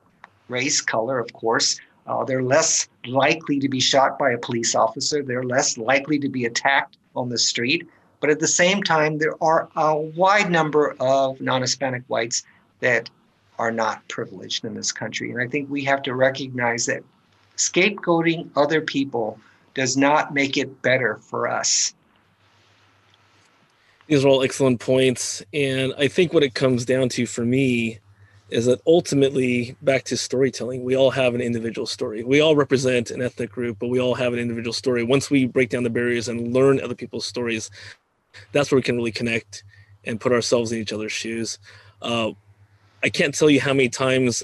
race, 0.47 0.81
color, 0.81 1.19
of 1.19 1.31
course, 1.33 1.79
uh, 2.09 2.23
they're 2.23 2.43
less 2.43 2.89
likely 3.05 3.59
to 3.59 3.69
be 3.69 3.79
shot 3.79 4.17
by 4.17 4.31
a 4.31 4.37
police 4.37 4.73
officer. 4.73 5.21
They're 5.21 5.43
less 5.43 5.77
likely 5.77 6.17
to 6.19 6.27
be 6.27 6.45
attacked 6.45 6.97
on 7.15 7.29
the 7.29 7.37
street. 7.37 7.87
But 8.19 8.31
at 8.31 8.39
the 8.39 8.47
same 8.47 8.81
time, 8.81 9.19
there 9.19 9.41
are 9.43 9.69
a 9.75 9.95
wide 9.95 10.49
number 10.49 10.95
of 10.99 11.39
non 11.39 11.61
Hispanic 11.61 12.03
whites 12.07 12.43
that 12.79 13.11
are 13.59 13.71
not 13.71 14.07
privileged 14.07 14.65
in 14.65 14.73
this 14.73 14.91
country. 14.91 15.31
And 15.31 15.39
I 15.39 15.47
think 15.47 15.69
we 15.69 15.83
have 15.83 16.01
to 16.03 16.15
recognize 16.15 16.87
that 16.87 17.03
scapegoating 17.59 18.49
other 18.55 18.81
people 18.81 19.37
does 19.73 19.95
not 19.95 20.33
make 20.33 20.57
it 20.57 20.81
better 20.81 21.17
for 21.17 21.47
us. 21.47 21.93
These 24.07 24.25
are 24.25 24.27
all 24.27 24.41
excellent 24.41 24.79
points. 24.79 25.43
And 25.53 25.93
I 25.97 26.07
think 26.07 26.33
what 26.33 26.41
it 26.41 26.55
comes 26.55 26.85
down 26.85 27.09
to 27.09 27.27
for 27.27 27.45
me 27.45 27.99
is 28.49 28.65
that 28.65 28.81
ultimately 28.87 29.75
back 29.83 30.03
to 30.03 30.17
storytelling 30.17 30.83
we 30.83 30.97
all 30.97 31.11
have 31.11 31.35
an 31.35 31.41
individual 31.41 31.85
story 31.85 32.23
we 32.23 32.39
all 32.39 32.55
represent 32.55 33.11
an 33.11 33.21
ethnic 33.21 33.51
group 33.51 33.77
but 33.79 33.89
we 33.89 33.99
all 34.01 34.15
have 34.15 34.33
an 34.33 34.39
individual 34.39 34.73
story 34.73 35.03
once 35.03 35.29
we 35.29 35.45
break 35.45 35.69
down 35.69 35.83
the 35.83 35.89
barriers 35.89 36.27
and 36.27 36.51
learn 36.51 36.81
other 36.81 36.95
people's 36.95 37.27
stories 37.27 37.69
that's 38.51 38.71
where 38.71 38.77
we 38.77 38.81
can 38.81 38.95
really 38.95 39.11
connect 39.11 39.63
and 40.05 40.19
put 40.19 40.31
ourselves 40.31 40.71
in 40.71 40.79
each 40.79 40.91
other's 40.91 41.11
shoes 41.11 41.59
uh, 42.01 42.31
i 43.03 43.09
can't 43.09 43.35
tell 43.35 43.51
you 43.51 43.61
how 43.61 43.71
many 43.71 43.87
times 43.87 44.41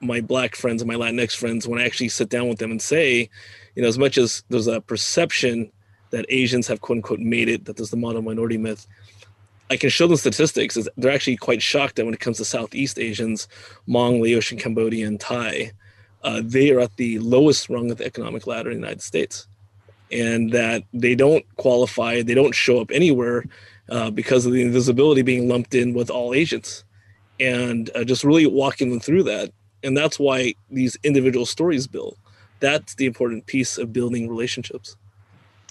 my 0.00 0.20
black 0.20 0.54
friends 0.54 0.82
and 0.82 0.90
my 0.90 0.96
latinx 0.96 1.34
friends 1.36 1.66
when 1.66 1.80
i 1.80 1.84
actually 1.84 2.08
sit 2.08 2.28
down 2.28 2.48
with 2.48 2.58
them 2.58 2.70
and 2.70 2.82
say 2.82 3.28
you 3.74 3.82
know 3.82 3.88
as 3.88 3.98
much 3.98 4.18
as 4.18 4.44
there's 4.48 4.66
a 4.66 4.80
perception 4.80 5.70
that 6.10 6.24
asians 6.28 6.66
have 6.66 6.80
quote 6.80 6.96
unquote 6.98 7.20
made 7.20 7.48
it 7.48 7.64
that 7.64 7.76
there's 7.76 7.90
the 7.90 7.96
model 7.96 8.22
minority 8.22 8.58
myth 8.58 8.86
I 9.70 9.76
can 9.76 9.90
show 9.90 10.06
them 10.06 10.16
statistics. 10.16 10.76
Is 10.76 10.88
they're 10.96 11.12
actually 11.12 11.36
quite 11.36 11.62
shocked 11.62 11.96
that 11.96 12.04
when 12.04 12.14
it 12.14 12.20
comes 12.20 12.38
to 12.38 12.44
Southeast 12.44 12.98
Asians, 12.98 13.48
Hmong, 13.88 14.20
Laotian, 14.20 14.58
Cambodian, 14.58 15.18
Thai, 15.18 15.72
uh, 16.22 16.42
they 16.44 16.70
are 16.70 16.80
at 16.80 16.96
the 16.96 17.18
lowest 17.18 17.68
rung 17.68 17.90
of 17.90 17.98
the 17.98 18.06
economic 18.06 18.46
ladder 18.46 18.70
in 18.70 18.80
the 18.80 18.86
United 18.86 19.02
States, 19.02 19.46
and 20.10 20.52
that 20.52 20.84
they 20.92 21.14
don't 21.14 21.44
qualify, 21.56 22.22
they 22.22 22.34
don't 22.34 22.54
show 22.54 22.80
up 22.80 22.90
anywhere 22.90 23.44
uh, 23.90 24.10
because 24.10 24.46
of 24.46 24.52
the 24.52 24.62
invisibility 24.62 25.22
being 25.22 25.48
lumped 25.48 25.74
in 25.74 25.94
with 25.94 26.10
all 26.10 26.34
Asians, 26.34 26.84
and 27.38 27.90
uh, 27.94 28.04
just 28.04 28.24
really 28.24 28.46
walking 28.46 28.90
them 28.90 29.00
through 29.00 29.22
that. 29.24 29.52
And 29.82 29.96
that's 29.96 30.18
why 30.18 30.54
these 30.70 30.96
individual 31.04 31.46
stories 31.46 31.86
build. 31.86 32.16
That's 32.60 32.94
the 32.94 33.06
important 33.06 33.46
piece 33.46 33.78
of 33.78 33.92
building 33.92 34.28
relationships. 34.28 34.96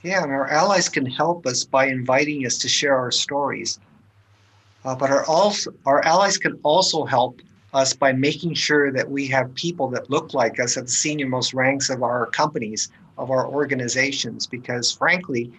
Yeah, 0.04 0.24
and 0.24 0.32
our 0.32 0.48
allies 0.48 0.90
can 0.90 1.06
help 1.06 1.46
us 1.46 1.64
by 1.64 1.88
inviting 1.88 2.46
us 2.46 2.58
to 2.60 2.70
share 2.70 2.98
our 2.98 3.12
stories. 3.12 3.80
Uh, 4.86 4.96
but 4.96 5.10
our, 5.10 5.26
also, 5.26 5.74
our 5.86 6.04
allies 6.06 6.38
can 6.38 6.60
also 6.64 7.04
help 7.04 7.42
us 7.74 7.94
by 7.94 8.14
making 8.14 8.54
sure 8.54 8.92
that 8.92 9.10
we 9.10 9.28
have 9.28 9.54
people 9.56 9.90
that 9.90 10.10
look 10.10 10.34
like 10.34 10.60
us 10.60 10.78
at 10.78 10.86
the 10.86 10.92
senior 10.92 11.28
most 11.28 11.54
ranks 11.54 11.90
of 11.90 12.04
our 12.04 12.28
companies, 12.28 12.90
of 13.18 13.32
our 13.32 13.48
organizations, 13.48 14.48
because 14.48 14.92
frankly, 14.92 15.52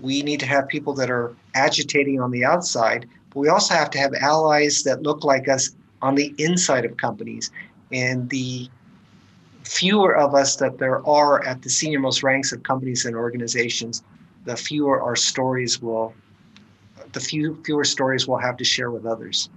we 0.00 0.22
need 0.22 0.40
to 0.40 0.46
have 0.46 0.68
people 0.68 0.94
that 0.94 1.10
are 1.10 1.34
agitating 1.54 2.20
on 2.20 2.30
the 2.30 2.44
outside, 2.44 3.06
but 3.30 3.40
we 3.40 3.48
also 3.48 3.74
have 3.74 3.90
to 3.90 3.98
have 3.98 4.12
allies 4.14 4.82
that 4.84 5.02
look 5.02 5.24
like 5.24 5.48
us 5.48 5.70
on 6.02 6.14
the 6.14 6.34
inside 6.38 6.84
of 6.84 6.96
companies. 6.96 7.50
And 7.92 8.28
the 8.30 8.68
fewer 9.64 10.16
of 10.16 10.34
us 10.34 10.56
that 10.56 10.78
there 10.78 11.06
are 11.06 11.44
at 11.44 11.62
the 11.62 11.70
senior 11.70 11.98
most 11.98 12.22
ranks 12.22 12.52
of 12.52 12.62
companies 12.62 13.04
and 13.04 13.16
organizations, 13.16 14.02
the 14.44 14.56
fewer 14.56 15.02
our 15.02 15.16
stories 15.16 15.82
will, 15.82 16.14
the 17.12 17.20
few 17.20 17.60
fewer 17.64 17.84
stories 17.84 18.26
we'll 18.26 18.38
have 18.38 18.56
to 18.56 18.64
share 18.64 18.90
with 18.90 19.06
others. 19.06 19.48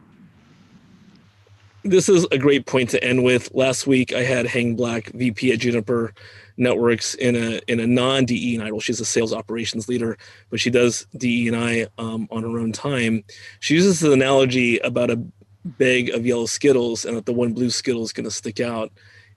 This 1.83 2.09
is 2.09 2.27
a 2.31 2.37
great 2.37 2.65
point 2.65 2.89
to 2.89 3.01
end 3.01 3.23
with. 3.23 3.53
Last 3.53 3.87
week, 3.87 4.13
I 4.13 4.23
had 4.23 4.45
Hang 4.45 4.75
Black, 4.75 5.11
VP 5.13 5.53
at 5.53 5.59
Juniper 5.59 6.13
Networks, 6.57 7.13
in 7.13 7.37
a 7.37 7.61
in 7.67 7.79
a 7.79 7.87
non 7.87 8.25
DE 8.25 8.59
I 8.59 8.69
role. 8.69 8.81
She's 8.81 8.99
a 8.99 9.05
sales 9.05 9.31
operations 9.31 9.87
leader, 9.87 10.17
but 10.49 10.59
she 10.59 10.69
does 10.69 11.07
DE 11.17 11.47
and 11.47 11.55
I 11.55 11.87
um, 11.97 12.27
on 12.31 12.43
her 12.43 12.59
own 12.59 12.73
time. 12.73 13.23
She 13.61 13.75
uses 13.75 14.01
the 14.01 14.11
analogy 14.11 14.77
about 14.79 15.09
a 15.09 15.23
bag 15.65 16.09
of 16.09 16.25
yellow 16.25 16.45
Skittles, 16.45 17.05
and 17.05 17.17
that 17.17 17.25
the 17.25 17.33
one 17.33 17.53
blue 17.53 17.69
Skittle 17.69 18.03
is 18.03 18.13
going 18.13 18.25
to 18.25 18.31
stick 18.31 18.59
out. 18.59 18.91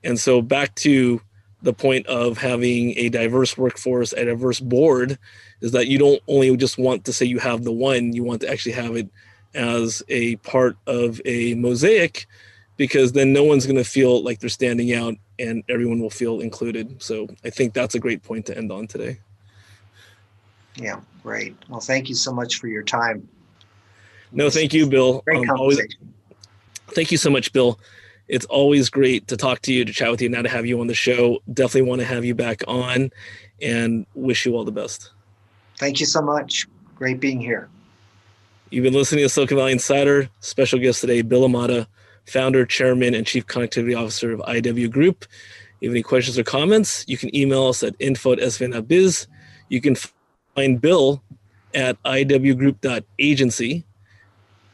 And 0.04 0.18
so 0.18 0.42
back 0.42 0.74
to 0.76 1.20
the 1.62 1.72
point 1.72 2.06
of 2.06 2.38
having 2.38 2.98
a 2.98 3.08
diverse 3.08 3.56
workforce, 3.56 4.12
a 4.12 4.24
diverse 4.24 4.60
board, 4.60 5.18
is 5.60 5.72
that 5.72 5.86
you 5.86 5.98
don't 5.98 6.20
only 6.26 6.56
just 6.56 6.78
want 6.78 7.04
to 7.04 7.12
say 7.12 7.24
you 7.24 7.38
have 7.38 7.64
the 7.64 7.72
one, 7.72 8.12
you 8.12 8.24
want 8.24 8.40
to 8.40 8.50
actually 8.50 8.72
have 8.72 8.96
it 8.96 9.08
as 9.54 10.02
a 10.08 10.36
part 10.36 10.76
of 10.86 11.20
a 11.24 11.54
mosaic 11.54 12.26
because 12.76 13.12
then 13.12 13.32
no 13.32 13.44
one's 13.44 13.66
going 13.66 13.76
to 13.76 13.84
feel 13.84 14.22
like 14.22 14.40
they're 14.40 14.48
standing 14.48 14.92
out 14.92 15.14
and 15.38 15.62
everyone 15.68 16.00
will 16.00 16.10
feel 16.10 16.40
included. 16.40 17.00
So 17.02 17.28
I 17.44 17.50
think 17.50 17.74
that's 17.74 17.94
a 17.94 18.00
great 18.00 18.22
point 18.22 18.46
to 18.46 18.56
end 18.56 18.72
on 18.72 18.86
today. 18.86 19.18
Yeah, 20.76 21.00
great. 21.22 21.54
Well, 21.68 21.80
thank 21.80 22.08
you 22.08 22.14
so 22.14 22.32
much 22.32 22.58
for 22.58 22.66
your 22.66 22.82
time. 22.82 23.28
No, 24.32 24.50
thank 24.50 24.72
you, 24.72 24.86
Bill. 24.86 25.22
Great 25.26 25.38
um, 25.38 25.46
conversation. 25.46 25.88
Always, 26.00 26.88
thank 26.88 27.12
you 27.12 27.18
so 27.18 27.30
much, 27.30 27.52
Bill. 27.52 27.78
It's 28.28 28.46
always 28.46 28.88
great 28.88 29.28
to 29.28 29.36
talk 29.36 29.60
to 29.62 29.72
you, 29.72 29.84
to 29.84 29.92
chat 29.92 30.10
with 30.10 30.22
you, 30.22 30.28
now 30.28 30.42
to 30.42 30.48
have 30.48 30.64
you 30.64 30.80
on 30.80 30.86
the 30.86 30.94
show. 30.94 31.40
Definitely 31.52 31.88
want 31.88 32.00
to 32.00 32.06
have 32.06 32.24
you 32.24 32.34
back 32.34 32.62
on 32.66 33.10
and 33.60 34.06
wish 34.14 34.46
you 34.46 34.54
all 34.56 34.64
the 34.64 34.72
best. 34.72 35.10
Thank 35.78 36.00
you 36.00 36.06
so 36.06 36.22
much. 36.22 36.66
Great 36.96 37.20
being 37.20 37.40
here. 37.40 37.68
You've 38.70 38.84
been 38.84 38.94
listening 38.94 39.24
to 39.24 39.28
Silicon 39.28 39.58
Valley 39.58 39.72
Insider. 39.72 40.30
Special 40.40 40.78
guest 40.78 41.02
today, 41.02 41.20
Bill 41.20 41.46
Imada, 41.46 41.86
founder, 42.26 42.64
chairman, 42.64 43.14
and 43.14 43.26
chief 43.26 43.46
connectivity 43.46 43.94
officer 43.98 44.32
of 44.32 44.40
IW 44.40 44.90
Group. 44.90 45.24
If 45.24 45.28
you 45.80 45.88
have 45.90 45.94
any 45.94 46.02
questions 46.02 46.38
or 46.38 46.44
comments, 46.44 47.04
you 47.08 47.18
can 47.18 47.34
email 47.36 47.66
us 47.66 47.82
at 47.82 47.94
info 47.98 48.32
at 48.32 48.38
svin.biz. 48.38 49.26
You 49.68 49.80
can 49.80 49.96
find 50.54 50.80
Bill 50.80 51.22
at 51.74 52.02
iwgroup.agency. 52.04 53.84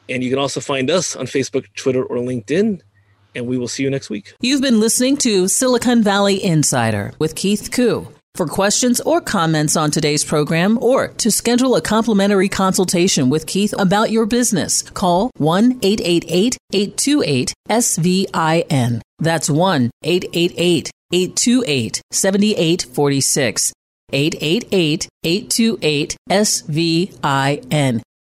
And 0.09 0.23
you 0.23 0.31
can 0.31 0.39
also 0.39 0.61
find 0.61 0.91
us 0.91 1.17
on 1.17 1.27
Facebook, 1.27 1.67
Twitter, 1.75 2.03
or 2.03 2.17
LinkedIn 2.17 2.81
and 3.35 3.47
we 3.47 3.57
will 3.57 3.69
see 3.69 3.83
you 3.83 3.91
next 3.91 4.11
week. 4.11 4.35
You've 4.41 4.61
been 4.61 4.81
listening 4.81 5.17
to 5.19 5.49
Silicon 5.49 6.03
Valley 6.03 6.43
Insider 6.43 7.13
with 7.19 7.35
Keith 7.35 7.71
Koo. 7.71 8.09
For 8.35 8.47
questions 8.47 9.01
or 9.01 9.21
comments 9.21 9.77
on 9.77 9.91
today's 9.91 10.25
program 10.25 10.79
or 10.81 11.09
to 11.09 11.31
schedule 11.31 11.75
a 11.75 11.81
complimentary 11.81 12.49
consultation 12.49 13.31
with 13.31 13.47
Keith 13.47 13.75
about 13.77 14.13
your 14.13 14.27
business, 14.27 14.83
call 14.83 15.33
1 15.39 15.81
888 15.83 16.57
828 16.73 17.55
SVIN. 17.69 19.01
That's 19.19 19.51
1 19.51 19.91
888 20.05 20.91
828 21.13 22.03
7846. 22.13 23.73
888 24.13 25.09
828 25.25 26.17
SVIN. 26.31 28.03